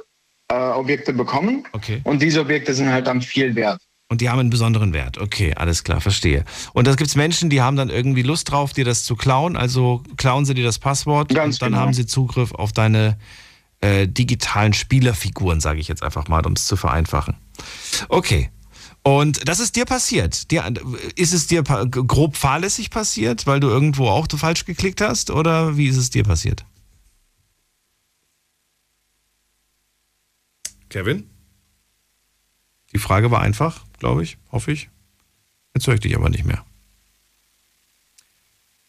[0.49, 1.67] äh, Objekte bekommen.
[1.73, 2.03] Okay.
[2.05, 3.81] Und diese Objekte sind halt dann viel wert.
[4.11, 5.19] Und die haben einen besonderen Wert.
[5.19, 6.45] Okay, alles klar, verstehe.
[6.73, 9.55] Und da gibt's Menschen, die haben dann irgendwie Lust drauf, dir das zu klauen.
[9.55, 11.83] Also klauen sie dir das Passwort Ganz und dann genau.
[11.83, 13.19] haben sie Zugriff auf deine
[13.81, 17.37] äh, digitalen Spielerfiguren, sage ich jetzt einfach mal, um es zu vereinfachen.
[18.09, 18.51] Okay.
[19.03, 20.51] Und das ist dir passiert.
[20.51, 20.73] Dir,
[21.15, 25.31] ist es dir grob fahrlässig passiert, weil du irgendwo auch du falsch geklickt hast?
[25.31, 26.65] Oder wie ist es dir passiert?
[30.89, 31.29] Kevin?
[32.99, 34.91] Die Frage war einfach, glaube ich, hoffe ich.
[35.73, 36.65] Jetzt höre ich dich aber nicht mehr.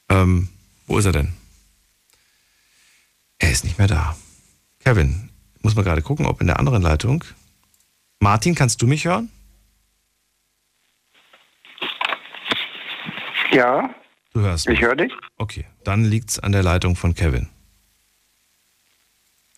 [0.09, 0.49] Ähm,
[0.87, 1.31] wo ist er denn?
[3.37, 4.17] Er ist nicht mehr da.
[4.79, 7.23] Kevin, ich muss mal gerade gucken, ob in der anderen Leitung.
[8.19, 9.29] Martin, kannst du mich hören?
[13.51, 13.93] Ja,
[14.33, 14.79] Du hörst mich.
[14.79, 15.13] ich höre dich.
[15.37, 17.47] Okay, dann liegt's an der Leitung von Kevin.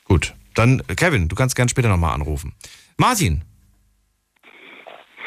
[0.04, 2.54] Gut, dann Kevin, du kannst gern später nochmal anrufen.
[2.98, 3.46] Martin,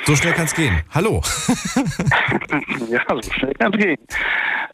[0.07, 0.81] so schnell kann's gehen.
[0.95, 1.21] Hallo.
[2.91, 3.99] Ja, so schnell kann es gehen.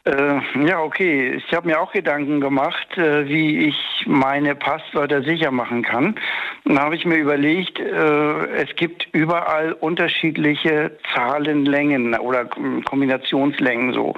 [0.03, 1.35] Äh, ja, okay.
[1.35, 3.75] Ich habe mir auch Gedanken gemacht, äh, wie ich
[4.05, 6.15] meine Passwörter sicher machen kann.
[6.65, 14.13] Dann habe ich mir überlegt, äh, es gibt überall unterschiedliche Zahlenlängen oder Kom- Kombinationslängen, so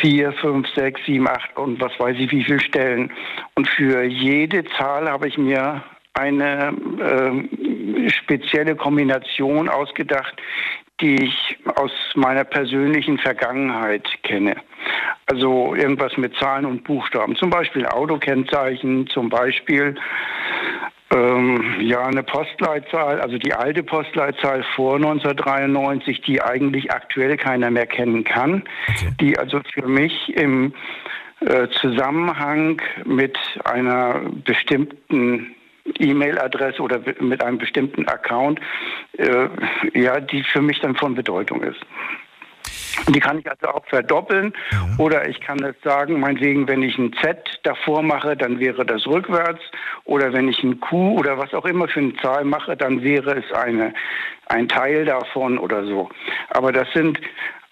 [0.00, 3.10] vier, fünf, sechs, sieben, acht und was weiß ich wie viele Stellen.
[3.54, 5.82] Und für jede Zahl habe ich mir
[6.16, 10.34] eine äh, spezielle Kombination ausgedacht,
[11.00, 14.56] die ich aus meiner persönlichen Vergangenheit kenne.
[15.26, 19.96] Also irgendwas mit Zahlen und Buchstaben, zum Beispiel Autokennzeichen, zum Beispiel
[21.12, 27.86] ähm, ja eine Postleitzahl, also die alte Postleitzahl vor 1993, die eigentlich aktuell keiner mehr
[27.86, 28.62] kennen kann,
[29.20, 30.72] die also für mich im
[31.40, 35.55] äh, Zusammenhang mit einer bestimmten
[35.98, 38.60] E-Mail-Adresse oder mit einem bestimmten Account,
[39.18, 39.48] äh,
[39.94, 41.80] ja, die für mich dann von Bedeutung ist.
[43.08, 44.52] Die kann ich also auch verdoppeln
[44.98, 49.06] oder ich kann es sagen, meinetwegen, wenn ich ein Z davor mache, dann wäre das
[49.06, 49.60] rückwärts
[50.04, 53.36] oder wenn ich ein Q oder was auch immer für eine Zahl mache, dann wäre
[53.36, 53.92] es eine,
[54.46, 56.08] ein Teil davon oder so.
[56.50, 57.20] Aber das sind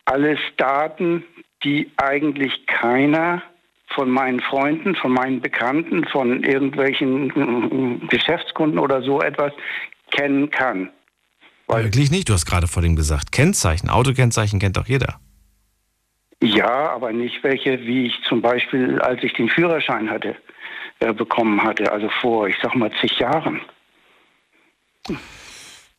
[0.04, 1.24] alles Daten,
[1.64, 3.42] die eigentlich keiner
[3.94, 9.52] von meinen Freunden, von meinen Bekannten, von irgendwelchen mm, Geschäftskunden oder so etwas
[10.10, 10.90] kennen kann.
[11.66, 12.28] Wirklich nicht?
[12.28, 15.18] Du hast gerade vor dem gesagt, Kennzeichen, Autokennzeichen kennt doch jeder.
[16.42, 20.36] Ja, aber nicht welche, wie ich zum Beispiel, als ich den Führerschein hatte,
[21.00, 23.60] äh, bekommen hatte, also vor, ich sag mal, zig Jahren.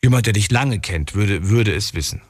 [0.04, 2.22] Jemand, der dich lange kennt, würde, würde es wissen.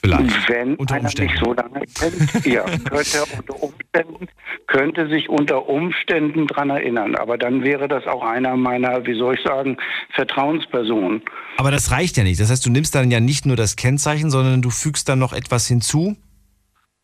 [0.00, 0.48] Vielleicht.
[0.48, 1.32] Wenn unter einer Umständen.
[1.32, 4.28] mich so lange kennt, ja, könnte, unter Umständen,
[4.68, 7.16] könnte sich unter Umständen dran erinnern.
[7.16, 9.76] Aber dann wäre das auch einer meiner, wie soll ich sagen,
[10.14, 11.22] Vertrauenspersonen.
[11.56, 12.40] Aber das reicht ja nicht.
[12.40, 15.32] Das heißt, du nimmst dann ja nicht nur das Kennzeichen, sondern du fügst dann noch
[15.32, 16.16] etwas hinzu.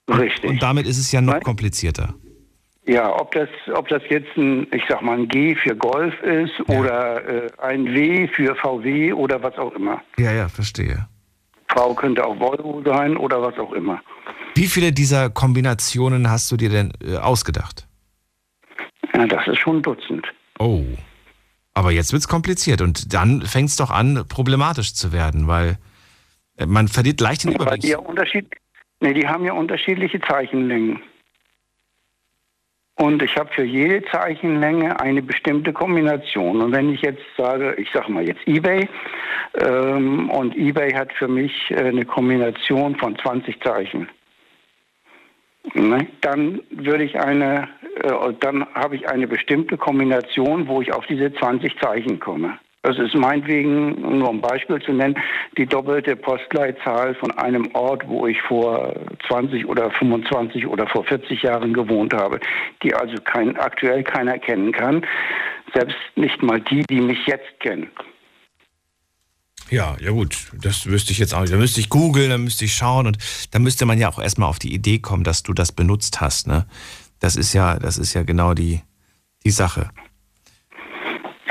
[0.08, 0.48] Richtig.
[0.48, 2.14] Und damit ist es ja noch komplizierter.
[2.86, 6.52] Ja, ob das, ob das jetzt ein, ich sag mal, ein G für Golf ist
[6.68, 10.02] oder äh, ein W für VW oder was auch immer.
[10.18, 11.08] Ja, ja, verstehe.
[11.68, 14.00] Frau könnte auch Volvo sein oder was auch immer.
[14.54, 17.86] Wie viele dieser Kombinationen hast du dir denn äh, ausgedacht?
[19.14, 20.26] Ja, das ist schon ein Dutzend.
[20.58, 20.84] Oh.
[21.74, 25.78] Aber jetzt wird's kompliziert und dann fängt es doch an, problematisch zu werden, weil
[26.56, 27.80] äh, man verliert leicht den Weil Überblick.
[27.82, 28.46] die ja Unterschied,
[29.00, 31.02] nee, die haben ja unterschiedliche Zeichenlängen.
[32.96, 36.60] Und ich habe für jede Zeichenlänge eine bestimmte Kombination.
[36.60, 38.88] Und wenn ich jetzt sage, ich sage mal jetzt eBay,
[39.62, 44.08] ähm, und eBay hat für mich äh, eine Kombination von 20 Zeichen.
[45.74, 46.06] Ne?
[46.20, 47.68] Dann würde ich eine,
[48.02, 52.58] äh, dann habe ich eine bestimmte Kombination, wo ich auf diese 20 Zeichen komme.
[52.84, 55.16] Das ist meinetwegen, um nur ein Beispiel zu nennen,
[55.56, 58.94] die doppelte Postleitzahl von einem Ort, wo ich vor
[59.26, 62.38] 20 oder 25 oder vor 40 Jahren gewohnt habe,
[62.82, 65.02] die also kein, aktuell keiner kennen kann,
[65.72, 67.88] selbst nicht mal die, die mich jetzt kennen.
[69.70, 71.46] Ja, ja gut, das wüsste ich jetzt auch.
[71.46, 73.16] Da müsste ich googeln, da müsste ich schauen und
[73.50, 76.46] da müsste man ja auch erstmal auf die Idee kommen, dass du das benutzt hast.
[76.46, 76.66] Ne?
[77.18, 78.82] Das ist ja, das ist ja genau die,
[79.42, 79.88] die Sache.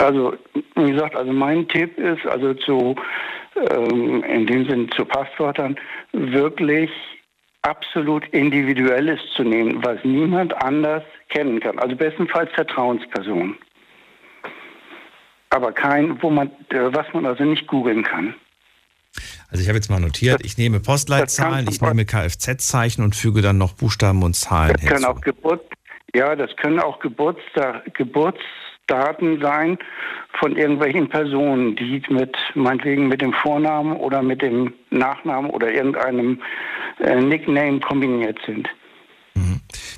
[0.03, 0.35] Also,
[0.75, 2.95] wie gesagt, also mein Tipp ist, also zu,
[3.71, 5.77] ähm, in dem Sinn zu Passwörtern,
[6.11, 6.89] wirklich
[7.61, 11.79] absolut Individuelles zu nehmen, was niemand anders kennen kann.
[11.79, 13.55] Also bestenfalls Vertrauenspersonen.
[15.49, 18.35] Aber kein, wo man, äh, was man also nicht googeln kann.
[19.49, 23.59] Also ich habe jetzt mal notiert, ich nehme Postleitzahlen, ich nehme Kfz-Zeichen und füge dann
[23.59, 25.09] noch Buchstaben und Zahlen Das können hinzu.
[25.09, 25.61] auch Geburt,
[26.15, 27.83] ja, das können auch Geburtsta
[28.93, 29.77] Geburtsdaten sein
[30.39, 36.41] von irgendwelchen Personen, die mit meinetwegen mit dem Vornamen oder mit dem Nachnamen oder irgendeinem
[36.99, 38.67] äh, Nickname kombiniert sind.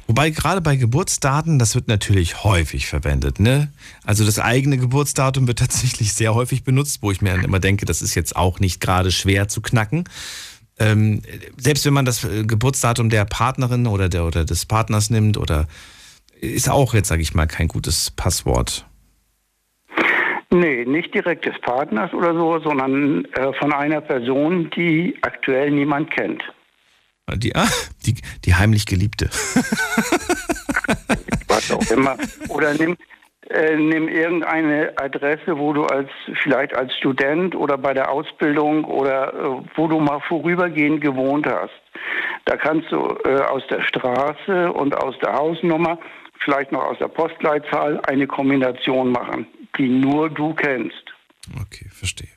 [0.08, 3.40] Wobei gerade bei Geburtsdaten, das wird natürlich häufig verwendet.
[3.40, 3.72] Ne?
[4.06, 7.86] Also das eigene Geburtsdatum wird tatsächlich sehr häufig benutzt, wo ich mir dann immer denke,
[7.86, 10.06] das ist jetzt auch nicht gerade schwer zu knacken.
[10.78, 11.22] Ähm,
[11.58, 15.68] selbst wenn man das äh, Geburtsdatum der Partnerin oder, der, oder des Partners nimmt, oder
[16.42, 18.86] ist auch jetzt, sage ich mal, kein gutes Passwort.
[20.52, 26.12] Nee, nicht direkt des Partners oder so, sondern äh, von einer Person, die aktuell niemand
[26.12, 26.44] kennt.
[27.34, 27.68] Die, ah,
[28.06, 29.30] die, die heimlich Geliebte.
[31.48, 32.18] was auch immer.
[32.50, 32.96] Oder nimm,
[33.50, 36.10] äh, nimm irgendeine Adresse, wo du als
[36.42, 41.74] vielleicht als Student oder bei der Ausbildung oder äh, wo du mal vorübergehend gewohnt hast.
[42.46, 45.98] Da kannst du äh, aus der Straße und aus der Hausnummer,
[46.44, 49.48] vielleicht noch aus der Postleitzahl, eine Kombination machen,
[49.78, 51.04] die nur du kennst.
[51.62, 52.30] Okay, verstehe.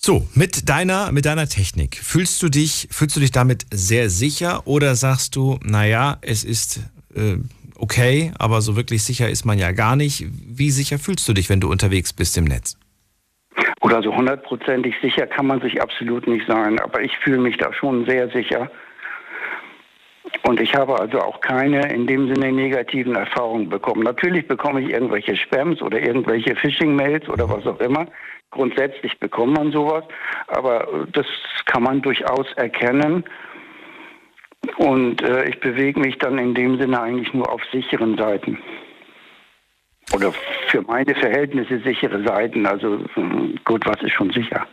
[0.00, 4.66] So, mit deiner, mit deiner Technik, fühlst du dich, fühlst du dich damit sehr sicher
[4.66, 6.80] oder sagst du, naja, es ist
[7.14, 7.36] äh,
[7.76, 10.24] okay, aber so wirklich sicher ist man ja gar nicht.
[10.30, 12.78] Wie sicher fühlst du dich, wenn du unterwegs bist im Netz?
[13.80, 17.72] Oder so hundertprozentig sicher kann man sich absolut nicht sein, aber ich fühle mich da
[17.72, 18.70] schon sehr sicher.
[20.42, 24.02] Und ich habe also auch keine in dem Sinne negativen Erfahrungen bekommen.
[24.02, 28.06] Natürlich bekomme ich irgendwelche Spams oder irgendwelche Phishing-Mails oder was auch immer.
[28.50, 30.04] Grundsätzlich bekommt man sowas,
[30.46, 31.26] aber äh, das
[31.66, 33.24] kann man durchaus erkennen.
[34.76, 38.58] Und äh, ich bewege mich dann in dem Sinne eigentlich nur auf sicheren Seiten.
[40.14, 40.32] Oder
[40.68, 42.66] für meine Verhältnisse sichere Seiten.
[42.66, 44.66] Also hm, gut, was ist schon sicher?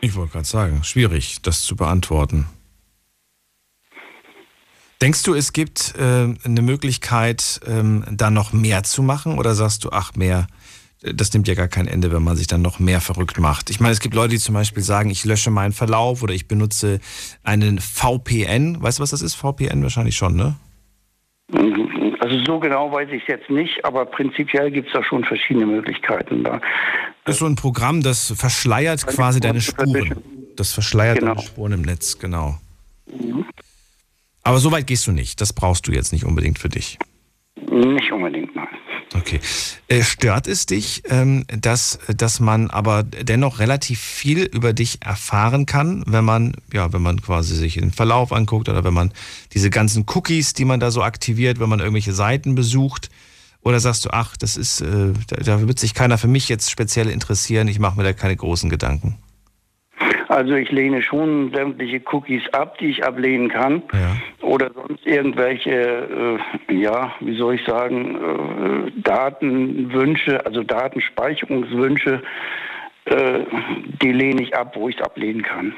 [0.00, 2.46] Ich wollte gerade sagen, schwierig, das zu beantworten.
[5.02, 6.02] Denkst du, es gibt äh,
[6.44, 9.38] eine Möglichkeit, ähm, da noch mehr zu machen?
[9.38, 10.46] Oder sagst du, ach, mehr,
[11.02, 13.68] äh, das nimmt ja gar kein Ende, wenn man sich dann noch mehr verrückt macht?
[13.68, 16.48] Ich meine, es gibt Leute, die zum Beispiel sagen, ich lösche meinen Verlauf oder ich
[16.48, 17.00] benutze
[17.42, 18.80] einen VPN.
[18.80, 19.34] Weißt du, was das ist?
[19.34, 20.54] VPN wahrscheinlich schon, ne?
[22.20, 25.66] Also so genau weiß ich es jetzt nicht, aber prinzipiell gibt es da schon verschiedene
[25.66, 26.60] Möglichkeiten da.
[27.24, 30.22] Das ist so ein Programm, das verschleiert quasi deine Spuren.
[30.56, 31.34] Das verschleiert Genau.
[31.34, 32.58] deine Spuren im Netz, genau.
[34.46, 35.40] Aber so weit gehst du nicht.
[35.40, 36.98] Das brauchst du jetzt nicht unbedingt für dich.
[37.68, 38.68] Nicht unbedingt, nein.
[39.12, 39.40] Okay.
[39.88, 45.66] Äh, stört es dich, ähm, dass, dass man aber dennoch relativ viel über dich erfahren
[45.66, 49.12] kann, wenn man, ja, wenn man quasi sich den Verlauf anguckt oder wenn man
[49.52, 53.10] diese ganzen Cookies, die man da so aktiviert, wenn man irgendwelche Seiten besucht?
[53.62, 56.70] Oder sagst du, ach, das ist, äh, da, da wird sich keiner für mich jetzt
[56.70, 59.18] speziell interessieren, ich mache mir da keine großen Gedanken?
[60.28, 63.82] Also ich lehne schon sämtliche Cookies ab, die ich ablehnen kann.
[63.92, 64.16] Ja.
[64.46, 72.22] Oder sonst irgendwelche, äh, ja, wie soll ich sagen, äh, Datenwünsche, also Datenspeicherungswünsche,
[73.06, 73.40] äh,
[74.02, 75.74] die lehne ich ab, wo ich es ablehnen kann.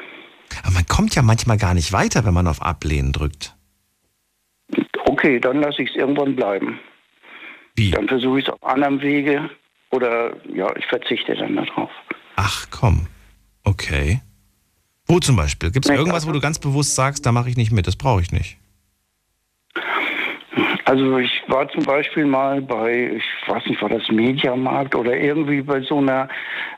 [0.65, 3.55] Aber man kommt ja manchmal gar nicht weiter, wenn man auf Ablehnen drückt.
[5.05, 6.81] Okay, dann lasse ich es irgendwann bleiben.
[7.77, 7.90] Wie?
[7.90, 9.51] Dann versuche ich es auf anderem Wege
[9.90, 11.90] oder ja, ich verzichte dann darauf.
[12.36, 13.07] Ach komm.
[13.69, 14.23] Okay.
[15.07, 15.70] Wo zum Beispiel?
[15.70, 17.97] Gibt es irgendwas, wo also- du ganz bewusst sagst, da mache ich nicht mit, das
[17.97, 18.57] brauche ich nicht?
[20.86, 25.61] Also ich war zum Beispiel mal bei, ich weiß nicht, war das Mediamarkt oder irgendwie
[25.61, 26.28] bei so einer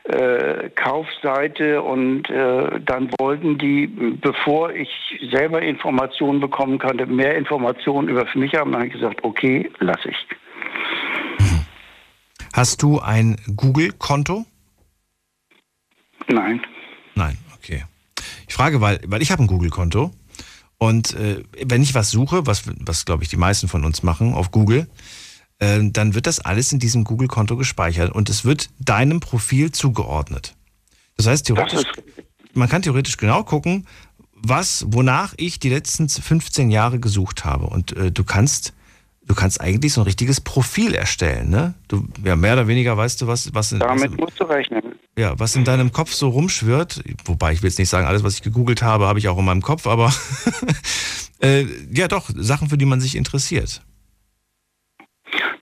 [0.03, 4.89] äh, Kaufseite und äh, dann wollten die, bevor ich
[5.31, 8.73] selber Informationen bekommen konnte, mehr Informationen über mich haben.
[8.73, 10.17] Dann habe ich gesagt, okay, lass ich.
[12.53, 14.45] Hast du ein Google-Konto?
[16.27, 16.61] Nein.
[17.15, 17.85] Nein, okay.
[18.47, 20.11] Ich frage, weil, weil ich habe ein Google-Konto
[20.77, 24.33] und äh, wenn ich was suche, was, was glaube ich die meisten von uns machen
[24.33, 24.87] auf Google,
[25.59, 30.55] äh, dann wird das alles in diesem Google-Konto gespeichert und es wird deinem Profil zugeordnet.
[31.17, 31.83] Das heißt, theoretisch,
[32.53, 33.85] man kann theoretisch genau gucken,
[34.33, 37.67] was, wonach ich die letzten 15 Jahre gesucht habe.
[37.67, 38.73] Und äh, du kannst,
[39.23, 41.75] du kannst eigentlich so ein richtiges Profil erstellen, ne?
[41.87, 44.81] Du, ja, mehr oder weniger weißt du, was, was, was, Damit musst du rechnen.
[45.17, 48.35] Ja, was in deinem Kopf so rumschwirrt, wobei ich will jetzt nicht sagen, alles, was
[48.35, 50.11] ich gegoogelt habe, habe ich auch in meinem Kopf, aber
[51.41, 53.81] äh, ja doch, Sachen, für die man sich interessiert.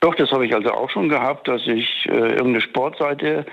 [0.02, 3.46] Doch, das habe ich also auch schon gehabt, dass ich äh, irgendeine Sportseite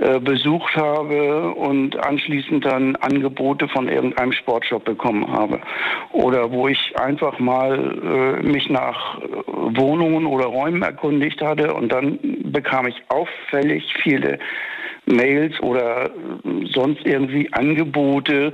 [0.00, 5.60] äh, besucht habe und anschließend dann Angebote von irgendeinem Sportshop bekommen habe.
[6.12, 11.90] Oder wo ich einfach mal äh, mich nach äh, Wohnungen oder Räumen erkundigt hatte und
[11.90, 14.38] dann bekam ich auffällig viele
[15.08, 16.10] Mails oder äh,
[16.72, 18.52] sonst irgendwie Angebote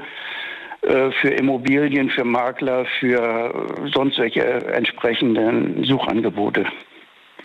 [0.83, 6.67] äh, für Immobilien, für Makler, für äh, sonst welche entsprechenden Suchangebote.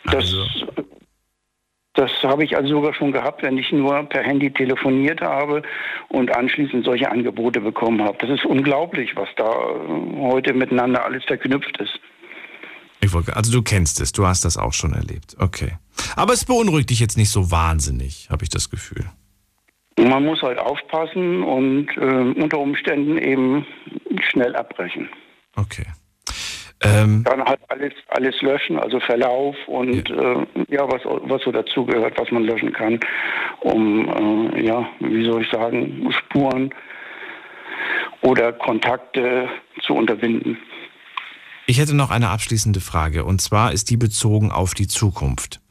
[0.06, 0.34] Das,
[1.94, 5.61] das habe ich also sogar schon gehabt, wenn ich nur per Handy telefoniert habe
[6.10, 8.18] und anschließend solche Angebote bekommen habe.
[8.19, 9.49] Das ist unglaublich, was da
[10.19, 11.99] heute miteinander alles verknüpft ist.
[13.02, 15.36] Ich wollte, also du kennst es, du hast das auch schon erlebt.
[15.40, 15.78] Okay.
[16.16, 19.06] Aber es beunruhigt dich jetzt nicht so wahnsinnig, habe ich das Gefühl.
[19.98, 23.66] Man muss halt aufpassen und äh, unter Umständen eben
[24.30, 25.10] schnell abbrechen.
[25.56, 25.86] Okay.
[26.82, 31.52] Ähm, Dann halt alles, alles löschen, also Verlauf und ja, äh, ja was, was so
[31.52, 33.00] dazugehört, was man löschen kann,
[33.60, 36.74] um, äh, ja, wie soll ich sagen, Spuren
[38.22, 39.50] oder Kontakte
[39.82, 40.58] zu unterbinden.
[41.70, 45.62] Ich hätte noch eine abschließende Frage und zwar ist die bezogen auf die Zukunft.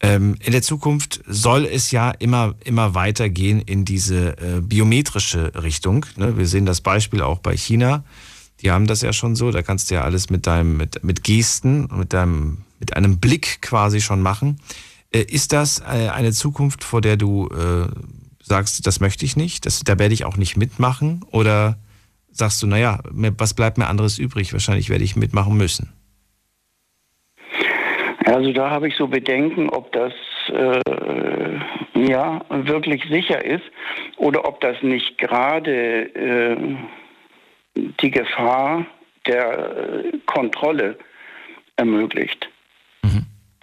[0.00, 6.06] Ähm, in der Zukunft soll es ja immer, immer weitergehen in diese äh, biometrische Richtung.
[6.16, 6.38] Ne?
[6.38, 8.02] Wir sehen das Beispiel auch bei China.
[8.62, 9.50] Die haben das ja schon so.
[9.50, 13.60] Da kannst du ja alles mit deinem, mit, mit Gesten, mit deinem, mit einem Blick
[13.60, 14.58] quasi schon machen.
[15.10, 17.88] Äh, ist das äh, eine Zukunft, vor der du äh,
[18.42, 21.26] sagst, das möchte ich nicht, das, da werde ich auch nicht mitmachen?
[21.30, 21.76] Oder
[22.38, 24.52] sagst du, naja, was bleibt mir anderes übrig?
[24.52, 25.92] Wahrscheinlich werde ich mitmachen müssen.
[28.24, 30.12] Also da habe ich so Bedenken, ob das
[30.48, 30.80] äh,
[31.94, 33.64] ja wirklich sicher ist
[34.16, 36.76] oder ob das nicht gerade äh,
[38.00, 38.84] die Gefahr
[39.26, 40.98] der äh, Kontrolle
[41.76, 42.48] ermöglicht.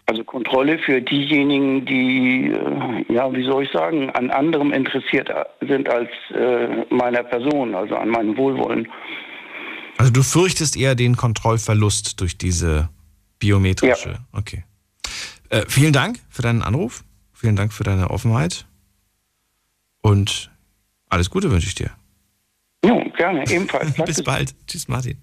[0.05, 5.29] Also Kontrolle für diejenigen, die, äh, ja, wie soll ich sagen, an anderem interessiert
[5.61, 8.87] sind als äh, meiner Person, also an meinem Wohlwollen.
[9.97, 12.89] Also du fürchtest eher den Kontrollverlust durch diese
[13.39, 14.09] biometrische.
[14.09, 14.19] Ja.
[14.33, 14.63] Okay.
[15.49, 17.03] Äh, vielen Dank für deinen Anruf.
[17.31, 18.65] Vielen Dank für deine Offenheit.
[20.01, 20.51] Und
[21.09, 21.91] alles Gute wünsche ich dir.
[22.83, 23.93] Ja, gerne, ebenfalls.
[24.05, 24.53] Bis bald.
[24.67, 25.17] Tschüss, Martin.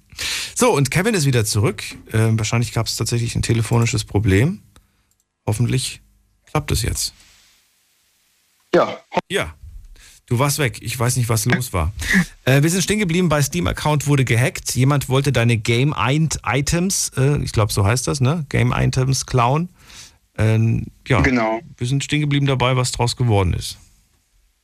[0.55, 1.82] So, und Kevin ist wieder zurück.
[2.12, 4.62] Äh, wahrscheinlich gab es tatsächlich ein telefonisches Problem.
[5.51, 6.01] Hoffentlich
[6.47, 7.12] klappt es jetzt.
[8.72, 9.01] Ja.
[9.28, 9.52] Ja.
[10.27, 10.78] Du warst weg.
[10.81, 11.93] Ich weiß nicht, was los war.
[12.44, 14.77] Äh, wir sind stehen geblieben bei Steam-Account wurde gehackt.
[14.77, 18.47] Jemand wollte deine Game-Items, äh, ich glaube, so heißt das, ne?
[18.48, 19.70] Game-Items klauen.
[20.39, 21.20] Ähm, ja.
[21.20, 21.60] Genau.
[21.77, 23.77] Wir sind stehen geblieben dabei, was draus geworden ist.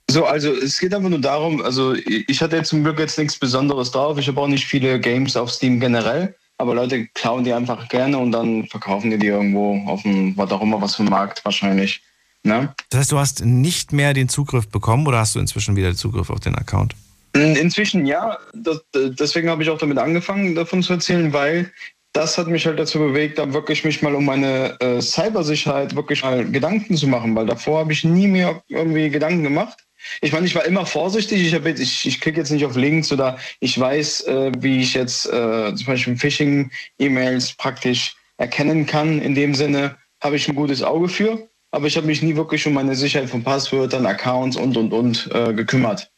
[0.08, 3.36] So, also es geht einfach nur darum, also ich hatte jetzt zum Glück jetzt nichts
[3.36, 4.18] Besonderes drauf.
[4.18, 8.18] Ich habe auch nicht viele Games auf Steam generell, aber Leute klauen die einfach gerne
[8.18, 11.44] und dann verkaufen die die irgendwo auf dem, was auch immer, was für dem Markt
[11.44, 12.02] wahrscheinlich.
[12.42, 12.72] Ne?
[12.90, 16.30] Das heißt, du hast nicht mehr den Zugriff bekommen oder hast du inzwischen wieder Zugriff
[16.30, 16.94] auf den Account?
[17.34, 18.38] Inzwischen ja.
[18.54, 21.70] Das, deswegen habe ich auch damit angefangen, davon zu erzählen, weil
[22.12, 26.22] das hat mich halt dazu bewegt, da wirklich mich mal um meine äh, Cybersicherheit wirklich
[26.22, 29.85] mal Gedanken zu machen, weil davor habe ich nie mehr irgendwie Gedanken gemacht.
[30.20, 31.42] Ich meine, ich war immer vorsichtig.
[31.42, 34.94] Ich, jetzt, ich, ich klicke jetzt nicht auf Links oder ich weiß, äh, wie ich
[34.94, 39.20] jetzt äh, zum Beispiel Phishing-E-Mails praktisch erkennen kann.
[39.20, 42.66] In dem Sinne habe ich ein gutes Auge für aber ich habe mich nie wirklich
[42.66, 46.10] um meine Sicherheit von Passwörtern, Accounts und und und äh, gekümmert.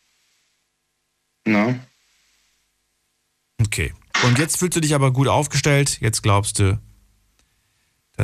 [1.44, 1.78] Na?
[3.60, 3.92] Okay.
[4.24, 5.98] Und jetzt fühlst du dich aber gut aufgestellt.
[6.00, 6.78] Jetzt glaubst du.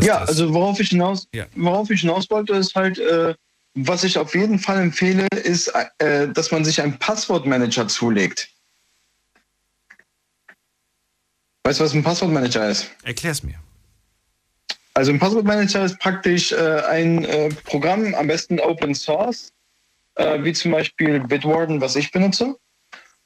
[0.01, 1.47] ja, also worauf ich hinaus, ja.
[1.57, 3.35] worauf ich hinaus wollte, ist halt, äh,
[3.75, 8.49] was ich auf jeden Fall empfehle, ist, äh, dass man sich einen Passwortmanager zulegt.
[11.65, 12.91] Weißt du, was ein Passwortmanager ist?
[13.03, 13.59] Erklär's mir.
[14.95, 19.53] Also ein Passwortmanager ist praktisch äh, ein äh, Programm, am besten Open Source,
[20.15, 22.57] äh, wie zum Beispiel Bitwarden, was ich benutze.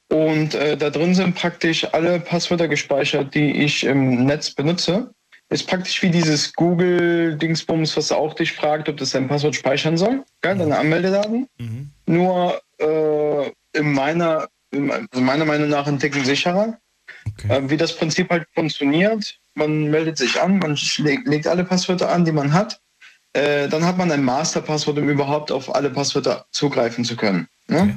[0.09, 5.13] Und äh, da drin sind praktisch alle Passwörter gespeichert, die ich im Netz benutze.
[5.51, 10.25] Ist praktisch wie dieses Google-Dingsbums, was auch dich fragt, ob das dein Passwort speichern soll,
[10.43, 11.49] gell, deine Anmeldedaten.
[11.59, 11.91] Mhm.
[12.07, 16.79] Nur äh, in meiner, in, also meiner Meinung nach ein Ticken sicherer.
[17.27, 17.49] Okay.
[17.49, 22.27] Äh, wie das Prinzip halt funktioniert, man meldet sich an, man legt alle Passwörter an,
[22.27, 22.81] die man hat.
[23.33, 27.49] Äh, dann hat man ein Masterpasswort, um überhaupt auf alle Passwörter zugreifen zu können.
[27.69, 27.81] Ne?
[27.81, 27.95] Okay.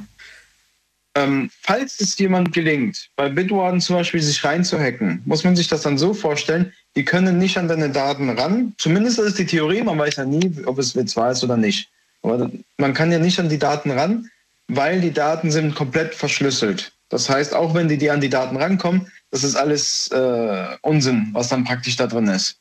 [1.14, 5.82] Ähm, falls es jemand gelingt, bei Bitwarden zum Beispiel sich reinzuhacken, muss man sich das
[5.82, 8.74] dann so vorstellen, die können nicht an deine Daten ran.
[8.78, 11.90] Zumindest ist die Theorie, man weiß ja nie, ob es jetzt wahr ist oder nicht.
[12.22, 14.30] Aber man kann ja nicht an die Daten ran,
[14.68, 16.92] weil die Daten sind komplett verschlüsselt.
[17.08, 21.28] Das heißt, auch wenn die, die an die Daten rankommen, das ist alles äh, Unsinn,
[21.32, 22.56] was dann praktisch da drin ist.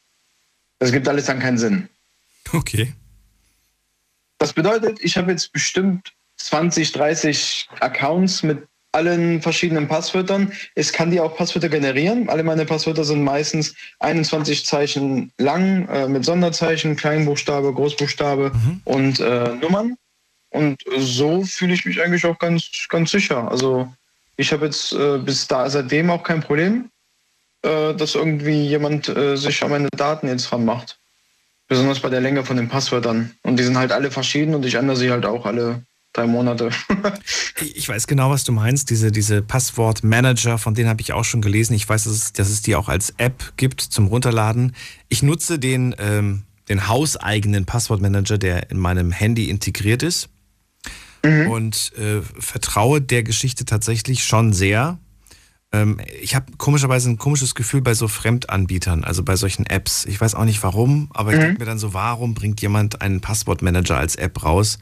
[0.79, 1.87] Das gibt alles dann keinen Sinn.
[2.51, 2.93] Okay.
[4.39, 6.11] Das bedeutet, ich habe jetzt bestimmt
[6.45, 10.51] 20, 30 Accounts mit allen verschiedenen Passwörtern.
[10.75, 12.29] Es kann die auch Passwörter generieren.
[12.29, 18.81] Alle meine Passwörter sind meistens 21 Zeichen lang äh, mit Sonderzeichen, Kleinbuchstabe, Großbuchstabe mhm.
[18.83, 19.95] und äh, Nummern.
[20.49, 23.49] Und so fühle ich mich eigentlich auch ganz, ganz sicher.
[23.49, 23.91] Also
[24.35, 26.89] ich habe jetzt äh, bis da seitdem auch kein Problem,
[27.61, 30.99] äh, dass irgendwie jemand äh, sich an meine Daten jetzt dran macht.
[31.67, 33.33] Besonders bei der Länge von den Passwörtern.
[33.43, 36.69] Und die sind halt alle verschieden und ich ändere sie halt auch alle drei Monate.
[37.75, 38.89] ich weiß genau, was du meinst.
[38.89, 41.73] Diese, diese Passwortmanager, von denen habe ich auch schon gelesen.
[41.73, 44.75] Ich weiß, dass es, dass es die auch als App gibt zum Runterladen.
[45.09, 50.29] Ich nutze den, ähm, den hauseigenen Passwortmanager, der in meinem Handy integriert ist
[51.23, 51.49] mhm.
[51.49, 54.99] und äh, vertraue der Geschichte tatsächlich schon sehr.
[55.71, 60.05] Ähm, ich habe komischerweise ein komisches Gefühl bei so Fremdanbietern, also bei solchen Apps.
[60.05, 61.43] Ich weiß auch nicht warum, aber ich mhm.
[61.43, 64.79] denke mir dann so, warum bringt jemand einen Passwortmanager als App raus?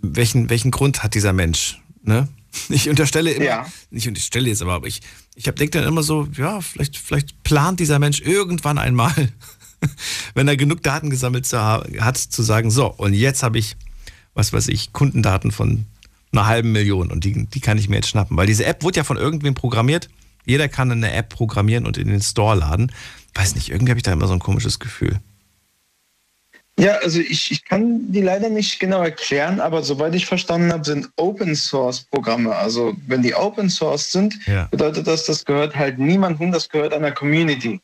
[0.00, 1.80] Welchen, welchen Grund hat dieser Mensch?
[2.02, 2.28] Ne?
[2.70, 3.66] Ich unterstelle immer, ja.
[3.90, 5.02] ich unterstelle jetzt aber, ich,
[5.36, 9.12] ich denke dann immer so, ja, vielleicht, vielleicht plant dieser Mensch irgendwann einmal,
[10.34, 13.76] wenn er genug Daten gesammelt hat, zu sagen, so, und jetzt habe ich
[14.38, 15.84] was weiß ich, Kundendaten von
[16.30, 18.36] einer halben Million und die, die kann ich mir jetzt schnappen.
[18.36, 20.08] Weil diese App wurde ja von irgendwem programmiert.
[20.46, 22.92] Jeder kann eine App programmieren und in den Store laden.
[23.34, 25.20] Weiß nicht, irgendwie habe ich da immer so ein komisches Gefühl.
[26.78, 30.84] Ja, also ich, ich kann die leider nicht genau erklären, aber soweit ich verstanden habe,
[30.84, 32.54] sind Open Source Programme.
[32.54, 34.68] Also wenn die Open Source sind, ja.
[34.70, 37.80] bedeutet das, das gehört halt niemandem, das gehört einer Community.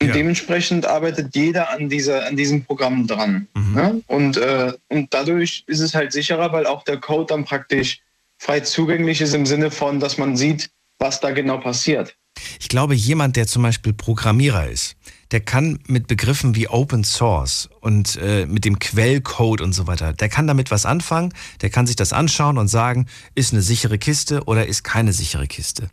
[0.00, 0.12] Und ja.
[0.12, 3.48] dementsprechend arbeitet jeder an, dieser, an diesem Programm dran.
[3.54, 3.74] Mhm.
[3.74, 4.02] Ne?
[4.06, 8.00] Und, äh, und dadurch ist es halt sicherer, weil auch der Code dann praktisch
[8.36, 12.14] frei zugänglich ist im Sinne von, dass man sieht, was da genau passiert.
[12.60, 14.96] Ich glaube, jemand, der zum Beispiel Programmierer ist,
[15.30, 20.12] der kann mit Begriffen wie Open Source und äh, mit dem Quellcode und so weiter,
[20.12, 23.98] der kann damit was anfangen, der kann sich das anschauen und sagen, ist eine sichere
[23.98, 25.90] Kiste oder ist keine sichere Kiste.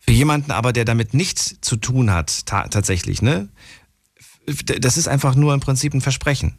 [0.00, 3.48] Für jemanden aber, der damit nichts zu tun hat, ta tatsächlich, ne?
[4.78, 6.56] Das ist einfach nur im Prinzip ein Versprechen,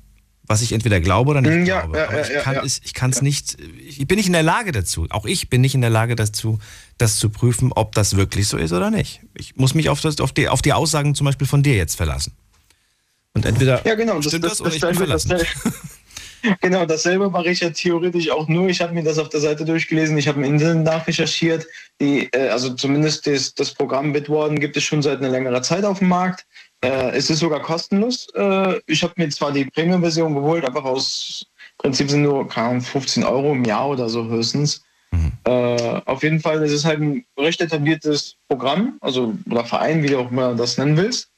[0.48, 1.98] was ich entweder glaube oder nicht mm, ja, glaube.
[1.98, 4.44] Ja, aber ich kann ja, es, ich kann es nicht, ich bin nicht in der
[4.44, 5.06] Lage dazu.
[5.10, 6.60] Auch ich bin nicht in der Lage dazu,
[6.98, 9.22] das zu prüfen, ob das wirklich so ist oder nicht.
[9.36, 11.96] Ich muss mich auf, das, auf, die, auf die Aussagen zum Beispiel von dir jetzt
[11.96, 12.34] verlassen.
[13.34, 15.38] Und entweder ja, genau, stimmt das, das, das oder ich bin verlassen.
[16.62, 18.70] Genau, dasselbe mache ich ja theoretisch auch nur.
[18.70, 21.68] Ich habe mir das auf der Seite durchgelesen, ich habe im Internet nachrecherchiert.
[22.00, 25.84] Die, äh, also zumindest das, das Programm Bitwarden gibt es schon seit einer längeren Zeit
[25.84, 26.46] auf dem Markt.
[26.84, 28.28] Äh, es ist sogar kostenlos.
[28.36, 31.46] Äh, ich habe mir zwar die Premium-Version geholt, einfach aus
[31.78, 34.84] Prinzip sind nur keine Ahnung, 15 Euro im Jahr oder so höchstens.
[35.12, 35.32] Mhm.
[35.46, 40.08] Äh, auf jeden Fall ist es halt ein recht etabliertes Programm, also oder Verein, wie
[40.08, 41.30] du auch immer das nennen willst.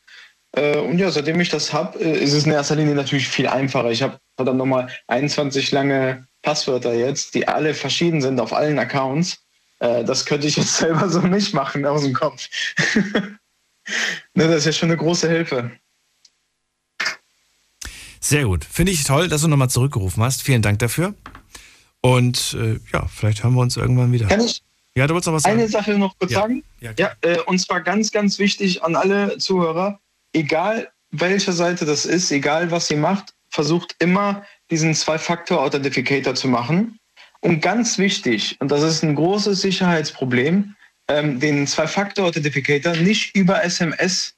[0.53, 3.91] Äh, und ja, seitdem ich das habe, ist es in erster Linie natürlich viel einfacher.
[3.91, 9.43] Ich habe verdammt nochmal 21 lange Passwörter jetzt, die alle verschieden sind auf allen Accounts.
[9.79, 12.47] Äh, das könnte ich jetzt selber so nicht machen aus dem Kopf.
[14.33, 15.71] ne, das ist ja schon eine große Hilfe.
[18.19, 18.65] Sehr gut.
[18.65, 20.43] Finde ich toll, dass du nochmal zurückgerufen hast.
[20.43, 21.15] Vielen Dank dafür.
[22.01, 24.27] Und äh, ja, vielleicht hören wir uns irgendwann wieder.
[24.27, 24.61] Kann ich
[24.95, 25.59] ja, du wolltest noch was sagen?
[25.59, 26.41] eine Sache noch kurz Ja.
[26.41, 26.63] sagen?
[26.81, 29.99] Ja, Ja, äh, und zwar ganz, ganz wichtig an alle Zuhörer,
[30.33, 36.99] egal welche Seite das ist, egal was ihr macht, versucht immer diesen Zwei-Faktor-Authentificator zu machen.
[37.41, 40.75] Und ganz wichtig, und das ist ein großes Sicherheitsproblem,
[41.09, 44.35] ähm, den Zwei-Faktor-Authentificator nicht über SMS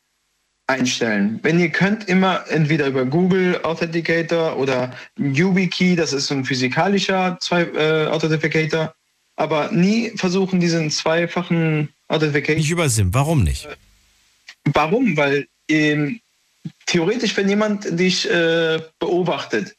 [0.67, 1.39] einstellen.
[1.43, 7.37] Wenn ihr könnt, immer entweder über Google Authenticator oder YubiKey, das ist so ein physikalischer
[7.41, 8.93] Zwei äh, Authentificator,
[9.35, 12.55] aber nie versuchen diesen zweifachen Authentificator.
[12.55, 13.13] Nicht über SIM.
[13.13, 13.67] Warum nicht?
[14.73, 15.17] Warum?
[15.17, 16.21] Weil ähm,
[16.85, 19.75] theoretisch, wenn jemand dich äh, beobachtet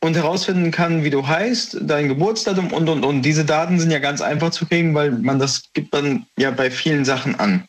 [0.00, 3.98] und herausfinden kann, wie du heißt, dein Geburtsdatum und und und, diese Daten sind ja
[3.98, 7.66] ganz einfach zu kriegen, weil man das gibt man ja bei vielen Sachen an.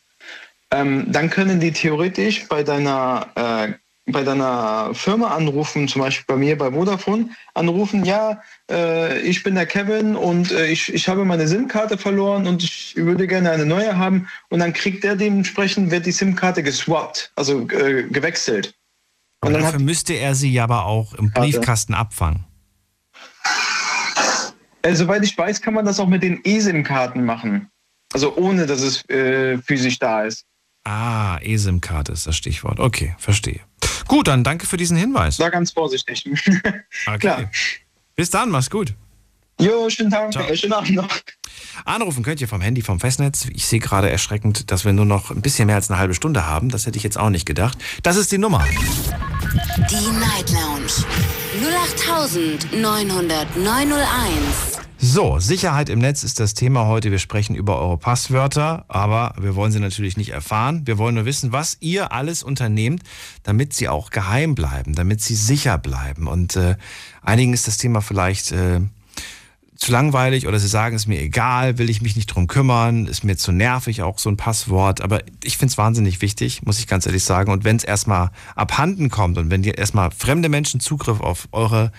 [0.71, 3.73] Ähm, dann können die theoretisch bei deiner äh,
[4.07, 8.41] bei deiner Firma anrufen, zum Beispiel bei mir bei Vodafone, anrufen, ja,
[8.71, 12.95] äh, ich bin der Kevin und äh, ich, ich habe meine SIM-Karte verloren und ich
[12.95, 14.29] würde gerne eine neue haben.
[14.49, 18.76] Und dann kriegt der dementsprechend, wird die SIM-Karte geswappt, also äh, gewechselt.
[19.41, 22.45] Und dafür müsste er sie ja aber auch im Briefkasten abfangen.
[24.81, 27.69] Äh, soweit ich weiß, kann man das auch mit den eSIM-Karten machen.
[28.13, 30.45] Also ohne, dass es äh, physisch da ist.
[30.85, 32.79] Ah, eSIM-Karte ist das Stichwort.
[32.79, 33.59] Okay, verstehe.
[34.07, 35.37] Gut, dann danke für diesen Hinweis.
[35.39, 36.23] War ganz vorsichtig.
[37.05, 37.17] Okay.
[37.19, 37.51] Klar.
[38.15, 38.93] Bis dann, mach's gut.
[39.59, 40.45] Jo, schönen Tag, Ciao.
[40.45, 41.09] äh, schönen Abend noch.
[41.85, 43.47] Anrufen könnt ihr vom Handy, vom Festnetz.
[43.53, 46.45] Ich sehe gerade erschreckend, dass wir nur noch ein bisschen mehr als eine halbe Stunde
[46.45, 46.69] haben.
[46.69, 47.77] Das hätte ich jetzt auch nicht gedacht.
[48.03, 48.63] Das ist die Nummer.
[49.89, 50.87] Die Night Lounge
[52.71, 54.77] 0890901.
[54.99, 57.11] So, Sicherheit im Netz ist das Thema heute.
[57.11, 60.87] Wir sprechen über eure Passwörter, aber wir wollen sie natürlich nicht erfahren.
[60.87, 63.03] Wir wollen nur wissen, was ihr alles unternehmt,
[63.43, 66.27] damit sie auch geheim bleiben, damit sie sicher bleiben.
[66.27, 66.77] Und äh,
[67.21, 68.79] einigen ist das Thema vielleicht äh,
[69.77, 73.05] zu langweilig oder sie sagen, es ist mir egal, will ich mich nicht drum kümmern,
[73.05, 75.01] ist mir zu nervig auch so ein Passwort.
[75.01, 77.51] Aber ich finde es wahnsinnig wichtig, muss ich ganz ehrlich sagen.
[77.51, 81.91] Und wenn es erstmal abhanden kommt und wenn ihr erstmal fremde Menschen Zugriff auf eure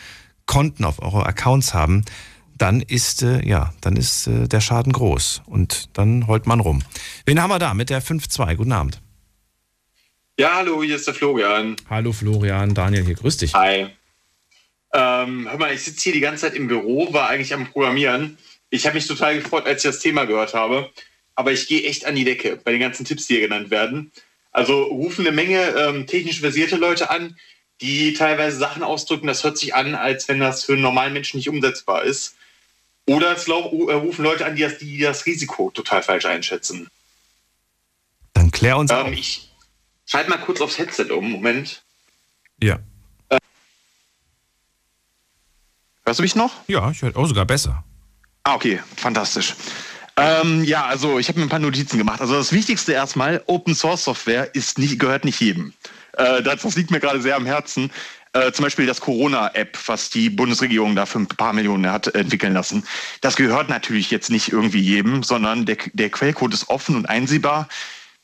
[0.46, 2.05] Konten, auf eure Accounts haben,
[2.56, 6.82] dann ist äh, ja, dann ist äh, der Schaden groß und dann heult man rum.
[7.24, 8.56] Wen haben wir da mit der 5-2?
[8.56, 9.00] Guten Abend.
[10.40, 11.76] Ja, hallo, hier ist der Florian.
[11.88, 13.55] Hallo Florian, Daniel hier, grüß dich.
[13.55, 13.88] Hi.
[14.93, 18.39] Ähm, hör mal, ich sitze hier die ganze Zeit im Büro, war eigentlich am Programmieren.
[18.70, 20.90] Ich habe mich total gefreut, als ich das Thema gehört habe.
[21.35, 24.12] Aber ich gehe echt an die Decke bei den ganzen Tipps, die hier genannt werden.
[24.51, 27.36] Also rufen eine Menge ähm, technisch versierte Leute an,
[27.81, 31.36] die teilweise Sachen ausdrücken, das hört sich an, als wenn das für einen normalen Menschen
[31.36, 32.35] nicht umsetzbar ist.
[33.06, 36.89] Oder es äh, rufen Leute an, die das, die das Risiko total falsch einschätzen.
[38.35, 39.48] Dann klär uns ähm, Ich
[40.06, 41.31] schalte mal kurz aufs Headset um.
[41.31, 41.82] Moment.
[42.60, 42.81] Ja.
[46.09, 46.55] Hörst du mich noch?
[46.68, 47.85] Ja, ich höre oh, sogar besser.
[48.43, 49.55] Ah, okay, fantastisch.
[50.16, 52.22] Ähm, ja, also ich habe mir ein paar Notizen gemacht.
[52.22, 55.74] Also das Wichtigste erstmal, Open Source Software ist nicht, gehört nicht jedem.
[56.14, 57.90] Äh, das, das liegt mir gerade sehr am Herzen.
[58.32, 62.55] Äh, zum Beispiel das Corona-App, was die Bundesregierung da für ein paar Millionen hat entwickeln
[62.55, 62.85] lassen.
[63.20, 67.68] Das gehört natürlich jetzt nicht irgendwie jedem, sondern der, der Quellcode ist offen und einsehbar.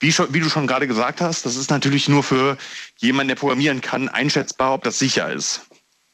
[0.01, 2.57] Wie, schon, wie du schon gerade gesagt hast, das ist natürlich nur für
[2.97, 5.67] jemanden, der programmieren kann, einschätzbar, ob das sicher ist.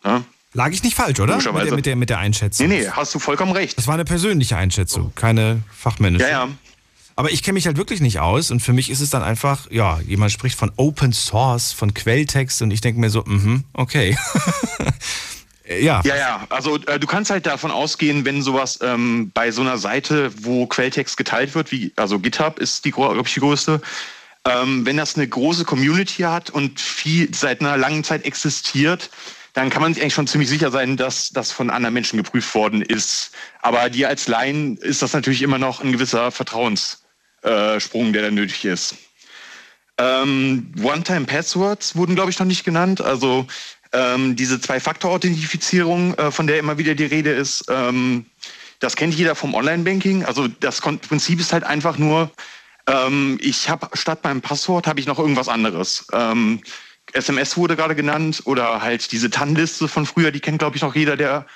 [0.05, 0.25] Ja?
[0.53, 1.37] Lag ich nicht falsch, oder?
[1.37, 2.69] Mit der, mit, der, mit der Einschätzung.
[2.69, 3.79] Nee, nee, hast du vollkommen recht.
[3.79, 6.25] Das war eine persönliche Einschätzung, keine fachmännische.
[6.25, 6.49] Ja, ja.
[7.15, 9.71] Aber ich kenne mich halt wirklich nicht aus und für mich ist es dann einfach,
[9.71, 14.17] ja, jemand spricht von Open Source, von Quelltext und ich denke mir so, mhm, okay.
[15.69, 16.01] ja.
[16.03, 19.79] Ja, ja, also äh, du kannst halt davon ausgehen, wenn sowas ähm, bei so einer
[19.79, 23.83] Seite, wo Quelltext geteilt wird, wie also GitHub ist die, glaube ich, die größte,
[24.47, 29.11] ähm, wenn das eine große Community hat und viel seit einer langen Zeit existiert,
[29.53, 32.55] dann kann man sich eigentlich schon ziemlich sicher sein, dass das von anderen Menschen geprüft
[32.55, 33.33] worden ist.
[33.61, 38.65] Aber dir als Laien ist das natürlich immer noch ein gewisser Vertrauenssprung, der da nötig
[38.65, 38.95] ist.
[39.99, 43.01] Ähm, One-Time-Passwords wurden, glaube ich, noch nicht genannt.
[43.01, 43.47] Also
[43.93, 48.27] ähm, diese Zwei-Faktor-Authentifizierung, äh, von der immer wieder die Rede ist, ähm,
[48.79, 50.25] das kennt jeder vom Online-Banking.
[50.25, 52.31] Also das Prinzip ist halt einfach nur,
[52.87, 56.07] ähm, ich habe statt meinem Passwort habe ich noch irgendwas anderes.
[57.13, 60.95] SMS wurde gerade genannt oder halt diese TAN-Liste von früher, die kennt, glaube ich, noch
[60.95, 61.47] jeder, der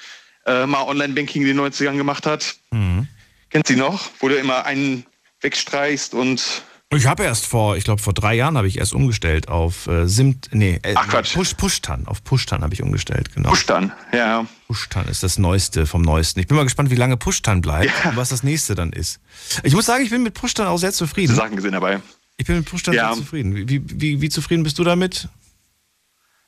[0.46, 2.56] äh, mal Online-Banking in den 90ern gemacht hat.
[2.70, 3.08] Mhm.
[3.50, 4.10] Kennt sie noch?
[4.20, 5.06] Wo du immer einen
[5.40, 6.62] wegstreichst und
[6.94, 10.06] Ich habe erst vor, ich glaube vor drei Jahren habe ich erst umgestellt auf äh,
[10.08, 11.34] Simt, nee, äh, Ach, Quatsch.
[11.34, 13.50] Push, Pushtan, auf Pushtan habe ich umgestellt, genau.
[13.50, 14.46] Pushtan, ja.
[14.68, 16.40] Pushtan ist das Neueste vom Neuesten.
[16.40, 19.20] Ich bin mal gespannt, wie lange Pushtan bleibt und was das nächste dann ist.
[19.62, 21.34] Ich muss sagen, ich bin mit Pushtan auch sehr zufrieden.
[21.34, 22.00] Sachen gesehen dabei.
[22.36, 23.12] Ich bin mit Pushtan Ja.
[23.14, 23.54] sehr zufrieden.
[23.68, 25.28] Wie, wie, wie zufrieden bist du damit?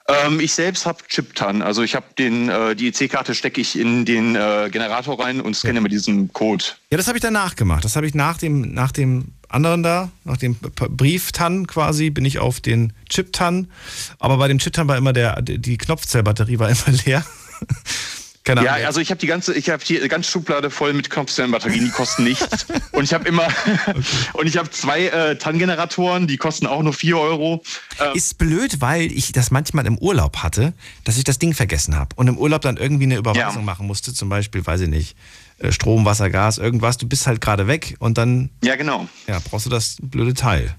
[0.08, 1.62] Ähm, ich selbst habe Chiptan.
[1.62, 5.54] Also ich habe den äh, die EC-Karte stecke ich in den äh, Generator rein und
[5.56, 6.64] scanne mit diesem Code.
[6.90, 7.84] Ja, das habe ich danach gemacht.
[7.84, 12.38] Das habe ich nach dem, nach dem anderen da, nach dem Brieftan quasi, bin ich
[12.38, 13.68] auf den Chip-Tan.
[14.18, 17.24] Aber bei dem Chip-Tan war immer der, die Knopfzellbatterie war immer leer.
[18.46, 18.86] Keine ja, Ahnung.
[18.86, 22.22] also ich habe die ganze, ich habe die ganze Schublade voll mit Knopfzellenbatterien, die kosten
[22.22, 22.66] nichts.
[22.92, 23.48] und ich habe immer,
[24.34, 27.64] und ich habe zwei äh, TAN-Generatoren, die kosten auch nur 4 Euro.
[27.98, 31.96] Ähm, Ist blöd, weil ich das manchmal im Urlaub hatte, dass ich das Ding vergessen
[31.96, 35.16] habe und im Urlaub dann irgendwie eine Überweisung machen musste, zum Beispiel, weiß ich nicht,
[35.58, 36.98] äh, Strom, Wasser, Gas, irgendwas.
[36.98, 39.08] Du bist halt gerade weg und dann ja, genau.
[39.26, 40.72] ja, brauchst du das blöde Teil.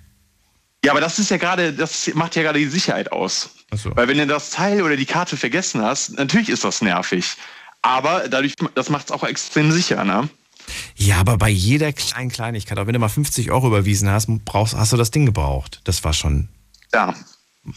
[0.86, 3.50] Ja, aber das ist ja gerade, das macht ja gerade die Sicherheit aus.
[3.96, 7.36] Weil wenn du das Teil oder die Karte vergessen hast, natürlich ist das nervig.
[7.82, 10.30] Aber dadurch, das macht es auch extrem sicher, ne?
[10.96, 14.76] Ja, aber bei jeder kleinen Kleinigkeit, auch wenn du mal 50 Euro überwiesen hast, brauchst,
[14.76, 15.82] hast du das Ding gebraucht.
[15.86, 16.50] Das war schon.
[16.94, 17.14] Ja.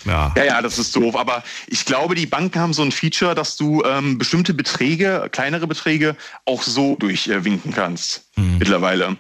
[0.05, 0.33] Ja.
[0.37, 1.17] Ja, ja, das ist doof.
[1.17, 5.67] Aber ich glaube, die Banken haben so ein Feature, dass du ähm, bestimmte Beträge, kleinere
[5.67, 8.25] Beträge, auch so durchwinken kannst.
[8.59, 9.17] Mittlerweile.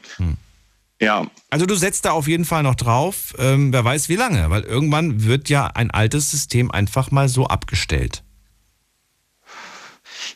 [1.01, 1.27] Ja.
[1.49, 4.63] Also du setzt da auf jeden Fall noch drauf, ähm, wer weiß wie lange, weil
[4.63, 8.23] irgendwann wird ja ein altes System einfach mal so abgestellt.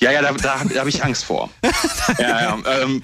[0.01, 1.51] Ja, ja, da, da, habe ich Angst vor.
[2.19, 3.03] ja, ja, ähm,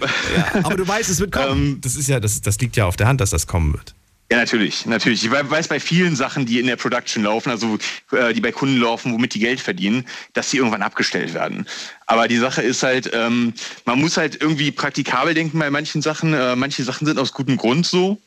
[0.63, 1.81] aber du weißt, es wird kommen.
[1.83, 3.95] das ist ja, das, das liegt ja auf der Hand, dass das kommen wird.
[4.33, 5.25] Ja, natürlich, natürlich.
[5.25, 7.79] Ich weiß bei vielen Sachen, die in der Production laufen, also
[8.13, 11.67] äh, die bei Kunden laufen, womit die Geld verdienen, dass die irgendwann abgestellt werden.
[12.07, 13.55] Aber die Sache ist halt, ähm,
[13.87, 16.33] man muss halt irgendwie praktikabel denken bei manchen Sachen.
[16.33, 18.21] Äh, manche Sachen sind aus gutem Grund so.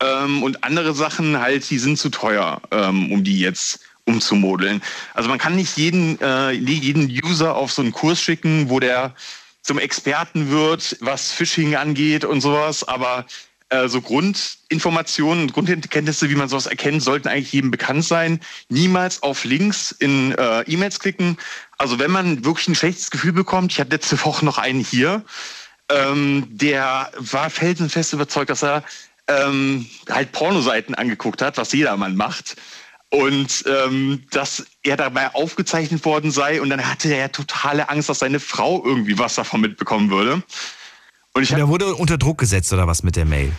[0.00, 4.80] Ähm, und andere Sachen halt, die sind zu teuer, ähm, um die jetzt umzumodeln.
[5.14, 9.16] Also man kann nicht jeden, äh, jeden User auf so einen Kurs schicken, wo der
[9.62, 13.26] zum Experten wird, was Phishing angeht und sowas, aber
[13.70, 18.40] äh, so Grundinformationen und Grundkenntnisse, wie man sowas erkennt, sollten eigentlich jedem bekannt sein.
[18.68, 21.38] Niemals auf Links in äh, E-Mails klicken.
[21.78, 25.24] Also wenn man wirklich ein schlechtes Gefühl bekommt, ich hatte letzte Woche noch einen hier,
[25.88, 28.84] ähm, der war felsenfest überzeugt, dass er
[29.28, 32.56] ähm, halt Pornoseiten angeguckt hat, was jedermann macht.
[33.12, 38.20] Und ähm, dass er dabei aufgezeichnet worden sei und dann hatte er totale Angst, dass
[38.20, 40.42] seine Frau irgendwie was davon mitbekommen würde.
[41.32, 43.52] Und ich Und er wurde unter Druck gesetzt oder was mit der Mail?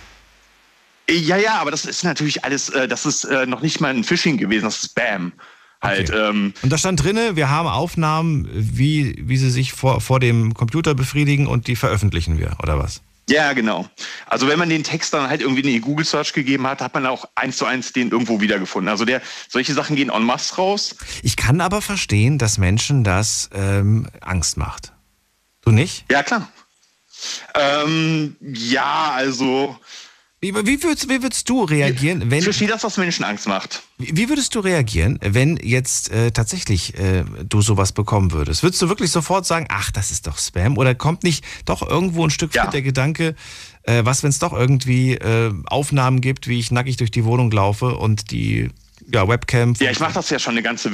[1.09, 4.03] Ja, ja, aber das ist natürlich alles, äh, das ist äh, noch nicht mal ein
[4.03, 5.33] Phishing gewesen, das ist Spam.
[5.81, 10.19] Halt, ähm, Und da stand drinne, wir haben Aufnahmen, wie, wie sie sich vor, vor
[10.19, 13.01] dem Computer befriedigen und die veröffentlichen wir, oder was?
[13.31, 13.87] ja, genau.
[14.27, 16.93] Also wenn man den Text dann halt irgendwie in die Google Search gegeben hat, hat
[16.93, 18.89] man auch eins zu eins den irgendwo wiedergefunden.
[18.89, 20.95] Also der, solche Sachen gehen en masse raus.
[21.23, 24.91] Ich kann aber verstehen, dass Menschen das ähm, Angst macht.
[25.61, 26.05] Du nicht?
[26.11, 26.49] Ja, klar.
[27.55, 29.77] Ähm, ja, also.
[30.43, 32.39] Wie, wie, würdest, wie würdest du reagieren, wenn.
[32.39, 33.83] Ich verstehe das, was Menschen Angst macht.
[33.99, 38.63] Wie, würdest du reagieren, wenn jetzt äh, tatsächlich äh, du sowas bekommen würdest?
[38.63, 40.79] Würdest du wirklich sofort sagen, ach, das ist doch Spam?
[40.79, 43.35] Oder kommt nicht doch irgendwo ein Stück weit der Gedanke,
[43.83, 47.51] äh, was, wenn es doch irgendwie äh, Aufnahmen gibt, wie ich nackig durch die Wohnung
[47.51, 48.71] laufe und die
[49.13, 49.75] ja, Webcam.
[49.79, 50.91] Ja, ich mache das ja schon eine ganze,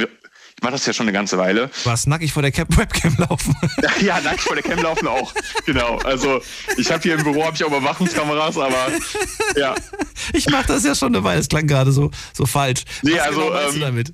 [0.58, 1.70] ich mache das ja schon eine ganze Weile.
[1.84, 3.56] Was nackig vor der Cap Webcam laufen?
[4.02, 5.32] ja, nackig vor der Cam laufen auch.
[5.68, 5.98] Genau.
[6.00, 6.42] Also
[6.78, 8.88] ich habe hier im Büro habe ich auch Überwachungskameras, aber
[9.56, 9.76] ja.
[10.34, 11.40] Ich mache das ja schon eine Weile.
[11.40, 12.86] Es klang gerade so, so falsch.
[13.04, 14.14] Nee, Was also, genau meinst du ähm, damit?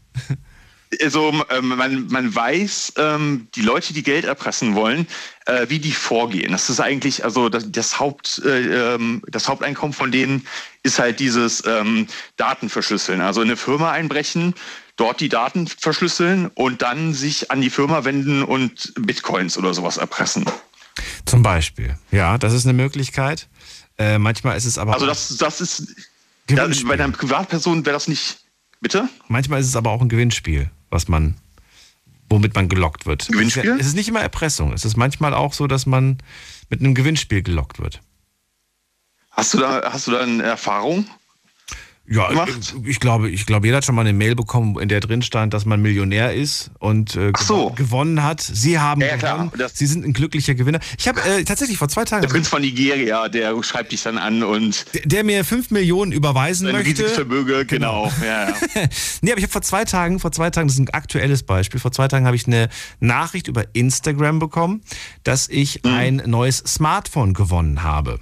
[1.02, 5.08] Also ähm, man, man weiß, ähm, die Leute, die Geld erpressen wollen,
[5.46, 6.52] äh, wie die vorgehen.
[6.52, 10.46] Das ist eigentlich, also das, das, Haupt, äh, ähm, das Haupteinkommen von denen
[10.84, 13.22] ist halt dieses ähm, Datenverschlüsseln.
[13.22, 14.54] Also in eine Firma einbrechen,
[14.96, 19.98] dort die Daten verschlüsseln und dann sich an die Firma wenden und Bitcoins oder sowas
[19.98, 20.46] erpressen.
[21.26, 21.98] Zum Beispiel.
[22.12, 23.48] Ja, das ist eine Möglichkeit.
[23.98, 24.94] Äh, manchmal ist es aber.
[24.94, 25.96] Also auch- das, das ist,
[26.48, 28.38] das, bei einer Privatperson wäre das nicht,
[28.82, 29.08] bitte?
[29.28, 31.36] Manchmal ist es aber auch ein Gewinnspiel, was man,
[32.30, 33.28] womit man gelockt wird.
[33.28, 33.64] Gewinnspiel?
[33.64, 34.74] Es ist, ja- es ist nicht immer Erpressung.
[34.74, 36.18] Es ist manchmal auch so, dass man
[36.70, 38.02] mit einem Gewinnspiel gelockt wird.
[39.32, 41.08] Hast du da, hast du da eine Erfahrung?
[42.06, 45.00] Ja, ich, ich glaube, ich glaube, jeder hat schon mal eine Mail bekommen, in der
[45.00, 47.70] drin stand, dass man Millionär ist und äh, so.
[47.72, 48.42] gew- gewonnen hat.
[48.42, 49.52] Sie haben Ja, gewonnen.
[49.74, 50.80] Sie sind ein glücklicher Gewinner.
[50.98, 54.18] Ich habe äh, tatsächlich vor zwei Tagen, Der Prinz von Nigeria, der schreibt dich dann
[54.18, 56.90] an und der, der mir 5 Millionen überweisen sein möchte.
[56.90, 58.12] riesiges Vermögen, genau.
[58.22, 58.56] Ja, ja.
[59.22, 61.80] nee, aber ich habe vor zwei Tagen, vor zwei Tagen, das ist ein aktuelles Beispiel,
[61.80, 62.68] vor zwei Tagen habe ich eine
[63.00, 64.82] Nachricht über Instagram bekommen,
[65.24, 65.90] dass ich Mhm.
[65.94, 68.20] ein neues Smartphone gewonnen habe.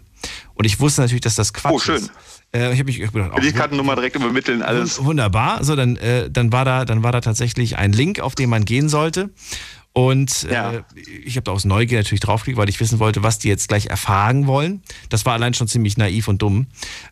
[0.62, 1.96] Und ich wusste natürlich, dass das Quatsch Oh, schön.
[1.96, 2.12] ist.
[2.54, 5.00] Äh, ich habe mich ich gedacht, oh, Kreditkartennummer direkt übermitteln, alles.
[5.00, 5.64] Wund- Wunderbar.
[5.64, 8.64] So, dann, äh, dann, war da, dann war da tatsächlich ein Link, auf den man
[8.66, 9.32] gehen sollte.
[9.94, 10.84] Und äh,
[11.26, 13.88] ich habe da aus Neugier natürlich draufgeklickt, weil ich wissen wollte, was die jetzt gleich
[13.88, 14.82] erfahren wollen.
[15.10, 16.68] Das war allein schon ziemlich naiv und dumm.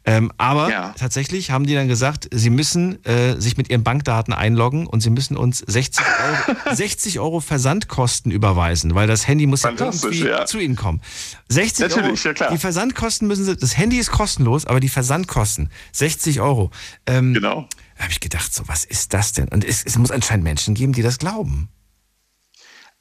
[0.06, 4.88] Ähm, aber tatsächlich haben die dann gesagt, sie müssen äh, sich mit ihren Bankdaten einloggen
[4.88, 9.72] und sie müssen uns 60 Euro, 60 Euro Versandkosten überweisen, weil das Handy muss ja
[9.72, 10.46] irgendwie ja.
[10.46, 11.02] zu ihnen kommen.
[11.50, 12.30] 60 Natürlich, Euro.
[12.30, 12.52] ja klar.
[12.52, 16.72] Die Versandkosten müssen sie, das Handy ist kostenlos, aber die Versandkosten, 60 Euro.
[17.06, 17.68] Ähm, genau.
[17.98, 19.50] Da habe ich gedacht, so, was ist das denn?
[19.50, 21.68] Und es, es muss anscheinend Menschen geben, die das glauben.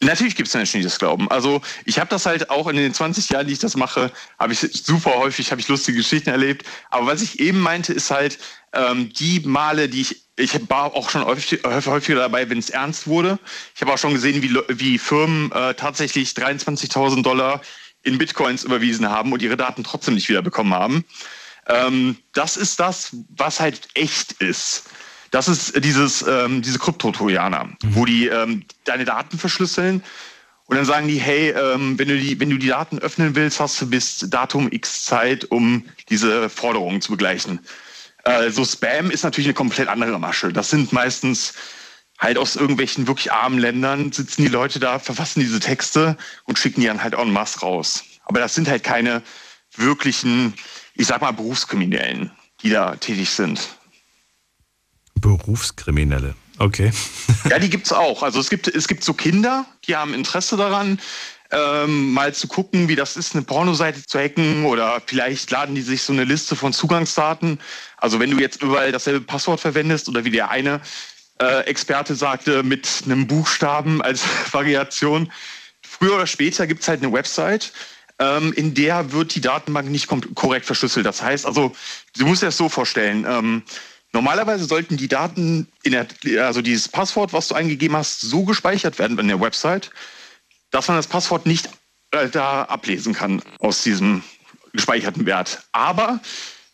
[0.01, 1.29] Natürlich gibt es Menschen, die das glauben.
[1.29, 4.53] Also ich habe das halt auch in den 20 Jahren, die ich das mache, habe
[4.53, 6.65] ich super häufig, habe ich lustige Geschichten erlebt.
[6.91, 8.39] Aber was ich eben meinte, ist halt
[8.73, 13.09] ähm, die Male, die ich, ich war auch schon häufig, häufiger dabei, wenn es ernst
[13.09, 13.41] wurde.
[13.75, 17.61] Ich habe auch schon gesehen, wie, wie Firmen äh, tatsächlich 23.000 Dollar
[18.03, 21.05] in Bitcoins überwiesen haben und ihre Daten trotzdem nicht wiederbekommen haben.
[21.67, 24.85] Ähm, das ist das, was halt echt ist.
[25.31, 30.03] Das ist dieses, ähm, diese Kryptotrojaner, wo die ähm, deine Daten verschlüsseln
[30.69, 33.59] und dann sagen die, hey, ähm, wenn, du die, wenn du die Daten öffnen willst,
[33.59, 37.61] hast du bis Datum X Zeit, um diese Forderungen zu begleichen.
[38.25, 40.53] Äh, so Spam ist natürlich eine komplett andere Masche.
[40.53, 41.55] Das sind meistens
[42.19, 46.83] halt aus irgendwelchen wirklich armen Ländern sitzen die Leute da, verfassen diese Texte und schicken
[46.83, 48.05] die dann halt en masse raus.
[48.25, 49.23] Aber das sind halt keine
[49.75, 50.53] wirklichen,
[50.95, 52.31] ich sag mal, Berufskriminellen,
[52.63, 53.78] die da tätig sind.
[55.21, 56.35] Berufskriminelle.
[56.59, 56.91] Okay.
[57.49, 58.23] Ja, die gibt's auch.
[58.23, 60.99] Also es gibt, es gibt so Kinder, die haben Interesse daran,
[61.51, 65.83] ähm, mal zu gucken, wie das ist, eine Pornoseite zu hacken oder vielleicht laden die
[65.83, 67.59] sich so eine Liste von Zugangsdaten.
[67.97, 70.81] Also wenn du jetzt überall dasselbe Passwort verwendest oder wie der eine
[71.41, 74.23] äh, Experte sagte, mit einem Buchstaben als
[74.53, 75.33] Variation,
[75.83, 77.73] früher oder später gibt's halt eine Website,
[78.19, 81.07] ähm, in der wird die Datenbank nicht korrekt verschlüsselt.
[81.07, 81.73] Das heißt also,
[82.17, 83.63] du musst dir das so vorstellen, ähm,
[84.13, 86.07] Normalerweise sollten die Daten, in der,
[86.47, 89.91] also dieses Passwort, was du eingegeben hast, so gespeichert werden in der Website,
[90.71, 91.69] dass man das Passwort nicht
[92.13, 94.23] äh, da ablesen kann aus diesem
[94.73, 95.63] gespeicherten Wert.
[95.73, 96.21] Aber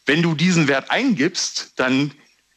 [0.06, 2.12] wenn du diesen Wert eingibst, dann,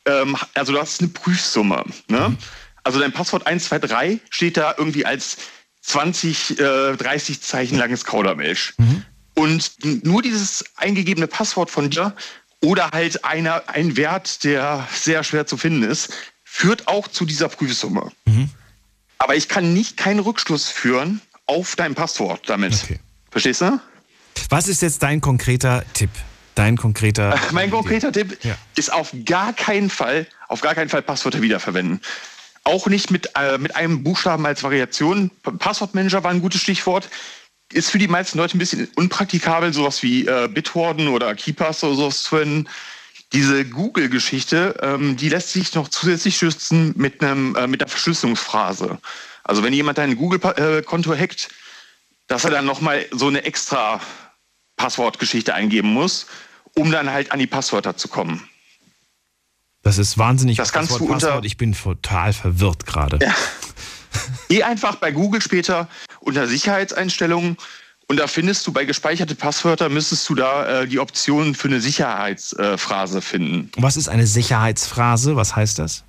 [0.06, 1.84] ähm, also du hast eine Prüfsumme.
[2.08, 2.36] Ne?
[2.84, 5.38] Also dein Passwort 123 steht da irgendwie als
[5.82, 8.74] 20, äh, 30 Zeichen langes Kauderwelsch.
[9.36, 12.16] Und n- nur dieses eingegebene Passwort von dir
[12.64, 16.14] oder halt einer, ein Wert, der sehr schwer zu finden ist,
[16.44, 18.12] führt auch zu dieser Prüfsumme.
[19.20, 22.86] Aber ich kann nicht keinen Rückschluss führen auf dein Passwort damit.
[23.32, 23.80] Verstehst du?
[24.50, 26.10] Was ist jetzt dein konkreter Tipp?
[26.56, 27.40] Dein konkreter.
[27.52, 28.58] Mein konkreter Tipp Ja.
[28.76, 32.02] ist auf gar keinen Fall, auf gar keinen Fall Passwörter wiederverwenden.
[32.64, 35.30] Auch nicht mit, äh, mit einem Buchstaben als Variation.
[35.60, 37.10] Passwortmanager war ein gutes Stichwort.
[37.74, 41.96] Ist für die meisten Leute ein bisschen unpraktikabel, sowas wie äh, Bitwarden oder KeePass oder
[41.96, 42.70] sowas zu verwenden.
[43.34, 49.00] Diese Google-Geschichte, ähm, die lässt sich noch zusätzlich schützen mit, einem, äh, mit einer Verschlüsselungsphrase.
[49.44, 51.50] Also wenn jemand dein Google-Konto hackt,
[52.28, 54.00] dass er dann nochmal so eine extra
[54.78, 56.28] Passwortgeschichte eingeben muss,
[56.74, 58.48] um dann halt an die Passwörter zu kommen.
[59.84, 60.58] Das ist wahnsinnig.
[60.58, 61.46] Das kannst Wort du unter- Passwort.
[61.46, 63.20] Ich bin total verwirrt gerade.
[64.50, 65.88] Geh einfach bei Google später
[66.28, 67.58] unter Sicherheitseinstellungen
[68.08, 71.82] und da findest du bei gespeicherte Passwörter, müsstest du da äh, die Option für eine
[71.82, 73.72] Sicherheitsphrase finden.
[73.78, 75.36] Was ist eine Sicherheitsphrase?
[75.36, 76.04] Was heißt das?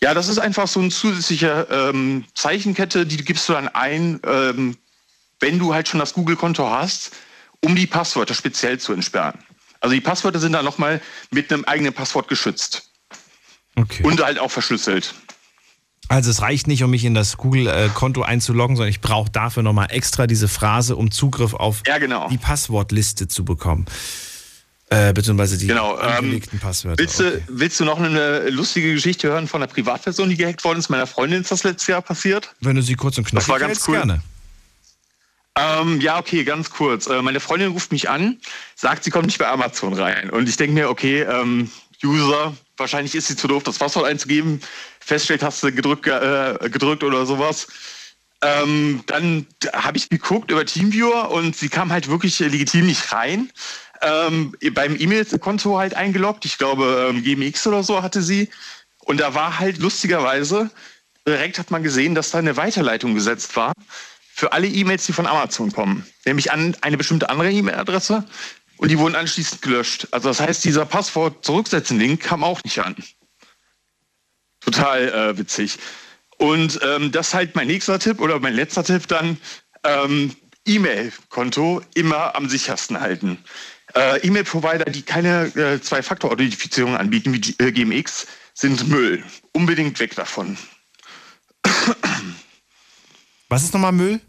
[0.00, 4.76] Ja, das ist einfach so eine zusätzliche ähm, Zeichenkette, die gibst du dann ein, ähm,
[5.40, 7.12] wenn du halt schon das Google-Konto hast,
[7.60, 9.38] um die Passwörter speziell zu entsperren.
[9.80, 11.00] Also die Passwörter sind dann nochmal
[11.30, 12.90] mit einem eigenen Passwort geschützt.
[13.74, 14.04] Okay.
[14.04, 15.14] Und halt auch verschlüsselt.
[16.08, 19.88] Also es reicht nicht, um mich in das Google-Konto einzuloggen, sondern ich brauche dafür nochmal
[19.90, 22.28] extra diese Phrase, um Zugriff auf Ja, genau.
[22.28, 23.84] die Passwortliste zu bekommen.
[24.90, 26.98] Äh, beziehungsweise die Genau, ähm, angelegten Passwörter.
[26.98, 30.78] Willst du, willst du noch eine lustige Geschichte hören von einer Privatperson, die gehackt worden
[30.78, 30.88] ist?
[30.88, 32.54] Meiner Freundin ist das letztes Jahr passiert.
[32.60, 33.96] Wenn du sie kurz und knackig Das war ganz cool.
[33.96, 34.22] gerne.
[35.58, 37.06] Ähm, ja, okay, ganz kurz.
[37.06, 38.38] Äh, meine Freundin ruft mich an,
[38.76, 40.30] sagt, sie kommt nicht bei Amazon rein.
[40.30, 41.70] Und ich denke mir, okay, ähm,
[42.02, 44.60] User, wahrscheinlich ist sie zu doof, das Passwort einzugeben.
[45.08, 47.66] Feststelltaste gedrückt, äh, gedrückt oder sowas.
[48.42, 53.50] Ähm, dann habe ich geguckt über Teamviewer und sie kam halt wirklich legitim nicht rein.
[54.02, 56.44] ähm, beim E-Mail-Konto halt eingeloggt.
[56.44, 58.48] Ich glaube, ähm, GMX oder so hatte sie.
[59.00, 60.70] Und da war halt lustigerweise,
[61.26, 63.72] direkt hat man gesehen, dass da eine Weiterleitung gesetzt war
[64.34, 66.06] für alle E-Mails, die von Amazon kommen.
[66.26, 68.24] Nämlich an eine bestimmte andere E-Mail-Adresse.
[68.76, 70.06] Und die wurden anschließend gelöscht.
[70.12, 72.94] Also das heißt, dieser Passwort-Zurücksetzen-Link kam auch nicht an.
[74.70, 75.78] Total äh, witzig.
[76.36, 79.38] Und ähm, das ist halt mein nächster Tipp oder mein letzter Tipp dann.
[79.82, 80.36] Ähm,
[80.66, 83.38] E-Mail-Konto immer am sichersten halten.
[83.94, 89.24] Äh, E-Mail-Provider, die keine äh, Zwei-Faktor-Authentifizierung anbieten, wie G äh, GMX, sind Müll.
[89.52, 90.58] Unbedingt weg davon.
[93.48, 94.20] Was ist nochmal Müll?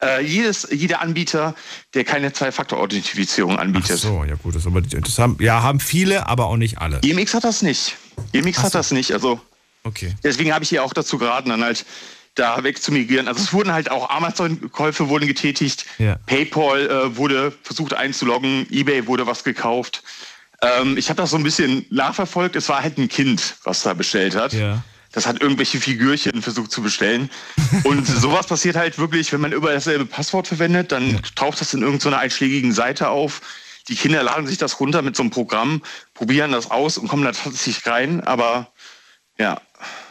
[0.00, 1.54] Äh, jedes, jeder Anbieter,
[1.92, 3.96] der keine Zwei-Faktor-Authentifizierung anbietet.
[3.96, 7.00] Ach so, ja gut, das, aber, das haben, ja, haben viele, aber auch nicht alle.
[7.00, 7.96] GMX hat das nicht.
[8.32, 8.78] GMX Ach hat so.
[8.78, 9.12] das nicht.
[9.12, 9.40] Also
[9.84, 10.14] Okay.
[10.24, 11.84] deswegen habe ich hier auch dazu geraten, dann halt
[12.34, 13.28] da wegzumigrieren.
[13.28, 16.16] Also es wurden halt auch Amazon-Käufe wurden getätigt, Ja.
[16.26, 20.02] PayPal äh, wurde versucht einzuloggen, eBay wurde was gekauft.
[20.60, 22.56] Ähm, ich habe das so ein bisschen nachverfolgt.
[22.56, 24.52] Es war halt ein Kind, was da bestellt hat.
[24.52, 24.82] Ja.
[25.12, 27.30] Das hat irgendwelche Figürchen versucht zu bestellen.
[27.84, 31.82] Und sowas passiert halt wirklich, wenn man über dasselbe Passwort verwendet, dann taucht das in
[31.82, 33.40] irgendeiner einschlägigen Seite auf.
[33.88, 35.82] Die Kinder laden sich das runter mit so einem Programm,
[36.14, 38.20] probieren das aus und kommen da tatsächlich rein.
[38.22, 38.72] Aber
[39.38, 39.60] ja,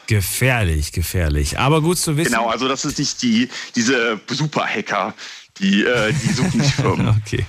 [0.07, 1.57] Gefährlich, gefährlich.
[1.57, 2.31] Aber gut zu wissen.
[2.31, 5.13] genau, also das ist nicht die, diese Super-Hacker,
[5.59, 7.21] die, äh, die suchen sich Firmen.
[7.25, 7.45] Okay.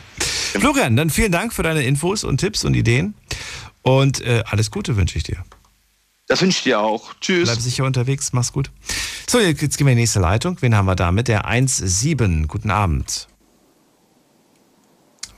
[0.59, 3.15] Florian, dann vielen Dank für deine Infos und Tipps und Ideen.
[3.83, 5.45] Und äh, alles Gute wünsche ich dir.
[6.29, 7.15] Das wünsche ich dir auch.
[7.21, 7.45] Tschüss.
[7.49, 8.71] Bleib sicher unterwegs, mach's gut.
[9.29, 10.57] So, jetzt jetzt gehen wir in die nächste Leitung.
[10.61, 12.47] Wen haben wir da mit der 1.7?
[12.47, 13.29] Guten Abend.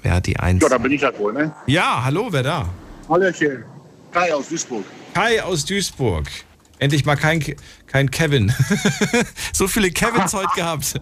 [0.02, 0.62] Wer hat die 1?
[0.62, 1.52] Ja, da bin ich halt wohl, ne?
[1.66, 2.68] Ja, hallo, wer da?
[3.08, 3.64] Hallöchen.
[4.12, 4.84] Kai aus Duisburg.
[5.14, 6.26] Kai aus Duisburg.
[6.78, 7.56] Endlich mal kein, Ke-
[7.86, 8.52] kein Kevin.
[9.52, 10.94] so viele Kevins heute gehabt.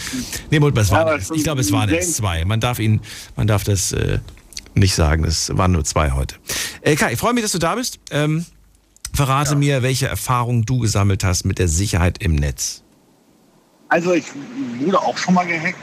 [0.50, 2.44] nee, Moment, es waren, Ja, ich glaube, es waren erst zwei.
[2.44, 3.00] Man darf ihn,
[3.34, 4.20] man darf das äh,
[4.74, 5.24] nicht sagen.
[5.24, 6.36] Es waren nur zwei heute.
[6.82, 7.98] Äh, Kai, ich freue mich, dass du da bist.
[8.12, 8.46] Ähm,
[9.12, 12.82] verrate mir, welche Erfahrungen du gesammelt hast mit der Sicherheit im Netz.
[13.88, 14.26] Also ich
[14.80, 15.78] wurde auch schon mal gehackt,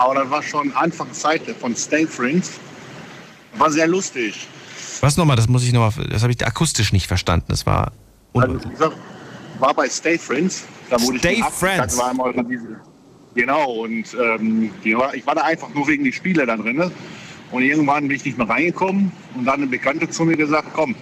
[0.00, 2.52] aber das war schon Anfangszeit von Stay Friends.
[3.58, 4.46] War sehr lustig.
[5.00, 5.36] Was nochmal?
[5.36, 7.46] Das muss ich nochmal, das habe ich akustisch nicht verstanden.
[7.48, 7.92] Das war.
[8.34, 8.96] Also, gesagt,
[9.58, 10.64] war bei Stay Friends.
[10.88, 11.98] Da wurde Stay ich Friends.
[11.98, 12.80] War so diese,
[13.34, 16.90] genau, und ähm, war, ich war da einfach nur wegen die Spiele da drin.
[17.50, 20.94] Und irgendwann bin ich nicht mehr reingekommen und dann eine Bekannte zu mir gesagt, komm,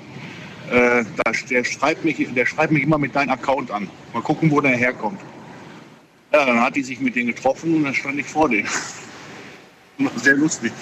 [0.70, 1.04] äh,
[1.50, 3.88] der, schreibt mich, der schreibt mich immer mit deinem Account an.
[4.12, 5.20] Mal gucken, wo der herkommt.
[6.32, 8.68] Ja, dann hat die sich mit denen getroffen und dann stand ich vor denen.
[10.16, 10.72] Sehr lustig.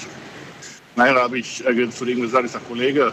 [0.97, 3.12] Naja, da habe ich äh, zu dem gesagt, ich sage, Kollege,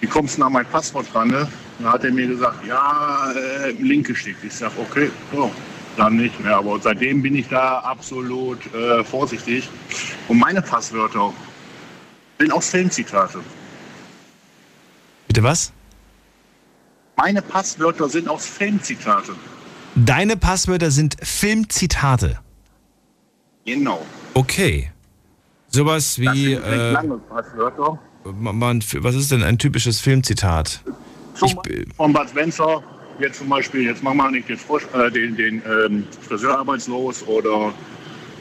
[0.00, 1.28] wie kommst du an mein Passwort ran?
[1.28, 1.46] Ne?
[1.78, 4.42] Dann hat er mir gesagt, ja, äh, Link geschickt.
[4.42, 5.50] Ich sage, okay, so,
[5.96, 6.56] dann nicht mehr.
[6.56, 9.68] Aber seitdem bin ich da absolut äh, vorsichtig.
[10.28, 11.32] Und meine Passwörter
[12.38, 13.40] sind aus Filmzitate.
[15.26, 15.72] Bitte was?
[17.16, 19.34] Meine Passwörter sind aus Filmzitate.
[20.04, 22.38] Deine Passwörter sind Filmzitate.
[23.66, 24.04] Genau.
[24.34, 24.90] Okay.
[25.68, 26.54] Sowas Das wie.
[26.54, 27.98] sind recht Äh, lange Passwörter.
[28.24, 30.82] man, was ist denn ein typisches Filmzitat?
[31.34, 32.82] Zum Beispiel von Bud Spencer,
[33.20, 37.22] jetzt zum Beispiel, jetzt mach mal nicht den, Frosch, äh, den, den ähm, Friseur arbeitslos
[37.26, 37.72] oder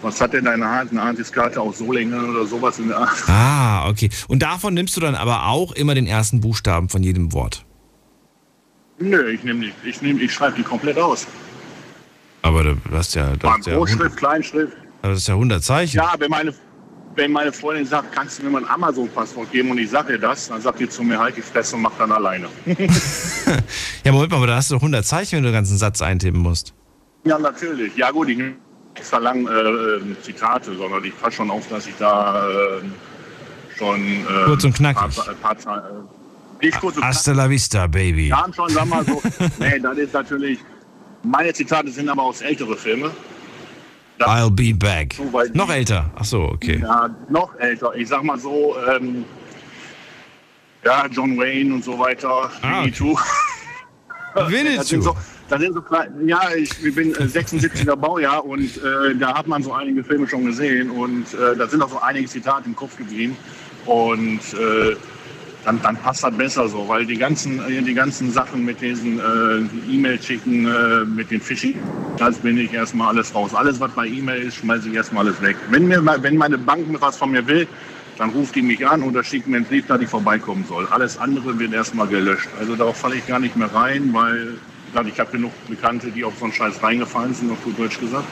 [0.01, 3.27] was hat denn deine Hand, eine Antiskarte aus Solingen oder sowas in der Art.
[3.27, 4.09] Ah, okay.
[4.29, 7.65] Und davon nimmst du dann aber auch immer den ersten Buchstaben von jedem Wort.
[8.97, 9.75] Nö, ich nehme nicht.
[9.83, 11.27] Ich, nehm, ich schreibe die komplett aus.
[12.41, 14.77] Aber du hast ja, du hast ja, Großschrift, 100, Kleinschrift.
[15.01, 15.97] das ist ja 100 Zeichen.
[15.97, 16.53] Ja, wenn meine,
[17.15, 20.19] wenn meine Freundin sagt, kannst du mir mal ein Amazon-Passwort geben und ich sage ihr
[20.19, 22.47] das, dann sagt die zu mir, halt die Fresse und mach dann alleine.
[24.05, 26.01] Ja, Moment mal, aber da hast du doch 100 Zeichen, wenn du den ganzen Satz
[26.01, 26.73] eintippen musst.
[27.25, 27.95] Ja, natürlich.
[27.97, 28.55] Ja gut, ich nehme
[28.95, 32.81] extra lang äh, äh, Zitate, sondern ich passe schon auf, dass ich da äh,
[33.77, 33.99] schon...
[33.99, 35.15] Äh, Kurz und knackig.
[35.15, 38.29] Paar, paar, paar, äh, nicht kurz und Hasta la vista, baby.
[38.29, 39.21] Haben schon, sag mal so,
[39.59, 40.59] nee, das ist natürlich...
[41.23, 43.11] Meine Zitate sind aber aus ältere Filme.
[44.19, 45.13] I'll be back.
[45.13, 45.23] So,
[45.53, 46.09] Noch älter.
[46.15, 46.79] Ach so, okay.
[46.81, 47.95] Ja, noch älter.
[47.95, 49.23] Ich sag mal so, ähm,
[50.83, 52.51] ja, John Wayne und so weiter.
[52.61, 52.85] Ah.
[54.47, 54.77] Winnetou.
[54.77, 55.15] Das sind so,
[55.49, 59.63] das sind so klein, ja, ich bin äh, 76er Baujahr und äh, da hat man
[59.63, 62.95] so einige Filme schon gesehen und äh, da sind auch so einige Zitate im Kopf
[62.95, 63.35] geblieben
[63.85, 64.95] und äh,
[65.65, 69.93] dann, dann passt das besser so, weil die ganzen, die ganzen Sachen mit diesen äh,
[69.93, 71.75] E-Mail schicken, äh, mit den Phishing,
[72.17, 73.53] das bin ich erstmal alles raus.
[73.53, 75.57] Alles, was bei E-Mail ist, schmeiße ich erstmal alles weg.
[75.69, 77.67] Wenn, mir, wenn meine Bank was von mir will,
[78.17, 80.85] dann ruft die mich an oder schickt mir einen Brief, dass ich vorbeikommen soll.
[80.87, 82.49] Alles andere wird erstmal gelöscht.
[82.59, 84.57] Also darauf falle ich gar nicht mehr rein, weil
[85.07, 88.25] ich habe genug Bekannte, die auf so einen Scheiß reingefallen sind, auf gut Deutsch gesagt.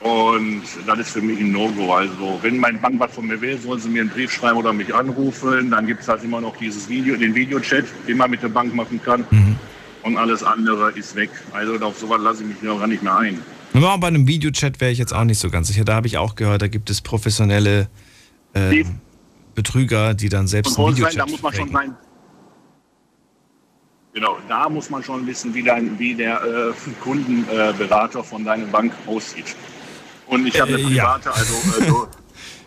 [0.00, 1.92] Und das ist für mich ein No-Go.
[1.92, 4.72] Also, wenn mein Bank was von mir will, sollen sie mir einen Brief schreiben oder
[4.72, 5.70] mich anrufen.
[5.70, 8.74] Dann gibt es halt immer noch dieses Video, den Videochat, den man mit der Bank
[8.74, 9.26] machen kann.
[10.02, 11.30] Und alles andere ist weg.
[11.52, 13.42] Also, auf sowas lasse ich mich noch gar nicht mehr ein.
[13.74, 15.84] Ja, bei einem Videochat wäre ich jetzt auch nicht so ganz sicher.
[15.84, 17.88] Da habe ich auch gehört, da gibt es professionelle
[18.54, 18.84] äh,
[19.54, 21.94] Betrüger, die dann selbst einen sein, da Videochat muss man schon sein.
[24.12, 28.92] Genau, da muss man schon wissen, wie, dein, wie der äh, Kundenberater von deiner Bank
[29.06, 29.54] aussieht.
[30.30, 31.18] Und ich habe eine Äh, ja.
[31.18, 32.08] private, also, also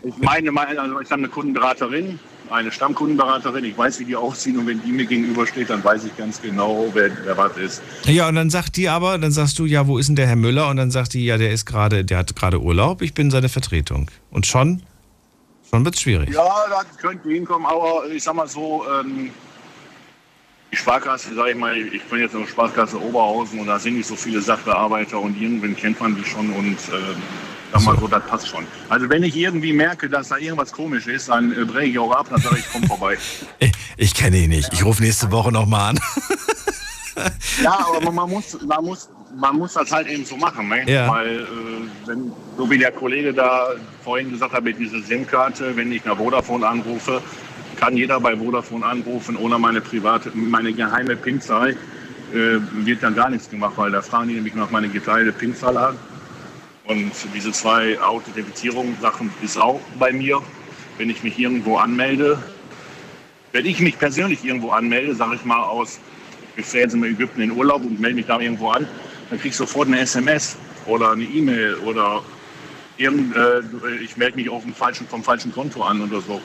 [0.04, 2.20] ich meine, meine- also ich habe eine Kundenberaterin,
[2.50, 6.16] eine Stammkundenberaterin, ich weiß, wie die aussehen und wenn die mir gegenübersteht, dann weiß ich
[6.18, 7.82] ganz genau, wer, wer was ist.
[8.06, 10.36] Ja, und dann sagt die aber, dann sagst du, ja, wo ist denn der Herr
[10.36, 10.68] Müller?
[10.70, 13.48] Und dann sagt die, ja, der ist gerade, der hat gerade Urlaub, ich bin seine
[13.50, 14.12] Vertretung.
[14.30, 14.84] Und schon,
[15.70, 16.30] schon wird's schwierig.
[16.34, 19.30] Ja, das könnte hinkommen, aber ich sag mal so, ähm,
[20.74, 23.96] die Sparkasse, sag ich mal, ich bin jetzt in der Sparkasse Oberhausen und da sind
[23.96, 27.22] nicht so viele Sachbearbeiter und irgendwann kennt man die schon und ähm,
[27.72, 28.66] sag mal so, das passt schon.
[28.90, 32.12] Also wenn ich irgendwie merke, dass da irgendwas komisch ist, dann äh, breche ich auch
[32.12, 33.18] ab, dann sage ich, komm vorbei.
[33.96, 34.74] Ich kenne ihn nicht.
[34.74, 36.00] Ich rufe nächste Woche nochmal an.
[37.62, 40.84] Ja, aber man, man, muss, man, muss, man muss das halt eben so machen, ne?
[40.92, 41.08] Ja.
[41.08, 43.68] weil äh, wenn, so wie der Kollege da
[44.04, 47.22] vorhin gesagt hat mit dieser SIM-Karte, wenn ich nach Vodafone anrufe,
[47.78, 51.76] kann jeder bei Vodafone anrufen, ohne meine private, meine geheime PIN-Zahl äh,
[52.86, 55.98] wird dann gar nichts gemacht, weil da fragen die nämlich nach meiner geteilte PIN-Zahl an.
[56.86, 60.42] Und diese zwei Authentifizierungssachen ist auch bei mir,
[60.98, 62.38] wenn ich mich irgendwo anmelde.
[63.52, 66.00] Wenn ich mich persönlich irgendwo anmelde, sage ich mal aus,
[66.58, 68.88] ich fahre jetzt in Ägypten in Urlaub und melde mich da irgendwo an,
[69.30, 72.22] dann krieg ich sofort eine SMS oder eine E-Mail oder
[72.98, 73.62] irgend, äh,
[74.04, 76.42] ich melde mich auf dem falschen, vom falschen Konto an oder so.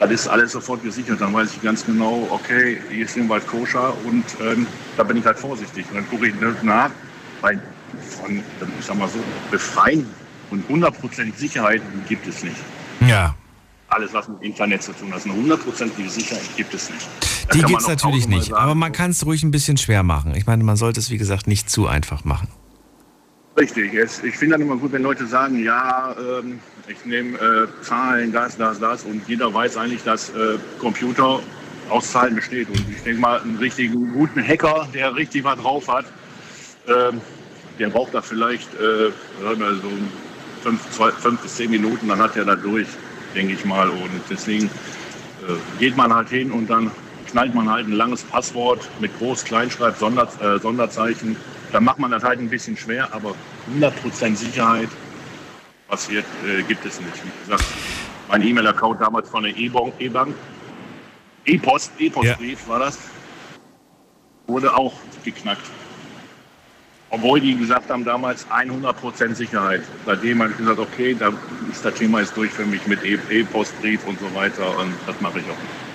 [0.00, 1.20] Das ist alles sofort gesichert.
[1.20, 4.66] Dann weiß ich ganz genau, okay, hier ist irgendwas koscher und ähm,
[4.96, 5.84] da bin ich halt vorsichtig.
[5.90, 6.90] Und dann gucke ich nach,
[7.42, 7.60] weil
[8.18, 9.18] von, ich sag mal so,
[9.50, 10.06] befreien
[10.50, 12.56] und hundertprozentig Sicherheit gibt es nicht.
[13.06, 13.34] Ja.
[13.88, 17.06] Alles, was mit Internet zu tun hat, eine hundertprozentige Sicherheit gibt es nicht.
[17.48, 18.50] Da Die gibt's auch natürlich nicht.
[18.50, 20.34] sagen, Aber man kann es ruhig ein bisschen schwer machen.
[20.34, 22.48] Ich meine, man sollte es, wie gesagt, nicht zu einfach machen.
[23.58, 23.94] Richtig.
[23.94, 28.32] Es, ich finde dann immer gut, wenn Leute sagen, ja, ähm, ich nehme äh, Zahlen,
[28.32, 31.40] das, das, das und jeder weiß eigentlich, dass äh, Computer
[31.88, 32.68] aus Zahlen besteht.
[32.68, 36.06] Und ich denke mal, einen richtigen guten Hacker, der richtig was drauf hat,
[36.88, 37.20] ähm,
[37.78, 39.10] der braucht da vielleicht äh,
[39.40, 39.90] so
[40.62, 42.86] fünf, zwei, fünf bis zehn Minuten, dann hat er da durch,
[43.34, 43.88] denke ich mal.
[43.88, 46.90] Und deswegen äh, geht man halt hin und dann
[47.30, 51.36] knallt man halt ein langes Passwort mit Groß-, Kleinschreib, Sonder, äh, Sonderzeichen.
[51.72, 53.34] Dann macht man das halt ein bisschen schwer, aber
[53.78, 54.88] 100% Sicherheit
[55.88, 57.24] passiert, äh, gibt es nicht.
[57.24, 57.64] Wie gesagt,
[58.28, 60.34] mein E-Mail-Account damals von der E-Bank,
[61.46, 62.98] E-Post, E-Postbrief war das,
[64.46, 64.92] wurde auch
[65.24, 65.66] geknackt.
[67.10, 69.82] Obwohl die gesagt haben damals 100% Sicherheit.
[70.06, 71.32] Seitdem habe ich gesagt, okay, da
[71.70, 75.40] ist das Thema jetzt durch für mich mit E-Postbrief und so weiter und das mache
[75.40, 75.89] ich auch.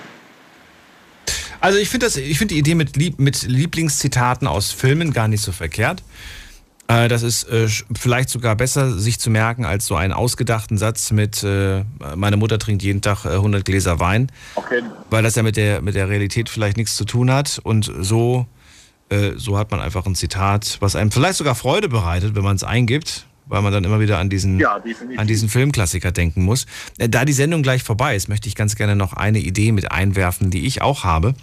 [1.60, 2.06] Also ich finde
[2.38, 6.02] finde die Idee mit, Lieb, mit Lieblingszitaten aus Filmen gar nicht so verkehrt.
[6.88, 7.68] Äh, das ist äh,
[7.98, 11.84] vielleicht sogar besser, sich zu merken, als so einen ausgedachten Satz mit äh,
[12.14, 14.82] meine Mutter trinkt jeden Tag äh, 100 Gläser Wein, Okay.
[15.10, 17.60] weil das ja mit der, mit der Realität vielleicht nichts zu tun hat.
[17.62, 18.46] Und so,
[19.08, 22.54] äh, so hat man einfach ein Zitat, was einem vielleicht sogar Freude bereitet, wenn man
[22.56, 24.80] es eingibt, weil man dann immer wieder an diesen, Ja,
[25.16, 26.66] an diesen Filmklassiker denken muss.
[26.98, 29.90] Äh, Da die Sendung gleich vorbei ist, möchte ich ganz gerne noch eine Idee mit
[29.90, 31.34] einwerfen, die ich auch habe.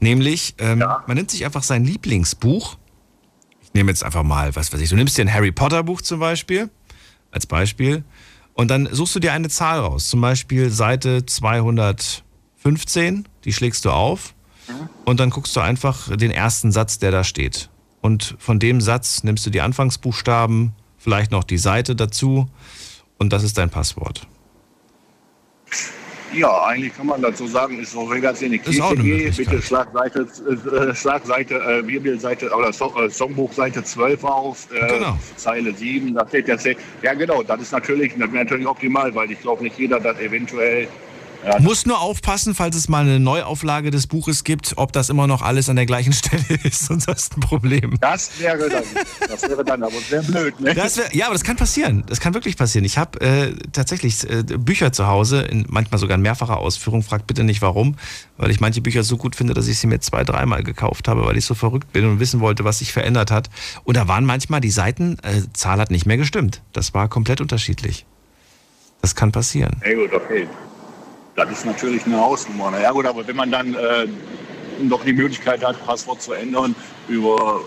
[0.00, 2.76] Nämlich, ähm, man nimmt sich einfach sein Lieblingsbuch.
[3.62, 6.02] Ich nehme jetzt einfach mal, was weiß ich, du nimmst dir ein Harry Potter Buch
[6.02, 6.70] zum Beispiel,
[7.30, 8.02] als Beispiel,
[8.54, 10.08] und dann suchst du dir eine Zahl raus.
[10.08, 14.34] Zum Beispiel Seite 215, die schlägst du auf
[15.04, 17.70] und dann guckst du einfach den ersten Satz, der da steht.
[18.00, 22.46] Und von dem Satz nimmst du die Anfangsbuchstaben, vielleicht noch die Seite dazu
[23.18, 24.26] und das ist dein Passwort.
[26.32, 29.60] Ja, eigentlich kann man dazu sagen, ist so, wenn ich in die Kirche gehe, bitte
[29.60, 35.18] Schlagseite, äh, Schlagseite, äh, Bibelseite oder so, äh, Songbuchseite 12 auf, äh, Genau.
[35.34, 39.32] Zeile 7, da steht Se- Ja genau, das ist natürlich, das wäre natürlich optimal, weil
[39.32, 40.86] ich glaube nicht jeder das eventuell
[41.44, 45.26] ja, Muss nur aufpassen, falls es mal eine Neuauflage des Buches gibt, ob das immer
[45.26, 47.96] noch alles an der gleichen Stelle ist, sonst hast du ein Problem.
[48.00, 48.84] Das wäre dann,
[49.28, 50.76] das wäre dann aber sehr blöd, ne?
[50.76, 52.04] Wär, ja, aber das kann passieren.
[52.06, 52.84] Das kann wirklich passieren.
[52.84, 57.02] Ich habe äh, tatsächlich äh, Bücher zu Hause, in, manchmal sogar in mehrfacher Ausführung.
[57.02, 57.96] Fragt bitte nicht warum,
[58.36, 61.24] weil ich manche Bücher so gut finde, dass ich sie mir zwei, dreimal gekauft habe,
[61.24, 63.50] weil ich so verrückt bin und wissen wollte, was sich verändert hat.
[63.84, 66.62] Und da waren manchmal die Seitenzahl äh, hat nicht mehr gestimmt.
[66.72, 68.04] Das war komplett unterschiedlich.
[69.00, 69.80] Das kann passieren.
[69.84, 70.46] Ja gut, okay.
[71.44, 72.70] Das ist natürlich eine Hausnummer.
[72.72, 74.06] Na Ja gut, aber wenn man dann äh,
[74.82, 76.74] noch die Möglichkeit hat, Passwort zu ändern
[77.08, 77.60] über,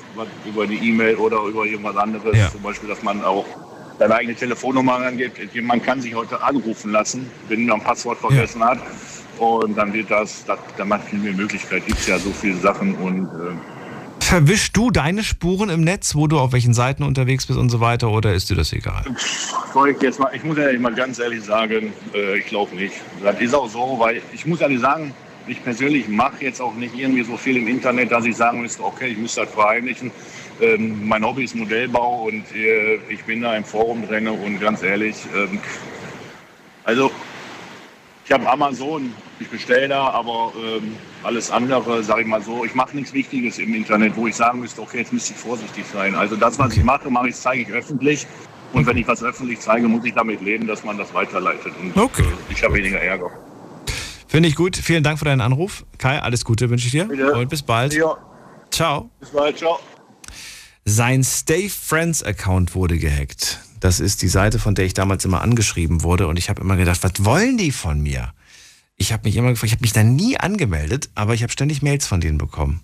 [0.45, 2.51] über die E-Mail oder über irgendwas anderes, Ja.
[2.51, 3.45] zum Beispiel, dass man auch
[3.99, 5.39] deine eigene Telefonnummer angibt.
[5.61, 8.69] Man kann sich heute anrufen lassen, wenn man ein Passwort vergessen ja.
[8.69, 8.79] hat.
[9.39, 11.85] Und dann wird das, das da macht viel mehr Möglichkeit.
[11.85, 13.55] Gibt es ja so viele Sachen und äh,
[14.33, 17.79] Verwischst du deine Spuren im Netz, wo du auf welchen Seiten unterwegs bist und so
[17.79, 19.03] weiter, oder ist dir das egal?
[19.15, 22.95] Ich, jetzt mal, ich muss ja mal ganz ehrlich sagen, äh, ich glaube nicht.
[23.21, 25.13] Das ist auch so, weil ich muss ehrlich sagen,
[25.45, 28.83] ich persönlich mache jetzt auch nicht irgendwie so viel im Internet, dass ich sagen müsste,
[28.83, 30.09] okay, ich müsste das verheimlichen.
[30.59, 34.81] Ähm, mein Hobby ist Modellbau und äh, ich bin da im Forum drin und ganz
[34.81, 35.59] ehrlich, ähm,
[36.85, 37.11] also
[38.25, 42.73] ich habe Amazon, ich bestelle da, aber ähm, alles andere, sage ich mal so, ich
[42.73, 46.15] mache nichts Wichtiges im Internet, wo ich sagen müsste, okay, jetzt müsste ich vorsichtig sein.
[46.15, 48.25] Also das, was ich mache, mache ich, zeige ich öffentlich.
[48.71, 51.73] Und wenn ich was öffentlich zeige, muss ich damit leben, dass man das weiterleitet.
[51.79, 52.23] Und okay.
[52.23, 53.29] Äh, ich habe weniger Ärger.
[54.27, 54.75] Finde ich gut.
[54.77, 55.85] Vielen Dank für deinen Anruf.
[55.99, 57.05] Kai, alles Gute wünsche ich dir.
[57.05, 57.33] Bitte.
[57.33, 57.93] Und bis bald.
[57.93, 58.17] Ja.
[58.71, 59.11] Ciao.
[59.19, 59.57] Bis bald.
[59.57, 59.79] Ciao.
[60.85, 63.59] Sein Stay Friends Account wurde gehackt.
[63.83, 66.27] Das ist die Seite, von der ich damals immer angeschrieben wurde.
[66.27, 68.31] Und ich habe immer gedacht, was wollen die von mir?
[68.95, 71.81] Ich habe mich immer gefragt, ich habe mich da nie angemeldet, aber ich habe ständig
[71.81, 72.79] Mails von denen bekommen.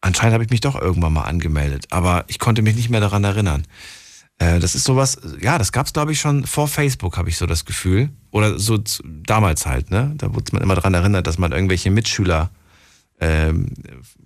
[0.00, 3.24] Anscheinend habe ich mich doch irgendwann mal angemeldet, aber ich konnte mich nicht mehr daran
[3.24, 3.66] erinnern.
[4.38, 7.36] Äh, das ist sowas, ja, das gab es glaube ich schon vor Facebook, habe ich
[7.36, 8.08] so das Gefühl.
[8.30, 10.14] Oder so damals halt, ne?
[10.16, 12.48] Da wurde man immer daran erinnert, dass man irgendwelche Mitschüler,
[13.20, 13.66] ähm,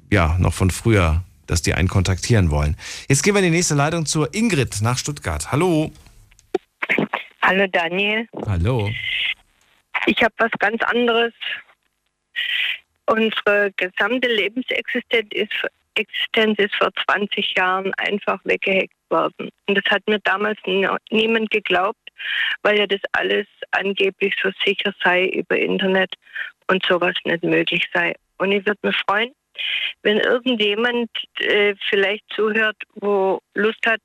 [0.09, 2.77] ja, noch von früher, dass die einen kontaktieren wollen.
[3.09, 5.51] Jetzt gehen wir in die nächste Leitung zur Ingrid nach Stuttgart.
[5.51, 5.91] Hallo.
[7.43, 8.29] Hallo Daniel.
[8.47, 8.89] Hallo.
[10.07, 11.33] Ich habe was ganz anderes.
[13.07, 15.53] Unsere gesamte Lebensexistenz ist,
[15.95, 19.51] Existenz ist vor 20 Jahren einfach weggehackt worden.
[19.67, 21.99] Und das hat mir damals niemand geglaubt,
[22.63, 26.15] weil ja das alles angeblich so sicher sei über Internet
[26.69, 28.15] und sowas nicht möglich sei.
[28.39, 29.33] Und ich würde mich freuen,
[30.03, 34.03] wenn irgendjemand äh, vielleicht zuhört, wo Lust hat,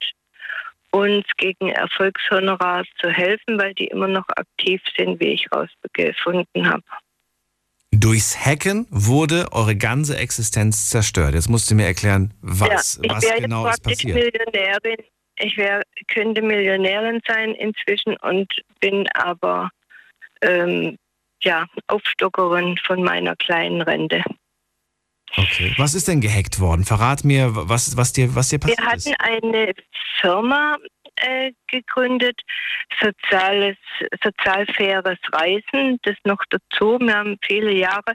[0.92, 6.84] uns gegen Erfolgshonorar zu helfen, weil die immer noch aktiv sind, wie ich rausgefunden habe.
[7.92, 11.34] Durchs Hacken wurde eure ganze Existenz zerstört.
[11.34, 14.16] Jetzt musst du mir erklären, was, ja, was genau ist passiert.
[14.16, 14.98] Millionärin.
[15.38, 19.70] Ich wär, könnte Millionärin sein inzwischen und bin aber
[20.42, 20.98] ähm,
[21.42, 24.24] ja, Aufstockerin von meiner kleinen Rente.
[25.38, 25.74] Okay.
[25.78, 26.86] Was ist denn gehackt worden?
[26.86, 29.74] Verrat mir, was, was, dir, was dir passiert Wir hatten eine
[30.22, 30.78] Firma
[31.18, 32.40] äh, gegründet,
[33.02, 33.78] soziales,
[34.24, 36.98] sozial faires Reisen, das noch dazu.
[37.00, 38.14] Wir haben viele Jahre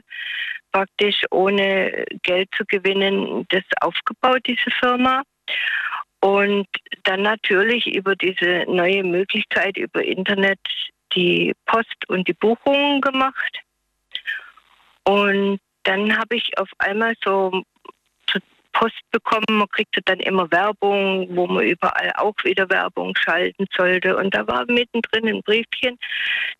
[0.71, 5.23] praktisch ohne Geld zu gewinnen das aufgebaut, diese Firma.
[6.21, 6.67] Und
[7.03, 10.59] dann natürlich über diese neue Möglichkeit über Internet
[11.15, 13.59] die Post und die Buchungen gemacht.
[15.03, 17.63] Und dann habe ich auf einmal so
[18.73, 19.45] Post bekommen.
[19.49, 24.15] Man kriegte dann immer Werbung, wo man überall auch wieder Werbung schalten sollte.
[24.15, 25.97] Und da war mittendrin ein Briefchen.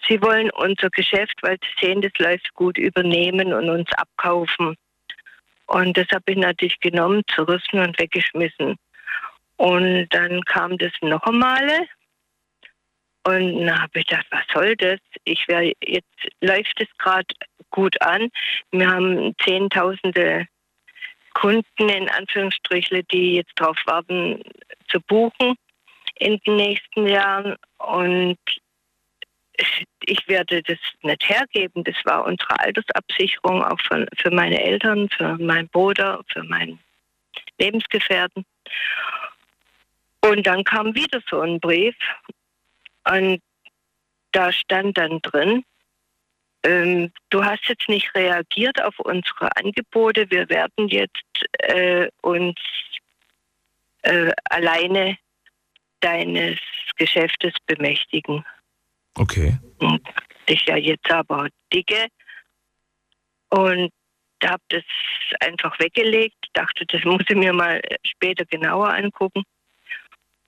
[0.08, 4.76] Sie wollen unser Geschäft, weil sie sehen, das läuft gut, übernehmen und uns abkaufen.
[5.68, 8.76] Und das habe ich natürlich genommen, zerrissen und weggeschmissen.
[9.58, 11.88] Und dann kam das noch einmal.
[13.24, 15.00] Und dann habe ich gedacht, was soll das?
[15.26, 16.08] Ich wäre jetzt
[16.42, 17.28] läuft es gerade
[17.70, 18.30] gut an.
[18.72, 20.48] Wir haben Zehntausende
[21.34, 24.42] Kunden in Anführungsstrichen, die jetzt darauf warten
[24.90, 25.56] zu buchen
[26.16, 27.56] in den nächsten Jahren.
[27.78, 28.40] Und
[30.06, 31.84] ich werde das nicht hergeben.
[31.84, 36.80] Das war unsere Altersabsicherung auch für, für meine Eltern, für meinen Bruder, für meinen
[37.60, 38.46] Lebensgefährten.
[40.22, 41.96] Und dann kam wieder so ein Brief
[43.08, 43.42] und
[44.32, 45.64] da stand dann drin,
[46.64, 50.30] ähm, du hast jetzt nicht reagiert auf unsere Angebote.
[50.30, 51.26] Wir werden jetzt
[51.60, 52.56] äh, uns
[54.04, 55.18] äh, alleine
[56.02, 56.60] deines
[56.98, 58.46] Geschäftes bemächtigen.
[59.16, 59.58] Okay.
[59.80, 60.02] Und
[60.46, 62.08] ich ja jetzt aber dicke
[63.50, 63.92] und
[64.44, 64.84] habe das
[65.40, 69.44] einfach weggelegt, dachte, das muss ich mir mal später genauer angucken.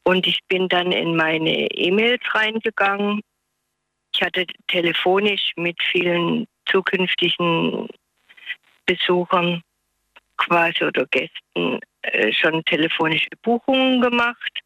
[0.03, 3.21] Und ich bin dann in meine E-Mails reingegangen
[4.15, 7.87] ich hatte telefonisch mit vielen zukünftigen
[8.85, 9.61] Besuchern
[10.37, 14.59] quasi oder Gästen äh, schon telefonische Buchungen gemacht.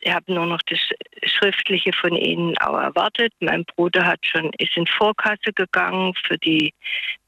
[0.00, 0.78] Ich habe nur noch das
[1.24, 3.32] Schriftliche von ihnen auch erwartet.
[3.40, 6.72] Mein Bruder hat schon, ist in Vorkasse gegangen für die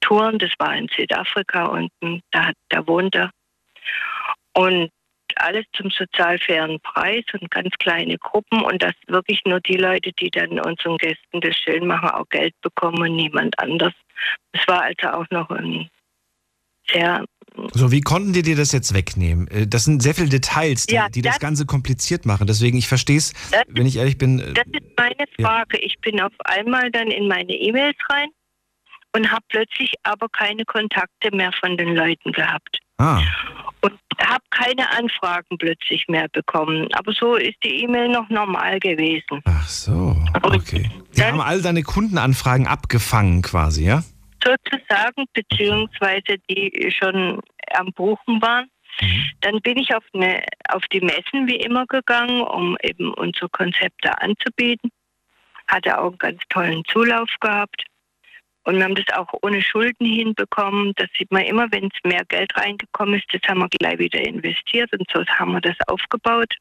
[0.01, 0.39] Touren.
[0.39, 2.23] Das war in Südafrika unten.
[2.31, 3.31] Da, da wohnt er.
[4.55, 4.91] Und
[5.43, 10.13] alles zum sozial fairen Preis und ganz kleine Gruppen und dass wirklich nur die Leute,
[10.13, 13.93] die dann unseren Gästen das schön machen, auch Geld bekommen und niemand anders.
[14.53, 15.89] Es war also auch noch ein
[16.91, 17.25] sehr
[17.73, 19.47] So, wie konnten die dir das jetzt wegnehmen?
[19.49, 22.47] Äh, Das sind sehr viele Details, die, Ja, die das das- Ganze kompliziert machen.
[22.47, 24.41] Deswegen, ich verstehe es, Das- wenn ich ehrlich bin.
[24.41, 25.79] äh, Das ist meine Frage.
[25.79, 28.29] Ich bin auf einmal dann in meine E-Mails rein
[29.15, 32.79] und habe plötzlich aber keine Kontakte mehr von den Leuten gehabt.
[33.03, 33.21] Ah,
[33.81, 36.87] Und habe keine Anfragen plötzlich mehr bekommen.
[36.95, 39.41] Aber so ist die E-Mail noch normal gewesen.
[39.45, 40.89] ach so, okay.
[41.17, 44.05] Die haben all deine Kundenanfragen abgefangen quasi, ja?
[44.45, 47.41] Sozusagen, beziehungsweise die schon
[47.75, 48.69] am Buchen waren.
[49.41, 54.17] Dann bin ich auf, eine, auf die Messen wie immer gegangen, um eben unsere Konzepte
[54.21, 54.91] anzubieten.
[55.67, 57.85] Hatte auch einen ganz tollen Zulauf gehabt.
[58.65, 60.93] Und wir haben das auch ohne Schulden hinbekommen.
[60.97, 64.21] Das sieht man immer, wenn es mehr Geld reingekommen ist, das haben wir gleich wieder
[64.21, 66.55] investiert und so haben wir das aufgebaut.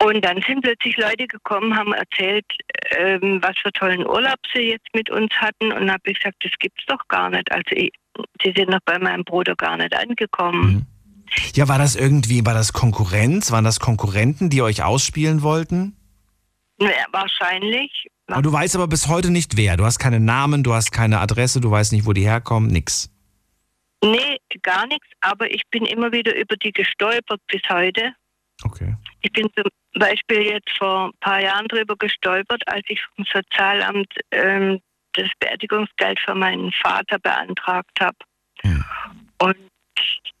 [0.00, 2.44] Und dann sind plötzlich Leute gekommen, haben erzählt,
[2.90, 5.72] ähm, was für tollen Urlaub sie jetzt mit uns hatten.
[5.72, 7.50] Und habe ich gesagt, das gibt's doch gar nicht.
[7.50, 7.90] Also ich,
[8.42, 10.86] sie sind noch bei meinem Bruder gar nicht angekommen.
[11.54, 13.50] Ja, war das irgendwie, war das Konkurrenz?
[13.50, 15.97] Waren das Konkurrenten, die euch ausspielen wollten?
[16.80, 18.06] Ja, wahrscheinlich.
[18.28, 19.76] Aber du weißt aber bis heute nicht wer.
[19.76, 23.10] Du hast keine Namen, du hast keine Adresse, du weißt nicht, wo die herkommen, nix.
[24.02, 25.06] Nee, gar nichts.
[25.20, 28.12] Aber ich bin immer wieder über die gestolpert bis heute.
[28.62, 28.96] Okay.
[29.22, 29.64] Ich bin zum
[29.98, 34.80] Beispiel jetzt vor ein paar Jahren drüber gestolpert, als ich vom Sozialamt ähm,
[35.14, 38.16] das Beerdigungsgeld für meinen Vater beantragt habe.
[39.40, 39.56] Und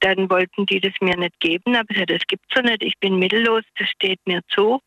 [0.00, 1.76] dann wollten die das mir nicht geben.
[1.76, 2.82] Aber ich das gibt's so nicht.
[2.82, 4.80] Ich bin mittellos, das steht mir zu.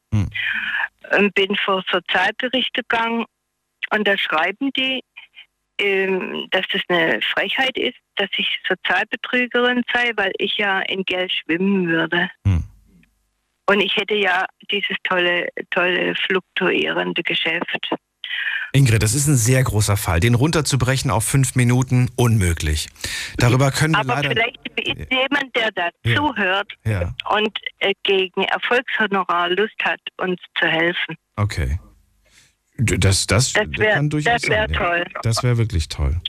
[1.18, 3.26] Und bin vor Sozialgericht gegangen
[3.94, 5.04] und da schreiben die,
[5.80, 11.32] ähm, dass das eine Frechheit ist, dass ich Sozialbetrügerin sei, weil ich ja in Geld
[11.32, 12.30] schwimmen würde.
[13.68, 17.90] Und ich hätte ja dieses tolle, tolle fluktuierende Geschäft.
[18.74, 20.20] Ingrid, das ist ein sehr großer Fall.
[20.22, 22.88] Den runterzubrechen auf fünf Minuten, unmöglich.
[23.38, 24.30] Darüber können wir Aber leider.
[24.30, 26.16] vielleicht ist jemand, der da Ja.
[26.16, 31.16] zuhört Ja, und äh, gegen Erfolgshonorar Lust hat, uns zu helfen.
[31.36, 31.80] okay.
[32.78, 34.74] Das, das, Das wär- kann durchaus das wär sein.
[34.74, 34.80] ja.
[34.80, 35.04] toll.
[35.22, 36.20] Das wäre wirklich toll.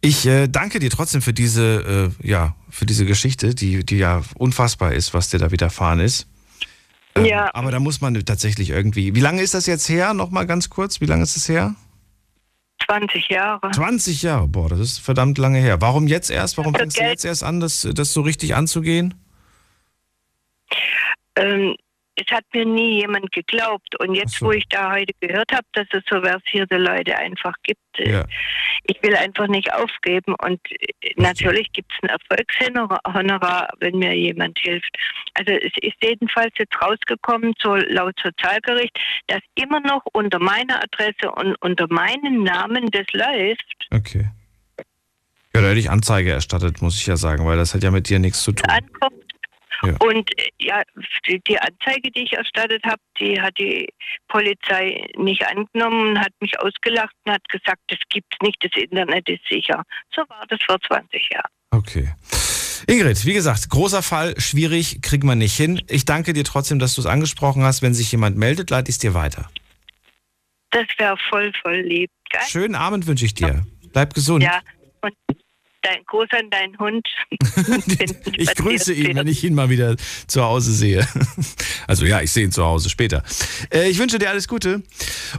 [0.00, 4.22] Ich äh, danke dir trotzdem für diese, äh, ja, für diese Geschichte, die, die ja
[4.36, 6.28] unfassbar ist, was dir da widerfahren ist.
[7.14, 7.50] Ähm, Ja.
[7.54, 9.14] Aber da muss man tatsächlich irgendwie.
[9.14, 10.14] Wie lange ist das jetzt her?
[10.14, 11.00] Nochmal ganz kurz.
[11.00, 11.74] Wie lange ist es her?
[12.86, 13.70] 20 Jahre.
[13.70, 14.48] 20 Jahre.
[14.48, 15.80] Boah, das ist verdammt lange her.
[15.80, 16.58] Warum jetzt erst?
[16.58, 19.14] Warum Also fängst du jetzt erst an, das, das so richtig anzugehen?
[21.36, 21.76] Ähm,
[22.16, 23.98] es hat mir nie jemand geglaubt.
[24.00, 27.80] Und jetzt, wo ich da heute gehört habe, dass es so versierte Leute einfach gibt,
[27.98, 28.24] äh, Ja.
[28.84, 30.34] ich will einfach nicht aufgeben.
[30.42, 34.94] Und äh, natürlich gibt es ein Erfolgshonorar, wenn mir jemand hilft.
[35.34, 38.98] Also es ist jedenfalls jetzt rausgekommen, so laut Sozialgericht,
[39.28, 43.86] dass immer noch unter meiner Adresse und unter meinem Namen das läuft.
[43.90, 44.28] Okay.
[45.54, 48.08] Ja, da hätte ich Anzeige erstattet, muss ich ja sagen, weil das hat ja mit
[48.08, 48.68] dir nichts zu tun.
[48.68, 49.31] ankommt.
[49.84, 49.94] Ja.
[50.00, 50.82] Und äh, ja,
[51.26, 53.88] die, Anzeige, die ich erstattet habe, die hat die
[54.28, 59.28] Polizei nicht angenommen und hat mich ausgelacht und hat gesagt, das gibt's nicht, das Internet
[59.28, 59.82] ist sicher.
[60.14, 61.50] So war das vor 20 Jahren.
[61.70, 62.08] Okay.
[62.86, 65.82] Ingrid, wie gesagt, großer Fall, schwierig, kriegen wir nicht hin.
[65.88, 67.82] Ich danke dir trotzdem, dass du es angesprochen hast.
[67.82, 69.48] Wenn sich jemand meldet, leite ich es dir weiter.
[70.70, 72.10] Das wäre voll, voll lieb.
[72.30, 72.40] Gell?
[72.48, 73.64] Schönen Abend wünsche ich dir.
[73.92, 74.42] Bleib gesund.
[74.42, 74.60] Ja,
[75.02, 75.14] und
[75.82, 77.06] dein Gruß an deinen Hund.
[78.36, 79.96] Ich grüße ihn, wenn ich ihn mal wieder
[80.26, 81.06] zu Hause sehe.
[81.88, 83.22] Also ja, ich sehe ihn zu Hause später.
[83.74, 84.82] Äh, ich wünsche dir alles Gute.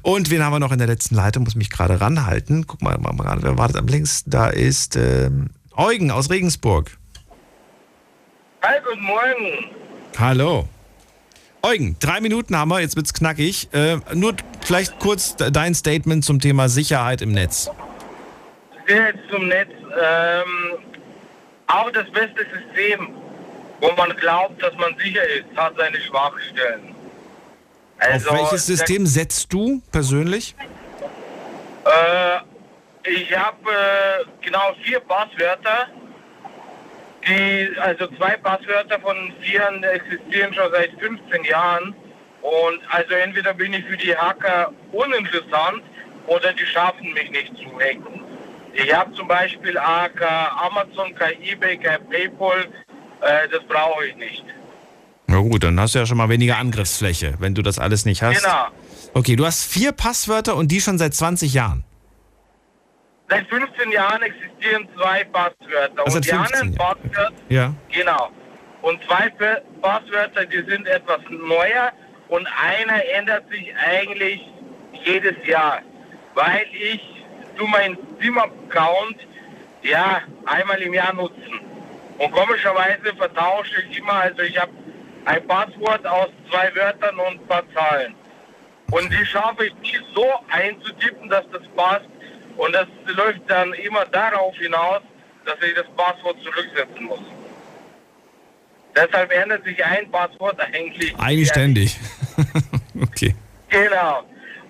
[0.02, 1.44] Und wen haben wir noch in der letzten Leitung?
[1.45, 2.68] Muss mich gerade ranhalten.
[2.68, 4.30] Guck mal, wer wartet am längsten?
[4.30, 6.91] Da ist ähm, Eugen aus Regensburg.
[8.61, 9.72] Hi, guten Morgen.
[10.18, 10.68] Hallo.
[11.61, 13.70] Eugen, drei Minuten haben wir, jetzt wird's knackig.
[13.74, 17.70] Äh, nur vielleicht kurz de- dein Statement zum Thema Sicherheit im Netz.
[18.85, 19.69] Sicherheit zum Netz.
[20.01, 20.80] Ähm,
[21.68, 23.10] auch das beste System,
[23.80, 26.95] wo man glaubt, dass man sicher ist, hat seine Schwachstellen.
[27.99, 30.55] Also, Auf welches System setzt du persönlich?
[31.85, 35.88] Äh, ich habe äh, genau vier Passwörter.
[37.27, 41.95] Die, also zwei Passwörter von vier existieren schon seit 15 Jahren.
[42.41, 45.81] Und also entweder bin ich für die Hacker uninteressant
[46.27, 48.22] oder die schaffen mich nicht zu hacken.
[48.73, 52.65] Ich habe zum Beispiel auch kein Amazon, kein Ebay, kein Paypal.
[53.21, 54.43] Äh, das brauche ich nicht.
[55.27, 58.21] Na gut, dann hast du ja schon mal weniger Angriffsfläche, wenn du das alles nicht
[58.21, 58.43] hast.
[58.43, 58.67] Genau.
[59.13, 61.83] Okay, du hast vier Passwörter und die schon seit 20 Jahren.
[63.29, 66.03] Seit 15 Jahren existieren zwei Passwörter.
[66.05, 67.73] Also und die anderen 15 Passwörter, Ja.
[67.91, 68.29] genau.
[68.81, 69.29] Und zwei
[69.81, 71.91] Passwörter, die sind etwas neuer
[72.27, 74.41] und einer ändert sich eigentlich
[75.05, 75.79] jedes Jahr.
[76.35, 76.99] Weil ich
[77.57, 79.17] zu meinem Steam-Account
[79.84, 81.59] ja, einmal im Jahr nutzen.
[82.17, 84.71] Und komischerweise vertausche ich immer, also ich habe
[85.25, 88.15] ein Passwort aus zwei Wörtern und ein paar Zahlen.
[88.91, 92.05] Und die schaffe ich nie so einzutippen, dass das passt.
[92.57, 95.01] Und das läuft dann immer darauf hinaus,
[95.45, 97.19] dass ich das Passwort zurücksetzen muss.
[98.95, 101.17] Deshalb ändert sich ein Passwort eigentlich.
[101.17, 101.97] Eigentlich ständig.
[103.01, 103.35] okay.
[103.69, 104.23] Genau.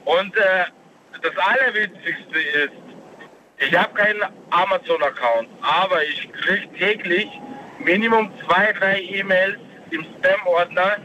[0.06, 0.66] Und äh,
[1.24, 2.74] das Allerwitzigste ist,
[3.58, 7.28] ich habe keinen Amazon-Account, aber ich kriege täglich
[7.80, 9.58] Minimum zwei, drei E-Mails
[9.92, 10.98] im Spam-Ordner,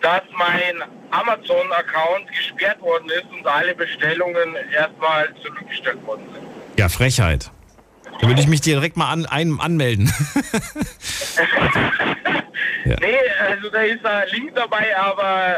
[0.00, 6.44] dass mein Amazon-Account gesperrt worden ist und alle Bestellungen erstmal zurückgestellt worden sind.
[6.78, 7.50] Ja, Frechheit.
[8.20, 10.12] Da würde ich mich direkt mal an, einem anmelden.
[12.84, 15.56] Nee, also da ist ein Link dabei, aber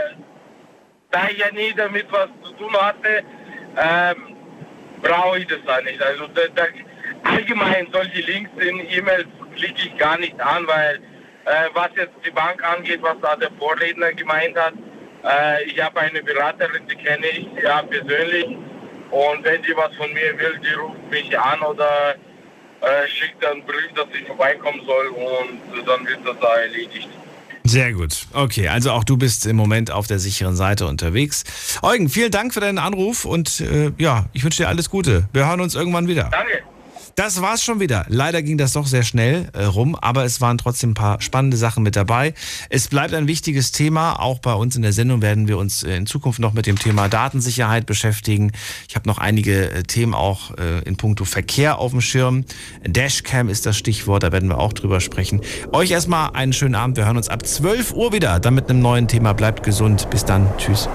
[1.10, 3.24] da ich ja nie damit was zu tun hatte,
[3.76, 4.36] ähm,
[5.02, 6.02] brauche ich das da nicht.
[6.02, 6.64] Also da, da,
[7.24, 9.26] allgemein solche Links in E-Mails
[9.56, 10.96] klicke ich gar nicht an, weil
[11.44, 14.74] äh, was jetzt die Bank angeht, was da der Vorredner gemeint hat,
[15.24, 18.46] äh, ich habe eine Beraterin, die kenne ich ja persönlich
[19.10, 22.16] und wenn die was von mir will, die ruft mich an oder
[22.80, 27.08] äh, schickt einen Brief, dass ich vorbeikommen soll und dann wird das da erledigt.
[27.68, 28.26] Sehr gut.
[28.32, 31.44] Okay, also auch du bist im Moment auf der sicheren Seite unterwegs.
[31.82, 35.28] Eugen, vielen Dank für deinen Anruf und äh, ja, ich wünsche dir alles Gute.
[35.32, 36.30] Wir hören uns irgendwann wieder.
[36.30, 36.62] Danke.
[37.16, 38.04] Das war's schon wieder.
[38.08, 41.56] Leider ging das doch sehr schnell äh, rum, aber es waren trotzdem ein paar spannende
[41.56, 42.34] Sachen mit dabei.
[42.68, 44.20] Es bleibt ein wichtiges Thema.
[44.20, 46.78] Auch bei uns in der Sendung werden wir uns äh, in Zukunft noch mit dem
[46.78, 48.52] Thema Datensicherheit beschäftigen.
[48.86, 52.44] Ich habe noch einige äh, Themen auch äh, in puncto Verkehr auf dem Schirm.
[52.86, 55.40] Dashcam ist das Stichwort, da werden wir auch drüber sprechen.
[55.72, 56.98] Euch erstmal einen schönen Abend.
[56.98, 59.32] Wir hören uns ab 12 Uhr wieder, dann mit einem neuen Thema.
[59.32, 60.10] Bleibt gesund.
[60.10, 60.46] Bis dann.
[60.58, 60.86] Tschüss.